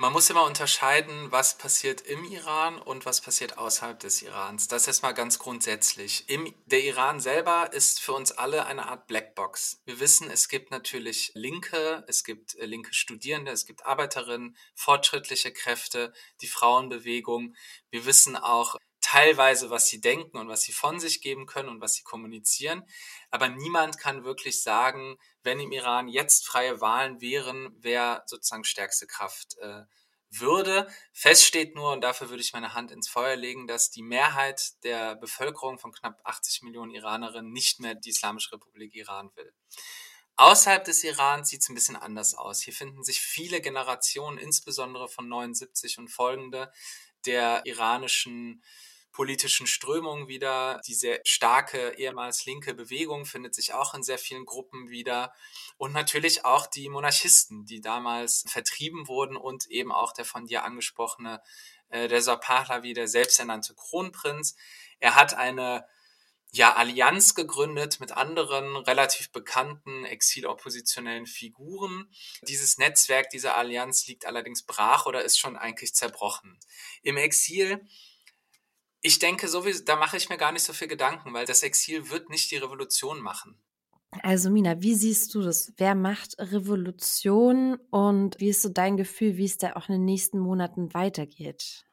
Man 0.00 0.14
muss 0.14 0.30
immer 0.30 0.44
unterscheiden, 0.44 1.30
was 1.30 1.58
passiert 1.58 2.00
im 2.00 2.24
Iran 2.24 2.78
und 2.78 3.04
was 3.04 3.20
passiert 3.20 3.58
außerhalb 3.58 3.98
des 4.00 4.22
Irans. 4.22 4.66
Das 4.66 4.88
ist 4.88 5.02
mal 5.02 5.12
ganz 5.12 5.38
grundsätzlich. 5.38 6.24
Im, 6.26 6.54
der 6.64 6.82
Iran 6.82 7.20
selber 7.20 7.74
ist 7.74 8.00
für 8.00 8.14
uns 8.14 8.32
alle 8.32 8.64
eine 8.64 8.88
Art 8.88 9.06
Blackbox. 9.08 9.82
Wir 9.84 10.00
wissen, 10.00 10.30
es 10.30 10.48
gibt 10.48 10.70
natürlich 10.70 11.32
Linke, 11.34 12.02
es 12.08 12.24
gibt 12.24 12.54
äh, 12.54 12.64
linke 12.64 12.94
Studierende, 12.94 13.52
es 13.52 13.66
gibt 13.66 13.84
Arbeiterinnen, 13.84 14.56
fortschrittliche 14.74 15.52
Kräfte, 15.52 16.14
die 16.40 16.48
Frauenbewegung. 16.48 17.54
Wir 17.90 18.06
wissen 18.06 18.36
auch, 18.36 18.76
teilweise, 19.10 19.70
was 19.70 19.88
sie 19.88 20.00
denken 20.00 20.36
und 20.38 20.48
was 20.48 20.62
sie 20.62 20.72
von 20.72 21.00
sich 21.00 21.20
geben 21.20 21.46
können 21.46 21.68
und 21.68 21.80
was 21.80 21.94
sie 21.94 22.04
kommunizieren. 22.04 22.84
Aber 23.30 23.48
niemand 23.48 23.98
kann 23.98 24.24
wirklich 24.24 24.62
sagen, 24.62 25.16
wenn 25.42 25.58
im 25.58 25.72
Iran 25.72 26.06
jetzt 26.06 26.46
freie 26.46 26.80
Wahlen 26.80 27.20
wären, 27.20 27.74
wer 27.76 28.22
sozusagen 28.26 28.62
stärkste 28.62 29.08
Kraft 29.08 29.58
äh, 29.58 29.82
würde. 30.30 30.88
Fest 31.12 31.44
steht 31.44 31.74
nur, 31.74 31.92
und 31.92 32.02
dafür 32.02 32.30
würde 32.30 32.40
ich 32.40 32.52
meine 32.52 32.72
Hand 32.74 32.92
ins 32.92 33.08
Feuer 33.08 33.34
legen, 33.34 33.66
dass 33.66 33.90
die 33.90 34.02
Mehrheit 34.02 34.74
der 34.84 35.16
Bevölkerung 35.16 35.80
von 35.80 35.90
knapp 35.90 36.20
80 36.22 36.62
Millionen 36.62 36.92
Iranerinnen 36.92 37.50
nicht 37.50 37.80
mehr 37.80 37.96
die 37.96 38.10
Islamische 38.10 38.52
Republik 38.52 38.94
Iran 38.94 39.32
will. 39.34 39.52
Außerhalb 40.36 40.84
des 40.84 41.02
Iran 41.02 41.44
sieht 41.44 41.62
es 41.62 41.68
ein 41.68 41.74
bisschen 41.74 41.96
anders 41.96 42.34
aus. 42.34 42.62
Hier 42.62 42.72
finden 42.72 43.02
sich 43.02 43.20
viele 43.20 43.60
Generationen, 43.60 44.38
insbesondere 44.38 45.08
von 45.08 45.28
79 45.28 45.98
und 45.98 46.08
folgende, 46.08 46.72
der 47.26 47.62
iranischen 47.66 48.62
politischen 49.12 49.66
Strömungen 49.66 50.28
wieder. 50.28 50.80
Die 50.86 50.94
sehr 50.94 51.20
starke 51.24 51.94
ehemals 51.96 52.46
linke 52.46 52.74
Bewegung 52.74 53.24
findet 53.24 53.54
sich 53.54 53.74
auch 53.74 53.94
in 53.94 54.02
sehr 54.02 54.18
vielen 54.18 54.44
Gruppen 54.44 54.88
wieder. 54.88 55.32
Und 55.76 55.92
natürlich 55.92 56.44
auch 56.44 56.66
die 56.66 56.88
Monarchisten, 56.88 57.66
die 57.66 57.80
damals 57.80 58.44
vertrieben 58.48 59.08
wurden 59.08 59.36
und 59.36 59.66
eben 59.66 59.92
auch 59.92 60.12
der 60.12 60.24
von 60.24 60.46
dir 60.46 60.64
angesprochene 60.64 61.42
äh, 61.88 62.00
Reza 62.00 62.36
Pahlavi, 62.36 62.92
der 62.92 63.08
selbsternannte 63.08 63.74
Kronprinz. 63.74 64.56
Er 65.00 65.14
hat 65.14 65.34
eine 65.34 65.86
ja, 66.52 66.74
Allianz 66.74 67.34
gegründet 67.34 68.00
mit 68.00 68.12
anderen 68.12 68.76
relativ 68.76 69.30
bekannten 69.30 70.04
exiloppositionellen 70.04 71.26
Figuren. 71.26 72.10
Dieses 72.42 72.78
Netzwerk, 72.78 73.30
diese 73.30 73.54
Allianz 73.54 74.06
liegt 74.06 74.26
allerdings 74.26 74.64
brach 74.64 75.06
oder 75.06 75.22
ist 75.22 75.38
schon 75.38 75.56
eigentlich 75.56 75.94
zerbrochen. 75.94 76.58
Im 77.02 77.16
Exil 77.16 77.86
ich 79.02 79.18
denke, 79.18 79.48
sowieso, 79.48 79.84
da 79.84 79.96
mache 79.96 80.16
ich 80.16 80.28
mir 80.28 80.36
gar 80.36 80.52
nicht 80.52 80.64
so 80.64 80.72
viel 80.72 80.88
Gedanken, 80.88 81.32
weil 81.32 81.46
das 81.46 81.62
Exil 81.62 82.10
wird 82.10 82.30
nicht 82.30 82.50
die 82.50 82.56
Revolution 82.56 83.20
machen. 83.20 83.58
Also 84.22 84.50
Mina, 84.50 84.82
wie 84.82 84.94
siehst 84.94 85.34
du 85.34 85.42
das? 85.42 85.72
Wer 85.76 85.94
macht 85.94 86.34
Revolution 86.38 87.78
und 87.90 88.40
wie 88.40 88.48
ist 88.48 88.62
so 88.62 88.68
dein 88.68 88.96
Gefühl, 88.96 89.36
wie 89.36 89.44
es 89.44 89.56
da 89.56 89.74
auch 89.74 89.88
in 89.88 89.94
den 89.94 90.04
nächsten 90.04 90.38
Monaten 90.38 90.92
weitergeht? 90.94 91.84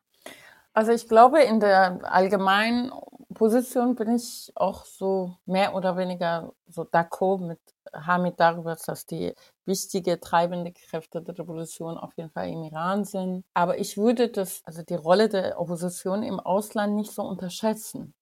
Also 0.74 0.92
ich 0.92 1.08
glaube, 1.08 1.42
in 1.42 1.60
der 1.60 2.00
allgemeinen 2.04 2.92
Position 3.34 3.96
bin 3.96 4.16
ich 4.16 4.52
auch 4.56 4.86
so 4.86 5.38
mehr 5.46 5.76
oder 5.76 5.96
weniger 5.96 6.54
so 6.68 6.84
d'accord 6.84 7.48
mit 7.48 7.60
Hamid 7.94 8.40
darüber, 8.40 8.76
dass 8.76 9.06
die 9.06 9.34
wichtige 9.68 10.20
treibende 10.20 10.72
Kräfte 10.74 11.22
der 11.22 11.38
Revolution 11.38 11.98
auf 11.98 12.16
jeden 12.18 12.32
Fall 12.32 12.50
im 12.50 12.64
Iran 12.64 13.06
sind. 13.06 13.46
Aber 13.54 13.78
ich 13.80 13.98
würde 13.98 14.30
das, 14.30 14.62
also 14.66 14.82
die 14.84 14.96
Rolle 14.96 15.30
der 15.30 15.60
Opposition 15.60 16.24
im 16.24 16.40
Ausland 16.40 16.96
nicht 16.96 17.12
so 17.12 17.24
unterschätzen. 17.24 18.14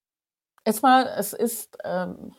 Erstmal, 0.66 1.08
es 1.18 1.34
ist, 1.34 1.78
ähm, 1.84 2.34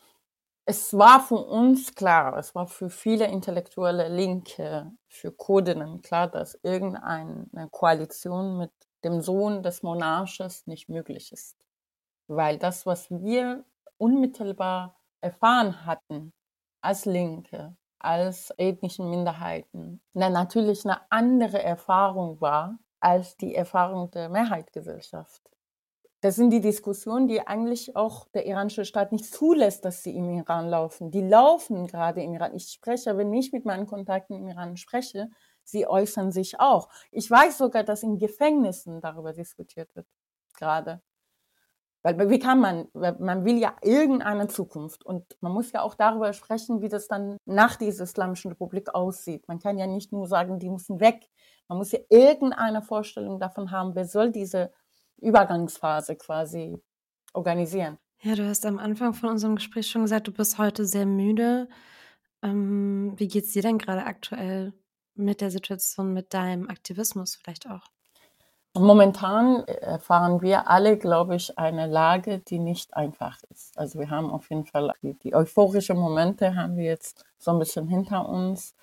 es 0.67 0.93
war 0.95 1.21
für 1.21 1.37
uns 1.37 1.95
klar, 1.95 2.37
es 2.39 2.55
war 2.55 2.67
für 2.67 2.91
viele 2.91 3.27
intellektuelle 3.29 4.09
Linke, 4.09 4.93
für 5.09 5.31
Kurdinnen 5.33 6.03
klar, 6.03 6.29
dass 6.29 6.59
irgendeine 6.63 7.69
Koalition 7.71 8.59
mit 8.59 8.73
dem 9.05 9.21
Sohn 9.21 9.63
des 9.63 9.85
Monarches 9.85 10.67
nicht 10.67 10.89
möglich 10.89 11.33
ist. 11.33 11.57
Weil 12.29 12.59
das, 12.59 12.85
was 12.87 13.11
wir 13.11 13.65
unmittelbar 13.99 14.97
erfahren 15.21 15.87
hatten 15.87 16.33
als 16.81 17.05
Linke, 17.05 17.77
als 18.07 18.51
ethnischen 18.57 19.11
Minderheiten, 19.11 20.01
na, 20.15 20.31
natürlich 20.31 20.85
eine 20.85 21.01
andere 21.11 21.63
Erfahrung 21.63 22.41
war 22.41 22.79
als 23.01 23.37
die 23.37 23.55
Erfahrung 23.55 24.11
der 24.13 24.29
Mehrheitsgesellschaft. 24.29 25.43
Das 26.21 26.37
sind 26.37 26.51
die 26.51 26.61
Diskussionen, 26.61 27.29
die 27.29 27.47
eigentlich 27.47 27.95
auch 27.95 28.27
der 28.29 28.47
iranische 28.47 28.85
Staat 28.85 29.13
nicht 29.13 29.27
zulässt, 29.27 29.85
dass 29.85 30.03
sie 30.03 30.17
im 30.17 30.31
Iran 30.31 30.69
laufen. 30.69 31.11
Die 31.11 31.21
laufen 31.21 31.87
gerade 31.87 32.23
im 32.23 32.35
Iran. 32.35 32.55
Ich 32.55 32.69
spreche, 32.69 33.17
wenn 33.19 33.33
ich 33.35 33.53
mit 33.53 33.65
meinen 33.65 33.87
Kontakten 33.87 34.35
im 34.35 34.49
Iran 34.49 34.77
spreche, 34.77 35.29
sie 35.63 35.87
äußern 35.87 36.33
sich 36.33 36.59
auch. 36.59 36.89
Ich 37.11 37.31
weiß 37.31 37.59
sogar, 37.59 37.85
dass 37.85 38.03
in 38.03 38.19
Gefängnissen 38.19 39.01
darüber 39.01 39.33
diskutiert 39.33 39.95
wird, 39.95 40.07
gerade. 40.55 41.03
Weil 42.15 42.31
wie 42.31 42.39
kann 42.39 42.61
man, 42.61 42.87
man 42.95 43.45
will 43.45 43.59
ja 43.59 43.75
irgendeine 43.83 44.47
Zukunft 44.47 45.05
und 45.05 45.25
man 45.41 45.53
muss 45.53 45.73
ja 45.73 45.83
auch 45.83 45.95
darüber 45.95 46.33
sprechen, 46.33 46.81
wie 46.81 46.89
das 46.89 47.09
dann 47.09 47.37
nach 47.47 47.77
dieser 47.77 48.05
Islamischen 48.05 48.53
Republik 48.53 48.95
aussieht. 48.95 49.49
Man 49.49 49.59
kann 49.59 49.77
ja 49.77 49.89
nicht 49.89 50.13
nur 50.13 50.29
sagen, 50.29 50.61
die 50.61 50.71
müssen 50.71 51.01
weg. 51.01 51.29
Man 51.69 51.79
muss 51.79 51.91
ja 51.91 51.99
irgendeine 52.09 52.81
Vorstellung 52.81 53.41
davon 53.41 53.73
haben, 53.73 53.97
wer 53.97 54.05
soll 54.05 54.31
diese 54.31 54.73
Übergangsphase 55.21 56.15
quasi 56.17 56.77
organisieren. 57.33 57.99
Ja, 58.23 58.37
du 58.37 58.47
hast 58.47 58.65
am 58.67 58.79
Anfang 58.79 59.13
von 59.13 59.31
unserem 59.31 59.57
Gespräch 59.57 59.89
schon 59.89 60.03
gesagt, 60.03 60.29
du 60.29 60.33
bist 60.33 60.59
heute 60.59 60.87
sehr 60.87 61.07
müde. 61.07 61.69
Ähm, 62.43 63.15
wie 63.17 63.27
es 63.37 63.51
dir 63.53 63.63
denn 63.63 63.79
gerade 63.79 64.05
aktuell? 64.05 64.73
mit 65.17 65.41
der 65.41 65.51
Situation, 65.51 66.13
mit 66.13 66.35
deinem 66.35 66.69
Aktivismus 66.69 67.37
vielleicht 67.37 67.69
auch? 67.69 67.87
Momentan 68.79 69.65
erfahren 69.65 70.43
wir 70.43 70.69
alle, 70.69 70.99
glaube 70.99 71.37
ich, 71.37 71.59
eine 71.59 71.87
Lage, 71.87 72.41
die 72.41 72.59
nicht 72.59 72.95
einfach 72.95 73.39
ist. 73.51 73.79
Also 73.79 73.99
wir 73.99 74.11
haben 74.11 74.31
auf 74.31 74.51
jeden 74.51 74.67
Fall 74.67 74.93
die, 75.03 75.15
die 75.15 75.35
euphorischen 75.35 75.97
Momente 75.97 76.55
haben 76.55 76.77
wir 76.77 76.85
jetzt 76.85 77.25
so 77.39 77.53
ein 77.53 77.59
bisschen 77.59 77.89
hinter 77.89 78.29
uns 78.29 78.75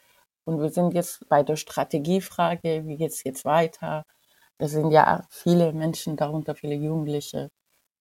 und 0.45 0.59
wir 0.61 0.69
sind 0.69 0.93
jetzt 0.93 1.27
bei 1.29 1.43
der 1.43 1.55
Strategiefrage, 1.55 2.83
wie 2.85 2.97
geht 2.97 3.11
es 3.11 3.23
jetzt 3.23 3.45
weiter? 3.45 4.05
Da 4.57 4.67
sind 4.67 4.91
ja 4.91 5.23
viele 5.29 5.73
Menschen, 5.73 6.15
darunter 6.17 6.55
viele 6.55 6.75
Jugendliche 6.75 7.49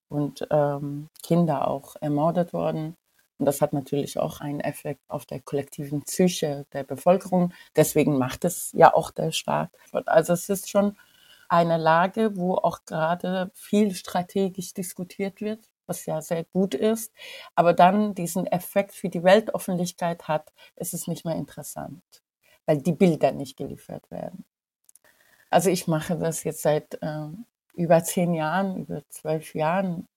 und 0.09 0.47
ähm, 0.51 1.09
Kinder 1.23 1.69
auch 1.69 1.97
ermordet 2.01 2.53
worden. 2.53 2.97
Und 3.39 3.47
das 3.47 3.61
hat 3.61 3.73
natürlich 3.73 4.19
auch 4.19 4.41
einen 4.41 4.61
Effekt 4.61 5.01
auf 5.09 5.27
der 5.27 5.41
kollektiven 5.41 6.03
Psyche 6.03 6.67
der 6.73 6.85
Bevölkerung. 6.85 7.53
Deswegen 7.77 8.19
macht 8.19 8.45
es 8.45 8.73
ja 8.73 8.95
auch 8.95 9.11
der 9.11 9.33
Staat. 9.33 9.71
Also 10.07 10.33
es 10.35 10.49
ist 10.49 10.71
schon 10.71 10.97
eine 11.53 11.77
Lage, 11.77 12.35
wo 12.37 12.55
auch 12.55 12.87
gerade 12.87 13.51
viel 13.55 13.95
strategisch 13.95 14.73
diskutiert 14.73 15.43
wird, 15.43 15.69
was 15.87 16.07
ja 16.07 16.23
sehr 16.23 16.45
gut 16.45 16.75
ist. 16.75 17.13
Aber 17.55 17.75
dann 17.75 18.15
diesen 18.15 18.47
Effekt 18.47 18.93
für 18.95 19.11
die 19.11 19.23
Weltöffentlichkeit 19.23 20.29
hat, 20.29 20.51
ist 20.77 20.95
es 20.95 21.07
nicht 21.09 21.27
mehr 21.27 21.37
interessant, 21.37 22.03
weil 22.65 22.79
die 22.79 22.93
Bilder 22.93 23.33
nicht 23.33 23.59
geliefert 23.59 24.11
werden. 24.11 24.47
Also 25.51 25.69
ich 25.69 25.87
mache 25.87 26.17
das 26.17 26.43
jetzt 26.45 26.63
seit 26.63 26.95
äh, 27.03 27.29
über 27.75 28.03
zehn 28.03 28.33
Jahren, 28.33 28.77
über 28.79 29.03
zwölf 29.11 29.55
Jahren. 29.55 30.09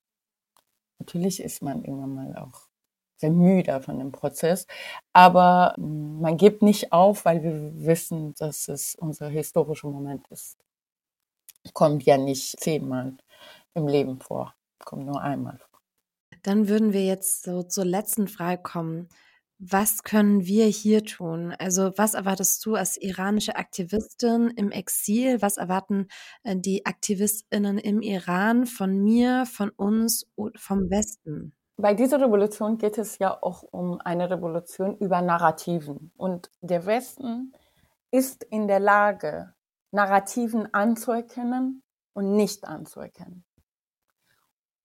Natürlich 1.00 1.42
ist 1.44 1.62
man 1.62 1.84
irgendwann 1.84 2.16
mal 2.16 2.38
auch 2.38 2.70
sehr 3.18 3.32
müde 3.32 3.82
von 3.82 4.00
dem 4.00 4.14
Prozess. 4.14 4.68
Aber 5.12 5.76
mm, 5.78 6.22
man 6.22 6.38
gibt 6.38 6.62
nicht 6.62 6.94
auf, 6.94 7.26
weil 7.26 7.44
wir 7.44 7.86
wissen, 7.86 8.34
dass 8.36 8.70
es 8.70 8.96
unser 8.96 9.28
historischer 9.28 9.90
Moment 9.90 10.26
ist. 10.30 10.65
Kommt 11.74 12.04
ja 12.04 12.18
nicht 12.18 12.60
zehnmal 12.60 13.18
im 13.74 13.88
Leben 13.88 14.20
vor, 14.20 14.54
kommt 14.84 15.06
nur 15.06 15.22
einmal 15.22 15.58
vor. 15.58 15.80
Dann 16.44 16.68
würden 16.68 16.94
wir 16.94 17.04
jetzt 17.04 17.44
so 17.44 17.64
zur 17.64 17.86
letzten 17.86 18.28
Frage 18.28 18.62
kommen. 18.62 19.10
Was 19.58 20.04
können 20.04 20.46
wir 20.46 20.66
hier 20.66 21.04
tun? 21.04 21.56
Also 21.58 21.92
was 21.98 22.14
erwartest 22.14 22.64
du 22.66 22.76
als 22.76 22.98
iranische 22.98 23.56
Aktivistin 23.56 24.52
im 24.56 24.70
Exil? 24.70 25.42
Was 25.42 25.58
erwarten 25.58 26.08
äh, 26.44 26.56
die 26.58 26.86
Aktivistinnen 26.86 27.78
im 27.78 28.02
Iran 28.02 28.66
von 28.66 29.02
mir, 29.02 29.46
von 29.46 29.70
uns, 29.70 30.28
vom 30.56 30.90
Westen? 30.90 31.56
Bei 31.78 31.94
dieser 31.94 32.22
Revolution 32.22 32.78
geht 32.78 32.98
es 32.98 33.18
ja 33.18 33.38
auch 33.42 33.64
um 33.64 34.00
eine 34.02 34.30
Revolution 34.30 34.98
über 34.98 35.22
Narrativen. 35.22 36.12
Und 36.16 36.52
der 36.62 36.86
Westen 36.86 37.54
ist 38.12 38.44
in 38.44 38.68
der 38.68 38.80
Lage, 38.80 39.55
Narrativen 39.96 40.72
anzuerkennen 40.74 41.82
und 42.14 42.36
nicht 42.36 42.66
anzuerkennen. 42.66 43.46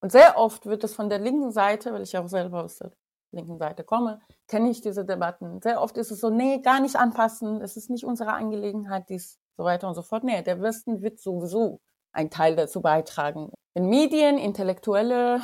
Und 0.00 0.12
sehr 0.12 0.38
oft 0.38 0.64
wird 0.66 0.82
es 0.84 0.94
von 0.94 1.10
der 1.10 1.18
linken 1.18 1.52
Seite, 1.52 1.92
weil 1.92 2.02
ich 2.02 2.16
auch 2.16 2.28
selber 2.28 2.64
aus 2.64 2.76
der 2.78 2.92
linken 3.32 3.58
Seite 3.58 3.84
komme, 3.84 4.20
kenne 4.48 4.70
ich 4.70 4.80
diese 4.80 5.04
Debatten. 5.04 5.60
Sehr 5.60 5.82
oft 5.82 5.98
ist 5.98 6.10
es 6.10 6.20
so, 6.20 6.30
nee, 6.30 6.60
gar 6.60 6.80
nicht 6.80 6.96
anpassen, 6.96 7.60
es 7.60 7.76
ist 7.76 7.90
nicht 7.90 8.04
unsere 8.04 8.32
Angelegenheit, 8.32 9.08
dies, 9.08 9.38
so 9.56 9.64
weiter 9.64 9.88
und 9.88 9.94
so 9.94 10.02
fort. 10.02 10.24
Nee, 10.24 10.42
der 10.42 10.60
Westen 10.62 11.02
wird 11.02 11.20
sowieso 11.20 11.80
ein 12.12 12.30
Teil 12.30 12.56
dazu 12.56 12.80
beitragen. 12.80 13.52
Wenn 13.74 13.88
Medien, 13.88 14.38
Intellektuelle, 14.38 15.42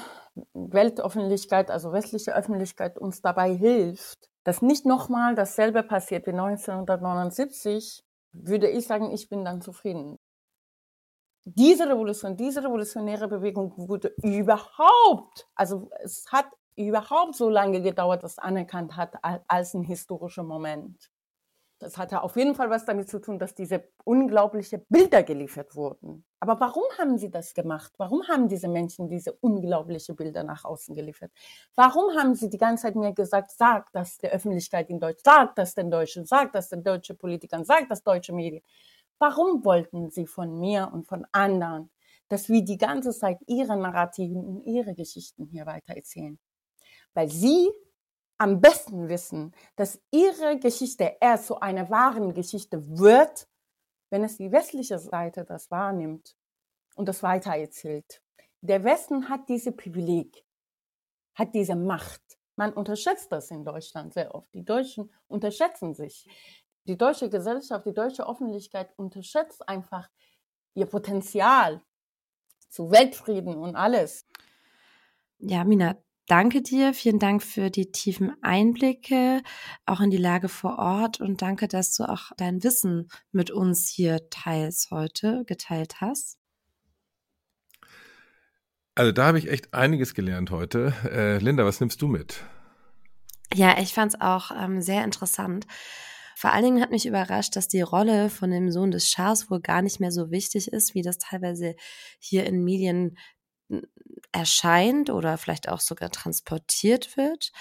Weltöffentlichkeit, 0.55 1.71
also 1.71 1.93
westliche 1.93 2.35
Öffentlichkeit 2.35 2.99
uns 2.99 3.21
dabei 3.21 3.55
hilft, 3.55 4.29
dass 4.45 4.63
nicht 4.63 4.87
nochmal 4.87 5.35
dasselbe 5.35 5.83
passiert 5.83 6.27
wie 6.27 6.31
1979, 6.31 8.03
würde 8.43 8.69
ich 8.69 8.87
sagen, 8.87 9.11
ich 9.13 9.29
bin 9.29 9.45
dann 9.45 9.61
zufrieden. 9.61 10.19
Diese 11.45 11.89
Revolution, 11.89 12.37
diese 12.37 12.65
revolutionäre 12.65 13.29
Bewegung 13.29 13.73
wurde 13.77 14.13
überhaupt, 14.23 15.47
also 15.55 15.91
es 16.03 16.27
hat 16.33 16.47
überhaupt 16.75 17.37
so 17.37 17.49
lange 17.49 17.83
gedauert, 17.83 18.25
dass 18.25 18.39
anerkannt 18.39 18.97
hat 18.97 19.15
als 19.23 19.75
ein 19.75 19.85
historischer 19.85 20.43
Moment. 20.43 21.09
Das 21.79 21.99
hatte 21.99 22.23
auf 22.23 22.37
jeden 22.37 22.55
Fall 22.55 22.71
was 22.71 22.87
damit 22.87 23.11
zu 23.11 23.21
tun, 23.21 23.39
dass 23.39 23.55
diese 23.55 23.85
unglaubliche 24.05 24.79
Bilder 24.89 25.23
geliefert 25.23 25.77
wurden. 25.77 26.25
Aber 26.41 26.59
warum 26.59 26.85
haben 26.99 27.19
sie 27.19 27.31
das 27.31 27.53
gemacht? 27.53 27.93
Warum 27.99 28.27
haben 28.29 28.49
diese 28.49 28.69
Menschen 28.69 29.09
diese 29.09 29.33
unglaubliche 29.35 30.15
Bilder 30.15 30.43
nach 30.43 30.65
außen 30.65 30.95
geliefert? 30.95 31.33
Warum 31.75 32.17
haben 32.17 32.35
sie 32.35 32.49
die 32.49 32.57
ganze 32.57 32.85
Zeit 32.85 32.97
mir 32.97 33.13
gesagt, 33.13 33.51
sag 33.51 33.93
das 33.93 34.17
der 34.17 34.31
Öffentlichkeit 34.31 34.89
in 34.89 35.01
Deutsch, 35.01 35.21
sag 35.23 35.55
das 35.57 35.75
den 35.75 35.91
Deutschen, 35.91 36.25
sag 36.25 36.53
das 36.53 36.71
den 36.71 36.83
deutschen 36.83 37.19
Politikern, 37.19 37.67
sag 37.67 37.89
das 37.91 38.03
deutsche 38.03 38.33
Medien? 38.33 38.63
Warum 39.19 39.63
wollten 39.65 40.11
sie 40.11 40.27
von 40.27 40.59
mir 40.59 40.91
und 40.93 41.07
von 41.07 41.27
anderen, 41.33 41.91
dass 42.29 42.49
wir 42.49 42.65
die 42.65 42.79
ganze 42.79 43.13
Zeit 43.13 43.39
ihre 43.47 43.77
Narrativen 43.77 44.45
und 44.47 44.63
ihre 44.65 44.95
Geschichten 44.95 45.45
hier 45.45 45.67
weiter 45.67 45.95
erzählen? 45.95 46.39
Weil 47.13 47.31
sie 47.31 47.71
am 48.39 48.61
besten 48.61 49.09
wissen, 49.09 49.55
dass 49.77 50.01
ihre 50.11 50.59
Geschichte 50.59 51.17
erst 51.21 51.47
zu 51.47 51.61
einer 51.61 51.89
wahren 51.91 52.35
Geschichte 52.35 52.99
wird, 52.99 53.49
wenn 54.11 54.25
es 54.25 54.37
die 54.37 54.53
westliche 54.53 54.99
Seite 54.99 55.45
das 55.45 55.71
wahrnimmt 55.71 56.37
und 56.97 57.09
das 57.09 57.23
weitererzählt. 57.23 58.23
Der 58.61 58.85
Westen 58.85 59.29
hat 59.29 59.49
diese 59.49 59.73
Privileg, 59.73 60.45
hat 61.35 61.55
diese 61.55 61.77
Macht. 61.77 62.23
Man 62.57 62.73
unterschätzt 62.73 63.31
das 63.33 63.51
in 63.51 63.65
Deutschland 63.65 64.15
sehr 64.15 64.35
oft. 64.35 64.53
Die 64.55 64.65
Deutschen 64.65 65.13
unterschätzen 65.29 65.95
sich. 65.95 66.27
Die 66.85 66.97
deutsche 66.97 67.29
Gesellschaft, 67.29 67.85
die 67.87 67.93
deutsche 67.93 68.29
Öffentlichkeit 68.29 68.93
unterschätzt 68.97 69.69
einfach 69.69 70.09
ihr 70.75 70.87
Potenzial 70.87 71.83
zu 72.69 72.91
Weltfrieden 72.91 73.57
und 73.57 73.77
alles. 73.77 74.27
Ja, 75.39 75.65
Mina, 75.65 75.97
danke 76.27 76.63
dir. 76.63 76.95
Vielen 76.95 77.19
Dank 77.19 77.43
für 77.43 77.71
die 77.71 77.91
tiefen 77.93 78.33
Einblicke, 78.43 79.43
auch 79.85 80.01
in 80.01 80.11
die 80.11 80.17
Lage 80.17 80.49
vor 80.49 80.79
Ort 80.79 81.21
und 81.21 81.43
danke, 81.43 81.69
dass 81.69 81.95
du 81.95 82.05
auch 82.05 82.33
dein 82.37 82.63
Wissen 82.63 83.09
mit 83.33 83.51
uns 83.51 83.89
hier 83.89 84.29
teils 84.31 84.89
heute, 84.91 85.45
geteilt 85.47 86.01
hast. 86.01 86.39
Also 88.95 89.13
da 89.13 89.27
habe 89.27 89.39
ich 89.39 89.51
echt 89.51 89.75
einiges 89.75 90.15
gelernt 90.15 90.51
heute. 90.51 90.95
Äh, 91.05 91.39
Linda, 91.39 91.65
was 91.67 91.81
nimmst 91.81 92.01
du 92.01 92.09
mit? 92.09 92.43
Ja, 93.55 93.79
ich 93.79 93.93
fand 93.93 94.15
es 94.15 94.21
auch 94.21 94.51
ähm, 94.51 94.81
sehr 94.81 95.05
interessant. 95.05 95.67
Vor 96.35 96.53
allen 96.53 96.65
Dingen 96.65 96.83
hat 96.83 96.91
mich 96.91 97.07
überrascht, 97.07 97.57
dass 97.57 97.69
die 97.69 97.81
Rolle 97.81 98.29
von 98.29 98.51
dem 98.51 98.71
Sohn 98.71 98.91
des 98.91 99.11
Schahs 99.11 99.51
wohl 99.51 99.61
gar 99.61 99.81
nicht 99.81 100.01
mehr 100.01 100.13
so 100.13 100.31
wichtig 100.31 100.69
ist, 100.69 100.95
wie 100.95 101.03
das 101.03 101.19
teilweise 101.19 101.77
hier 102.19 102.45
in 102.45 102.65
Medien 102.65 103.17
erscheint 104.33 105.11
oder 105.11 105.39
vielleicht 105.39 105.69
auch 105.69 105.81
sogar 105.81 106.11
transportiert 106.11 107.17
wird. 107.17 107.53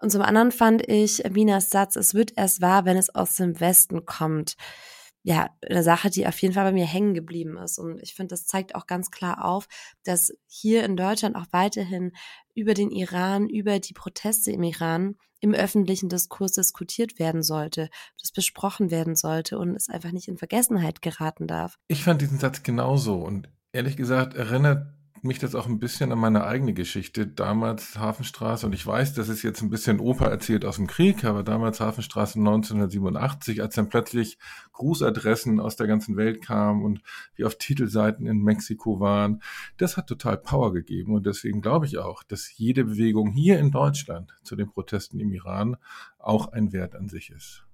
Und 0.00 0.10
zum 0.10 0.22
anderen 0.22 0.52
fand 0.52 0.86
ich 0.88 1.22
Minas 1.30 1.70
Satz, 1.70 1.96
es 1.96 2.14
wird 2.14 2.32
erst 2.36 2.60
wahr, 2.60 2.84
wenn 2.84 2.96
es 2.96 3.14
aus 3.14 3.36
dem 3.36 3.58
Westen 3.60 4.04
kommt. 4.04 4.56
Ja, 5.22 5.50
eine 5.68 5.82
Sache, 5.82 6.08
die 6.08 6.26
auf 6.26 6.40
jeden 6.40 6.54
Fall 6.54 6.64
bei 6.64 6.72
mir 6.72 6.86
hängen 6.86 7.14
geblieben 7.14 7.56
ist. 7.56 7.78
Und 7.78 8.00
ich 8.00 8.14
finde, 8.14 8.34
das 8.34 8.46
zeigt 8.46 8.74
auch 8.74 8.86
ganz 8.86 9.10
klar 9.10 9.44
auf, 9.44 9.66
dass 10.04 10.32
hier 10.46 10.84
in 10.84 10.96
Deutschland 10.96 11.34
auch 11.34 11.46
weiterhin 11.50 12.12
über 12.54 12.74
den 12.74 12.90
Iran, 12.90 13.48
über 13.48 13.80
die 13.80 13.94
Proteste 13.94 14.52
im 14.52 14.62
Iran 14.62 15.16
im 15.40 15.52
öffentlichen 15.52 16.08
Diskurs 16.08 16.52
diskutiert 16.52 17.18
werden 17.18 17.42
sollte, 17.42 17.90
das 18.20 18.32
besprochen 18.32 18.90
werden 18.90 19.16
sollte 19.16 19.58
und 19.58 19.74
es 19.74 19.88
einfach 19.88 20.12
nicht 20.12 20.28
in 20.28 20.38
Vergessenheit 20.38 21.02
geraten 21.02 21.46
darf. 21.46 21.76
Ich 21.88 22.04
fand 22.04 22.22
diesen 22.22 22.38
Satz 22.38 22.62
genauso 22.62 23.16
und 23.16 23.48
ehrlich 23.72 23.96
gesagt 23.96 24.34
erinnert 24.34 24.95
mich 25.22 25.38
das 25.38 25.54
auch 25.54 25.66
ein 25.66 25.78
bisschen 25.78 26.12
an 26.12 26.18
meine 26.18 26.44
eigene 26.44 26.72
Geschichte. 26.72 27.26
Damals 27.26 27.98
Hafenstraße, 27.98 28.66
und 28.66 28.72
ich 28.72 28.86
weiß, 28.86 29.14
das 29.14 29.28
ist 29.28 29.42
jetzt 29.42 29.62
ein 29.62 29.70
bisschen 29.70 30.00
Opa 30.00 30.26
erzählt 30.26 30.64
aus 30.64 30.76
dem 30.76 30.86
Krieg, 30.86 31.24
aber 31.24 31.42
damals 31.42 31.80
Hafenstraße 31.80 32.38
1987, 32.38 33.62
als 33.62 33.74
dann 33.74 33.88
plötzlich 33.88 34.38
Grußadressen 34.72 35.60
aus 35.60 35.76
der 35.76 35.86
ganzen 35.86 36.16
Welt 36.16 36.42
kamen 36.42 36.84
und 36.84 37.00
wir 37.34 37.46
auf 37.46 37.56
Titelseiten 37.56 38.26
in 38.26 38.42
Mexiko 38.42 39.00
waren, 39.00 39.42
das 39.76 39.96
hat 39.96 40.06
total 40.06 40.38
Power 40.38 40.72
gegeben. 40.72 41.14
Und 41.14 41.26
deswegen 41.26 41.60
glaube 41.60 41.86
ich 41.86 41.98
auch, 41.98 42.22
dass 42.22 42.56
jede 42.56 42.84
Bewegung 42.84 43.32
hier 43.32 43.58
in 43.58 43.70
Deutschland 43.70 44.34
zu 44.42 44.56
den 44.56 44.70
Protesten 44.70 45.20
im 45.20 45.32
Iran 45.32 45.76
auch 46.18 46.52
ein 46.52 46.72
Wert 46.72 46.94
an 46.94 47.08
sich 47.08 47.30
ist. 47.30 47.65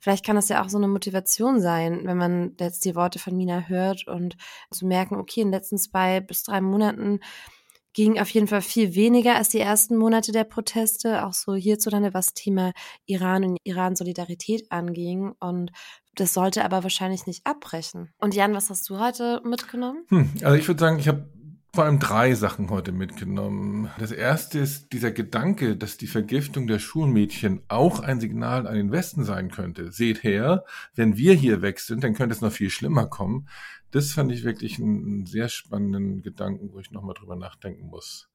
Vielleicht 0.00 0.24
kann 0.24 0.36
das 0.36 0.48
ja 0.48 0.62
auch 0.64 0.68
so 0.68 0.78
eine 0.78 0.88
Motivation 0.88 1.60
sein, 1.60 2.02
wenn 2.04 2.16
man 2.16 2.56
jetzt 2.60 2.84
die 2.84 2.94
Worte 2.94 3.18
von 3.18 3.36
Mina 3.36 3.62
hört 3.68 4.06
und 4.06 4.36
zu 4.70 4.86
merken, 4.86 5.16
okay, 5.16 5.40
in 5.40 5.48
den 5.48 5.54
letzten 5.54 5.78
zwei 5.78 6.20
bis 6.20 6.42
drei 6.42 6.60
Monaten 6.60 7.20
ging 7.96 8.20
auf 8.20 8.28
jeden 8.28 8.46
Fall 8.46 8.60
viel 8.60 8.94
weniger 8.94 9.36
als 9.36 9.48
die 9.48 9.58
ersten 9.58 9.96
Monate 9.96 10.30
der 10.30 10.44
Proteste, 10.44 11.24
auch 11.24 11.32
so 11.32 11.54
hierzulande, 11.54 12.12
was 12.12 12.34
Thema 12.34 12.72
Iran 13.06 13.42
und 13.42 13.56
Iran-Solidarität 13.64 14.70
anging. 14.70 15.32
Und 15.40 15.72
das 16.14 16.34
sollte 16.34 16.62
aber 16.64 16.82
wahrscheinlich 16.82 17.26
nicht 17.26 17.46
abbrechen. 17.46 18.12
Und 18.18 18.34
Jan, 18.34 18.52
was 18.52 18.68
hast 18.68 18.88
du 18.90 18.98
heute 18.98 19.40
mitgenommen? 19.44 20.04
Hm, 20.08 20.30
also 20.42 20.56
ich 20.56 20.68
würde 20.68 20.78
sagen, 20.78 20.98
ich 20.98 21.08
habe 21.08 21.26
vor 21.76 21.84
allem 21.84 21.98
drei 21.98 22.34
Sachen 22.34 22.70
heute 22.70 22.90
mitgenommen. 22.90 23.90
Das 23.98 24.10
erste 24.10 24.58
ist 24.58 24.94
dieser 24.94 25.10
Gedanke, 25.10 25.76
dass 25.76 25.98
die 25.98 26.06
Vergiftung 26.06 26.66
der 26.66 26.78
Schulmädchen 26.78 27.60
auch 27.68 28.00
ein 28.00 28.18
Signal 28.18 28.66
an 28.66 28.76
den 28.76 28.92
Westen 28.92 29.24
sein 29.24 29.50
könnte. 29.50 29.92
Seht 29.92 30.24
her, 30.24 30.64
wenn 30.94 31.18
wir 31.18 31.34
hier 31.34 31.60
weg 31.60 31.80
sind, 31.80 32.02
dann 32.02 32.14
könnte 32.14 32.34
es 32.34 32.40
noch 32.40 32.50
viel 32.50 32.70
schlimmer 32.70 33.06
kommen. 33.08 33.46
Das 33.90 34.12
fand 34.12 34.32
ich 34.32 34.42
wirklich 34.42 34.78
einen 34.78 35.26
sehr 35.26 35.50
spannenden 35.50 36.22
Gedanken, 36.22 36.72
wo 36.72 36.78
ich 36.78 36.92
nochmal 36.92 37.14
drüber 37.14 37.36
nachdenken 37.36 37.88
muss. 37.88 38.30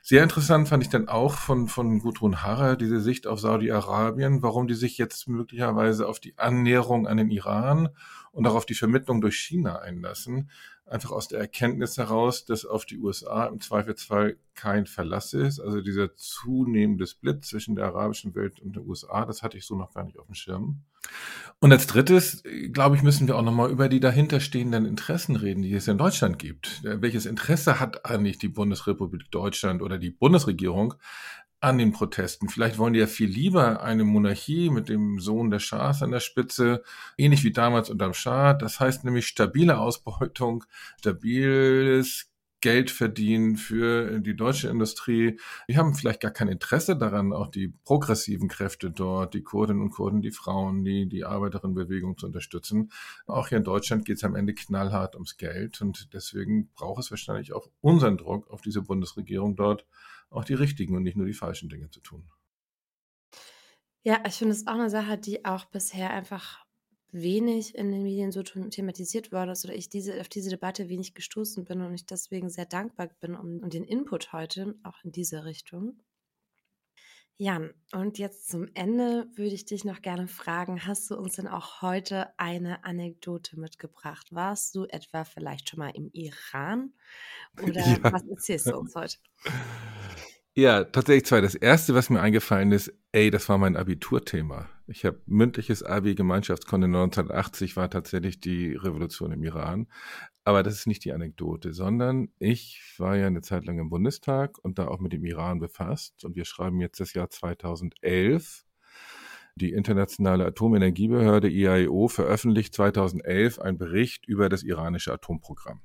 Sehr 0.00 0.22
interessant 0.22 0.68
fand 0.68 0.82
ich 0.82 0.88
dann 0.88 1.08
auch 1.08 1.34
von, 1.34 1.68
von 1.68 1.98
Gudrun 1.98 2.42
Harrer 2.42 2.76
diese 2.76 3.00
Sicht 3.00 3.26
auf 3.26 3.40
Saudi-Arabien, 3.40 4.42
warum 4.42 4.68
die 4.68 4.74
sich 4.74 4.96
jetzt 4.96 5.28
möglicherweise 5.28 6.08
auf 6.08 6.18
die 6.18 6.38
Annäherung 6.38 7.06
an 7.06 7.18
den 7.18 7.30
Iran 7.30 7.90
und 8.36 8.46
auch 8.46 8.54
auf 8.54 8.66
die 8.66 8.74
Vermittlung 8.74 9.20
durch 9.20 9.36
China 9.36 9.78
einlassen 9.78 10.50
einfach 10.88 11.10
aus 11.10 11.28
der 11.28 11.40
Erkenntnis 11.40 11.98
heraus, 11.98 12.44
dass 12.44 12.64
auf 12.64 12.86
die 12.86 12.98
USA 12.98 13.46
im 13.46 13.60
Zweifelsfall 13.60 14.36
kein 14.54 14.86
Verlass 14.86 15.32
ist. 15.32 15.60
Also 15.60 15.80
dieser 15.80 16.14
zunehmende 16.14 17.06
Split 17.06 17.44
zwischen 17.44 17.74
der 17.74 17.86
arabischen 17.86 18.34
Welt 18.34 18.60
und 18.60 18.76
der 18.76 18.84
USA, 18.84 19.26
das 19.26 19.42
hatte 19.42 19.58
ich 19.58 19.66
so 19.66 19.76
noch 19.76 19.92
gar 19.92 20.04
nicht 20.04 20.18
auf 20.18 20.26
dem 20.26 20.34
Schirm. 20.34 20.82
Und 21.60 21.72
als 21.72 21.86
drittes, 21.86 22.42
glaube 22.72 22.96
ich, 22.96 23.02
müssen 23.02 23.26
wir 23.26 23.36
auch 23.36 23.42
nochmal 23.42 23.70
über 23.70 23.88
die 23.88 24.00
dahinterstehenden 24.00 24.86
Interessen 24.86 25.36
reden, 25.36 25.62
die 25.62 25.74
es 25.74 25.88
in 25.88 25.98
Deutschland 25.98 26.38
gibt. 26.38 26.82
Welches 26.84 27.26
Interesse 27.26 27.80
hat 27.80 28.06
eigentlich 28.06 28.38
die 28.38 28.48
Bundesrepublik 28.48 29.30
Deutschland 29.30 29.82
oder 29.82 29.98
die 29.98 30.10
Bundesregierung 30.10 30.94
an 31.60 31.78
den 31.78 31.92
Protesten. 31.92 32.48
Vielleicht 32.48 32.78
wollen 32.78 32.92
die 32.92 33.00
ja 33.00 33.06
viel 33.06 33.28
lieber 33.28 33.82
eine 33.82 34.04
Monarchie 34.04 34.70
mit 34.70 34.88
dem 34.88 35.20
Sohn 35.20 35.50
der 35.50 35.58
Schahs 35.58 36.02
an 36.02 36.10
der 36.10 36.20
Spitze, 36.20 36.82
ähnlich 37.16 37.44
wie 37.44 37.52
damals 37.52 37.90
unterm 37.90 38.14
Schah. 38.14 38.54
Das 38.54 38.80
heißt 38.80 39.04
nämlich 39.04 39.26
stabile 39.26 39.78
Ausbeutung, 39.78 40.64
stabiles 40.98 42.30
Geld 42.66 42.90
verdienen 42.90 43.56
für 43.56 44.18
die 44.18 44.34
deutsche 44.34 44.68
Industrie. 44.68 45.38
Die 45.68 45.76
haben 45.76 45.94
vielleicht 45.94 46.20
gar 46.20 46.30
kein 46.30 46.48
Interesse 46.48 46.96
daran, 46.96 47.32
auch 47.32 47.48
die 47.48 47.68
progressiven 47.84 48.48
Kräfte 48.48 48.90
dort, 48.90 49.34
die 49.34 49.42
Kurdinnen 49.42 49.82
und 49.82 49.90
Kurden, 49.90 50.22
die 50.22 50.30
Frauen, 50.30 50.82
die, 50.82 51.06
die 51.06 51.24
Arbeiterinnenbewegung 51.24 52.16
zu 52.16 52.26
unterstützen. 52.26 52.90
Auch 53.26 53.48
hier 53.48 53.58
in 53.58 53.64
Deutschland 53.64 54.04
geht 54.04 54.16
es 54.16 54.24
am 54.24 54.34
Ende 54.34 54.54
knallhart 54.54 55.14
ums 55.14 55.36
Geld 55.36 55.80
und 55.82 56.12
deswegen 56.14 56.68
braucht 56.74 57.04
es 57.04 57.10
wahrscheinlich 57.10 57.52
auch 57.52 57.68
unseren 57.82 58.16
Druck 58.16 58.50
auf 58.50 58.62
diese 58.62 58.82
Bundesregierung 58.82 59.54
dort, 59.54 59.86
auch 60.30 60.44
die 60.44 60.54
richtigen 60.54 60.96
und 60.96 61.02
nicht 61.02 61.16
nur 61.16 61.26
die 61.26 61.34
falschen 61.34 61.68
Dinge 61.68 61.90
zu 61.90 62.00
tun. 62.00 62.28
Ja, 64.02 64.22
ich 64.26 64.34
finde 64.34 64.54
es 64.54 64.66
auch 64.66 64.74
eine 64.74 64.90
Sache, 64.90 65.18
die 65.18 65.44
auch 65.44 65.64
bisher 65.64 66.10
einfach 66.10 66.64
wenig 67.12 67.74
in 67.74 67.90
den 67.90 68.02
Medien 68.02 68.30
so 68.32 68.42
thematisiert 68.42 69.32
worden 69.32 69.50
ist 69.50 69.64
oder 69.64 69.74
ich 69.74 69.88
diese, 69.88 70.20
auf 70.20 70.28
diese 70.28 70.50
Debatte 70.50 70.88
wenig 70.88 71.14
gestoßen 71.14 71.64
bin 71.64 71.80
und 71.80 71.94
ich 71.94 72.06
deswegen 72.06 72.50
sehr 72.50 72.66
dankbar 72.66 73.08
bin 73.20 73.34
um, 73.34 73.60
um 73.60 73.70
den 73.70 73.84
Input 73.84 74.32
heute, 74.32 74.76
auch 74.82 75.02
in 75.02 75.12
diese 75.12 75.44
Richtung. 75.44 75.98
Jan, 77.38 77.74
und 77.92 78.16
jetzt 78.18 78.48
zum 78.48 78.66
Ende 78.72 79.28
würde 79.34 79.54
ich 79.54 79.66
dich 79.66 79.84
noch 79.84 80.00
gerne 80.00 80.26
fragen, 80.26 80.86
hast 80.86 81.10
du 81.10 81.16
uns 81.16 81.34
denn 81.34 81.48
auch 81.48 81.82
heute 81.82 82.28
eine 82.38 82.82
Anekdote 82.84 83.60
mitgebracht? 83.60 84.28
Warst 84.30 84.74
du 84.74 84.84
etwa 84.84 85.24
vielleicht 85.24 85.68
schon 85.68 85.80
mal 85.80 85.90
im 85.90 86.08
Iran? 86.12 86.94
Oder 87.62 87.86
ja. 87.86 88.12
was 88.12 88.26
erzählst 88.26 88.68
du 88.68 88.78
uns 88.78 88.94
heute? 88.94 89.18
Ja, 90.58 90.84
tatsächlich 90.84 91.26
zwei. 91.26 91.42
Das 91.42 91.54
erste, 91.54 91.94
was 91.94 92.08
mir 92.08 92.22
eingefallen 92.22 92.72
ist, 92.72 92.90
ey, 93.12 93.30
das 93.30 93.46
war 93.50 93.58
mein 93.58 93.76
Abiturthema. 93.76 94.70
Ich 94.86 95.04
habe 95.04 95.20
mündliches 95.26 95.82
Abi 95.82 96.14
Gemeinschaftskunde 96.14 96.86
1980 96.86 97.76
war 97.76 97.90
tatsächlich 97.90 98.40
die 98.40 98.74
Revolution 98.74 99.32
im 99.32 99.42
Iran. 99.42 99.86
Aber 100.44 100.62
das 100.62 100.76
ist 100.76 100.86
nicht 100.86 101.04
die 101.04 101.12
Anekdote, 101.12 101.74
sondern 101.74 102.30
ich 102.38 102.80
war 102.96 103.18
ja 103.18 103.26
eine 103.26 103.42
Zeit 103.42 103.66
lang 103.66 103.78
im 103.78 103.90
Bundestag 103.90 104.56
und 104.62 104.78
da 104.78 104.88
auch 104.88 104.98
mit 104.98 105.12
dem 105.12 105.26
Iran 105.26 105.58
befasst. 105.58 106.24
Und 106.24 106.36
wir 106.36 106.46
schreiben 106.46 106.80
jetzt 106.80 107.00
das 107.00 107.12
Jahr 107.12 107.28
2011. 107.28 108.64
Die 109.56 109.72
Internationale 109.72 110.46
Atomenergiebehörde 110.46 111.50
IAEO 111.50 112.08
veröffentlicht 112.08 112.74
2011 112.74 113.58
einen 113.58 113.76
Bericht 113.76 114.26
über 114.26 114.48
das 114.48 114.62
iranische 114.62 115.12
Atomprogramm. 115.12 115.82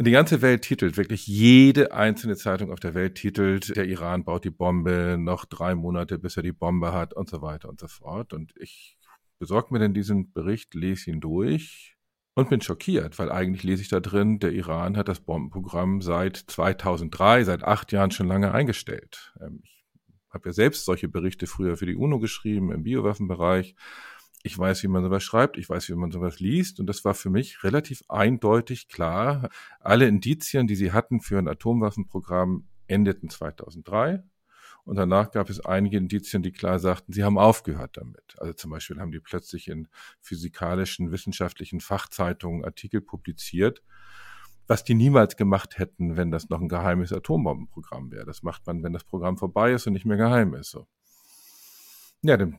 Und 0.00 0.06
die 0.06 0.12
ganze 0.12 0.40
Welt 0.40 0.62
titelt, 0.62 0.96
wirklich 0.96 1.26
jede 1.26 1.92
einzelne 1.92 2.34
Zeitung 2.34 2.72
auf 2.72 2.80
der 2.80 2.94
Welt 2.94 3.16
titelt, 3.16 3.76
der 3.76 3.84
Iran 3.84 4.24
baut 4.24 4.44
die 4.46 4.50
Bombe, 4.50 5.18
noch 5.18 5.44
drei 5.44 5.74
Monate, 5.74 6.18
bis 6.18 6.38
er 6.38 6.42
die 6.42 6.52
Bombe 6.52 6.94
hat 6.94 7.12
und 7.12 7.28
so 7.28 7.42
weiter 7.42 7.68
und 7.68 7.78
so 7.78 7.86
fort. 7.86 8.32
Und 8.32 8.54
ich 8.58 8.96
besorge 9.38 9.74
mir 9.74 9.78
dann 9.78 9.92
diesen 9.92 10.32
Bericht, 10.32 10.74
lese 10.74 11.10
ihn 11.10 11.20
durch 11.20 11.98
und 12.32 12.48
bin 12.48 12.62
schockiert, 12.62 13.18
weil 13.18 13.30
eigentlich 13.30 13.62
lese 13.62 13.82
ich 13.82 13.90
da 13.90 14.00
drin, 14.00 14.38
der 14.38 14.52
Iran 14.52 14.96
hat 14.96 15.08
das 15.08 15.20
Bombenprogramm 15.20 16.00
seit 16.00 16.38
2003, 16.38 17.44
seit 17.44 17.62
acht 17.62 17.92
Jahren 17.92 18.10
schon 18.10 18.26
lange 18.26 18.52
eingestellt. 18.52 19.34
Ähm, 19.38 19.60
ich 19.64 19.84
habe 20.30 20.48
ja 20.48 20.54
selbst 20.54 20.86
solche 20.86 21.08
Berichte 21.08 21.46
früher 21.46 21.76
für 21.76 21.84
die 21.84 21.96
UNO 21.96 22.20
geschrieben 22.20 22.72
im 22.72 22.84
Biowaffenbereich 22.84 23.74
ich 24.42 24.58
weiß, 24.58 24.82
wie 24.82 24.88
man 24.88 25.04
sowas 25.04 25.22
schreibt, 25.22 25.58
ich 25.58 25.68
weiß, 25.68 25.88
wie 25.88 25.94
man 25.94 26.10
sowas 26.10 26.40
liest. 26.40 26.80
Und 26.80 26.86
das 26.86 27.04
war 27.04 27.14
für 27.14 27.30
mich 27.30 27.62
relativ 27.62 28.02
eindeutig 28.08 28.88
klar. 28.88 29.50
Alle 29.80 30.06
Indizien, 30.06 30.66
die 30.66 30.76
sie 30.76 30.92
hatten 30.92 31.20
für 31.20 31.38
ein 31.38 31.48
Atomwaffenprogramm, 31.48 32.66
endeten 32.86 33.28
2003. 33.28 34.22
Und 34.84 34.96
danach 34.96 35.30
gab 35.30 35.50
es 35.50 35.60
einige 35.60 35.98
Indizien, 35.98 36.42
die 36.42 36.52
klar 36.52 36.78
sagten, 36.78 37.12
sie 37.12 37.22
haben 37.22 37.38
aufgehört 37.38 37.98
damit. 37.98 38.34
Also 38.38 38.54
zum 38.54 38.70
Beispiel 38.70 38.98
haben 38.98 39.12
die 39.12 39.20
plötzlich 39.20 39.68
in 39.68 39.88
physikalischen, 40.20 41.12
wissenschaftlichen 41.12 41.80
Fachzeitungen 41.80 42.64
Artikel 42.64 43.02
publiziert, 43.02 43.82
was 44.66 44.82
die 44.84 44.94
niemals 44.94 45.36
gemacht 45.36 45.78
hätten, 45.78 46.16
wenn 46.16 46.30
das 46.30 46.48
noch 46.48 46.60
ein 46.60 46.68
geheimes 46.68 47.12
Atombombenprogramm 47.12 48.10
wäre. 48.10 48.24
Das 48.24 48.42
macht 48.42 48.66
man, 48.66 48.82
wenn 48.82 48.94
das 48.94 49.04
Programm 49.04 49.36
vorbei 49.36 49.72
ist 49.72 49.86
und 49.86 49.92
nicht 49.92 50.06
mehr 50.06 50.16
geheim 50.16 50.54
ist. 50.54 50.70
So. 50.70 50.86
Ja, 52.22 52.38
dann 52.38 52.58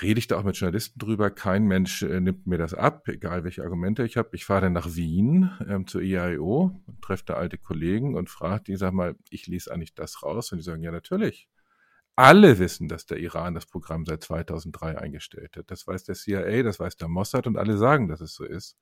rede 0.00 0.18
ich 0.18 0.26
da 0.26 0.38
auch 0.38 0.44
mit 0.44 0.56
Journalisten 0.56 0.98
drüber. 0.98 1.30
Kein 1.30 1.64
Mensch 1.64 2.02
äh, 2.02 2.20
nimmt 2.20 2.46
mir 2.46 2.58
das 2.58 2.74
ab, 2.74 3.08
egal 3.08 3.44
welche 3.44 3.62
Argumente 3.62 4.04
ich 4.04 4.16
habe. 4.16 4.30
Ich 4.32 4.44
fahre 4.44 4.62
dann 4.62 4.72
nach 4.72 4.94
Wien 4.94 5.50
ähm, 5.68 5.86
zur 5.86 6.02
IAIO, 6.02 6.82
e 6.88 6.92
treffe 7.02 7.24
da 7.26 7.34
alte 7.34 7.58
Kollegen 7.58 8.14
und 8.14 8.30
frage 8.30 8.64
die, 8.64 8.76
sag 8.76 8.92
mal, 8.92 9.16
ich 9.30 9.46
lese 9.46 9.72
eigentlich 9.72 9.94
das 9.94 10.22
raus. 10.22 10.52
Und 10.52 10.58
die 10.58 10.64
sagen, 10.64 10.82
ja, 10.82 10.90
natürlich. 10.90 11.48
Alle 12.18 12.58
wissen, 12.58 12.88
dass 12.88 13.04
der 13.04 13.18
Iran 13.18 13.54
das 13.54 13.66
Programm 13.66 14.06
seit 14.06 14.22
2003 14.22 14.96
eingestellt 14.96 15.58
hat. 15.58 15.70
Das 15.70 15.86
weiß 15.86 16.04
der 16.04 16.14
CIA, 16.14 16.62
das 16.62 16.80
weiß 16.80 16.96
der 16.96 17.08
Mossad 17.08 17.46
und 17.46 17.58
alle 17.58 17.76
sagen, 17.76 18.08
dass 18.08 18.22
es 18.22 18.34
so 18.34 18.44
ist. 18.44 18.78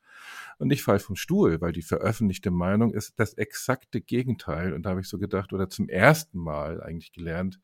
Und 0.58 0.70
ich 0.70 0.84
falle 0.84 1.00
vom 1.00 1.16
Stuhl, 1.16 1.60
weil 1.60 1.72
die 1.72 1.82
veröffentlichte 1.82 2.52
Meinung 2.52 2.94
ist 2.94 3.18
das 3.18 3.34
exakte 3.34 4.00
Gegenteil. 4.00 4.72
Und 4.72 4.84
da 4.84 4.90
habe 4.90 5.00
ich 5.00 5.08
so 5.08 5.18
gedacht, 5.18 5.52
oder 5.52 5.68
zum 5.68 5.88
ersten 5.88 6.38
Mal 6.38 6.80
eigentlich 6.80 7.10
gelernt, 7.10 7.58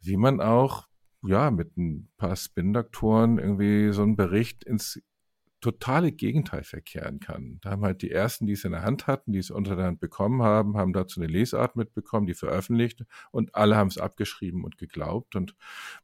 wie 0.00 0.16
man 0.16 0.40
auch 0.40 0.86
ja, 1.22 1.50
mit 1.50 1.76
ein 1.76 2.08
paar 2.16 2.36
Spin-Doktoren 2.36 3.38
irgendwie 3.38 3.92
so 3.92 4.02
einen 4.02 4.16
Bericht 4.16 4.64
ins 4.64 5.00
totale 5.60 6.12
Gegenteil 6.12 6.64
verkehren 6.64 7.18
kann. 7.18 7.58
Da 7.62 7.70
haben 7.70 7.82
halt 7.82 8.02
die 8.02 8.10
ersten, 8.10 8.46
die 8.46 8.52
es 8.52 8.64
in 8.64 8.72
der 8.72 8.82
Hand 8.82 9.06
hatten, 9.06 9.32
die 9.32 9.38
es 9.38 9.50
unter 9.50 9.74
der 9.74 9.86
Hand 9.86 10.00
bekommen 10.00 10.42
haben, 10.42 10.76
haben 10.76 10.92
dazu 10.92 11.20
eine 11.20 11.32
Lesart 11.32 11.76
mitbekommen, 11.76 12.26
die 12.26 12.34
veröffentlicht 12.34 13.04
und 13.30 13.54
alle 13.54 13.76
haben 13.76 13.88
es 13.88 13.98
abgeschrieben 13.98 14.64
und 14.64 14.78
geglaubt 14.78 15.34
und 15.34 15.56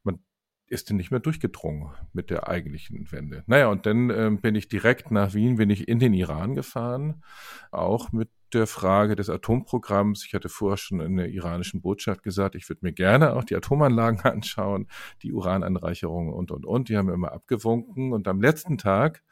man 0.03 0.19
ist 0.67 0.89
dann 0.89 0.97
nicht 0.97 1.11
mehr 1.11 1.21
durchgedrungen 1.21 1.91
mit 2.15 2.31
der 2.31 2.49
eigentlichen 2.49 3.13
Wende. 3.13 3.45
Naja, 3.47 3.69
und 3.69 3.85
dann 3.85 4.09
äh, 4.09 4.31
bin 4.41 4.55
ich 4.55 4.69
direkt 4.69 5.11
nach 5.11 5.35
Wien, 5.35 5.57
bin 5.57 5.69
ich 5.69 5.87
in 5.87 5.99
den 5.99 6.15
Iran 6.15 6.55
gefahren, 6.55 7.23
auch 7.71 8.11
mit 8.11 8.31
der 8.55 8.67
Frage 8.67 9.17
des 9.17 9.29
Atomprogramms. 9.29 10.25
Ich 10.27 10.35
hatte 10.35 10.49
vorher 10.49 10.77
schon 10.77 11.01
in 11.01 11.17
der 11.17 11.29
iranischen 11.29 11.81
Botschaft 11.81 12.23
gesagt, 12.23 12.55
ich 12.55 12.69
würde 12.69 12.81
mir 12.85 12.93
gerne 12.93 13.35
auch 13.35 13.45
die 13.45 13.57
Atomanlagen 13.57 14.21
anschauen, 14.25 14.89
die 15.23 15.33
Urananreicherung 15.33 16.33
und, 16.33 16.51
und, 16.51 16.67
und. 16.67 16.89
Die 16.89 16.97
haben 16.97 17.09
immer 17.09 17.33
abgewunken. 17.33 18.13
Und 18.13 18.29
am 18.29 18.41
letzten 18.41 18.79
Tag 18.79 19.23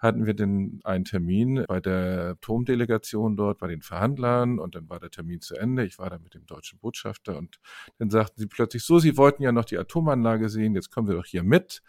hatten 0.00 0.24
wir 0.24 0.32
den 0.32 0.80
einen 0.82 1.04
Termin 1.04 1.64
bei 1.68 1.78
der 1.78 2.30
Atomdelegation 2.30 3.36
dort, 3.36 3.58
bei 3.58 3.68
den 3.68 3.82
Verhandlern 3.82 4.58
und 4.58 4.74
dann 4.74 4.88
war 4.88 4.98
der 4.98 5.10
Termin 5.10 5.42
zu 5.42 5.54
Ende. 5.56 5.84
Ich 5.84 5.98
war 5.98 6.08
da 6.08 6.18
mit 6.18 6.32
dem 6.32 6.46
deutschen 6.46 6.78
Botschafter 6.78 7.36
und 7.36 7.60
dann 7.98 8.08
sagten 8.08 8.40
sie 8.40 8.46
plötzlich 8.46 8.82
so, 8.82 8.98
sie 8.98 9.18
wollten 9.18 9.42
ja 9.42 9.52
noch 9.52 9.66
die 9.66 9.76
Atomanlage 9.76 10.48
sehen, 10.48 10.74
jetzt 10.74 10.90
kommen 10.90 11.06
wir 11.06 11.14
doch 11.14 11.26
hier 11.26 11.42
mit. 11.42 11.82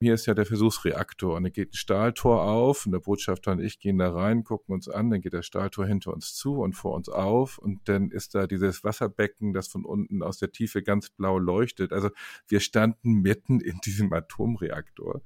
Hier 0.00 0.14
ist 0.14 0.26
ja 0.26 0.34
der 0.34 0.44
Versuchsreaktor 0.44 1.36
und 1.36 1.44
dann 1.44 1.52
geht 1.52 1.72
ein 1.72 1.76
Stahltor 1.76 2.42
auf 2.42 2.84
und 2.84 2.92
der 2.92 2.98
Botschafter 2.98 3.52
und 3.52 3.60
ich 3.60 3.78
gehen 3.78 3.98
da 3.98 4.12
rein, 4.12 4.42
gucken 4.42 4.74
uns 4.74 4.88
an, 4.88 5.10
dann 5.10 5.20
geht 5.20 5.32
der 5.32 5.42
Stahltor 5.42 5.86
hinter 5.86 6.12
uns 6.12 6.34
zu 6.34 6.58
und 6.58 6.72
vor 6.72 6.94
uns 6.96 7.08
auf 7.08 7.58
und 7.58 7.88
dann 7.88 8.10
ist 8.10 8.34
da 8.34 8.48
dieses 8.48 8.82
Wasserbecken, 8.82 9.52
das 9.52 9.68
von 9.68 9.84
unten 9.84 10.24
aus 10.24 10.38
der 10.38 10.50
Tiefe 10.50 10.82
ganz 10.82 11.10
blau 11.10 11.38
leuchtet. 11.38 11.92
Also 11.92 12.10
wir 12.48 12.58
standen 12.58 13.20
mitten 13.22 13.60
in 13.60 13.78
diesem 13.84 14.12
Atomreaktor. 14.12 15.22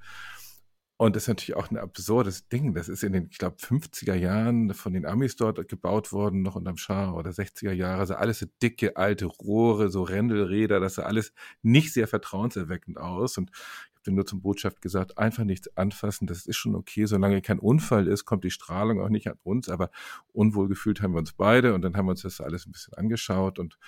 Und 0.99 1.14
das 1.14 1.24
ist 1.24 1.28
natürlich 1.28 1.57
auch 1.57 1.70
ein 1.70 1.76
absurdes 1.76 2.49
Ding. 2.49 2.72
Das 2.72 2.88
ist 2.88 3.05
in 3.05 3.12
den, 3.12 3.28
ich 3.30 3.36
glaube, 3.36 3.57
50er 3.57 4.14
Jahren 4.14 4.72
von 4.72 4.94
den 4.94 5.05
Amis 5.05 5.36
dort 5.36 5.68
gebaut 5.68 6.11
worden, 6.11 6.40
noch 6.40 6.57
unterm 6.57 6.78
Schah 6.78 7.12
oder 7.12 7.30
60er 7.30 7.72
Jahre. 7.72 8.01
Also 8.01 8.14
alles 8.14 8.38
so 8.38 8.47
dicke, 8.62 8.97
alte 8.97 9.26
Rohre, 9.26 9.90
so 9.90 10.03
Rändelräder, 10.03 10.80
das 10.80 10.94
sah 10.94 11.03
alles 11.03 11.34
nicht 11.62 11.92
sehr 11.92 12.09
vertrauenserweckend 12.09 12.97
aus. 12.97 13.36
Und 13.36 13.51
bin 14.07 14.14
nur 14.14 14.24
zum 14.24 14.40
Botschaft 14.40 14.80
gesagt, 14.80 15.18
einfach 15.18 15.44
nichts 15.44 15.76
anfassen, 15.76 16.26
das 16.26 16.46
ist 16.46 16.57
schon 16.57 16.74
okay, 16.74 17.04
solange 17.04 17.42
kein 17.42 17.59
Unfall 17.59 18.07
ist, 18.07 18.24
kommt 18.24 18.44
die 18.44 18.50
Strahlung 18.50 19.00
auch 19.00 19.11
nicht 19.11 19.26
an 19.28 19.36
uns, 19.42 19.68
aber 19.68 19.90
unwohl 20.32 20.68
gefühlt 20.68 21.02
haben 21.02 21.12
wir 21.12 21.18
uns 21.18 21.32
beide 21.32 21.74
und 21.74 21.82
dann 21.82 21.96
haben 21.96 22.07
wir 22.07 22.12
uns 22.12 22.22
das 22.22 22.40
alles 22.40 22.66
ein 22.66 22.72
bisschen 22.72 22.94
angeschaut 22.94 23.59
und 23.59 23.78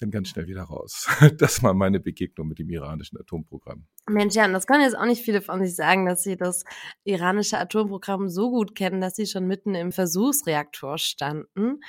dann 0.00 0.10
ganz 0.10 0.28
schnell 0.28 0.46
wieder 0.46 0.64
raus. 0.64 1.08
Das 1.38 1.62
war 1.62 1.72
meine 1.72 2.00
Begegnung 2.00 2.48
mit 2.48 2.58
dem 2.58 2.68
iranischen 2.68 3.18
Atomprogramm. 3.18 3.86
Mensch, 4.08 4.34
Jan, 4.34 4.52
das 4.52 4.66
können 4.66 4.82
jetzt 4.82 4.96
auch 4.96 5.06
nicht 5.06 5.22
viele 5.22 5.40
von 5.40 5.64
sich 5.64 5.76
sagen, 5.76 6.04
dass 6.04 6.24
sie 6.24 6.36
das 6.36 6.64
iranische 7.04 7.58
Atomprogramm 7.58 8.28
so 8.28 8.50
gut 8.50 8.74
kennen, 8.74 9.00
dass 9.00 9.14
sie 9.14 9.26
schon 9.26 9.46
mitten 9.46 9.74
im 9.76 9.92
Versuchsreaktor 9.92 10.98
standen. 10.98 11.80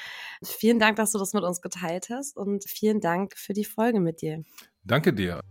Vielen 0.43 0.77
Dank, 0.77 0.97
dass 0.97 1.11
du 1.11 1.17
das 1.17 1.33
mit 1.33 1.43
uns 1.43 1.61
geteilt 1.61 2.09
hast 2.11 2.37
und 2.37 2.63
vielen 2.65 3.01
Dank 3.01 3.35
für 3.35 3.53
die 3.53 3.65
Folge 3.65 3.99
mit 3.99 4.21
dir. 4.21 4.43
Danke 4.83 5.13
dir. 5.13 5.41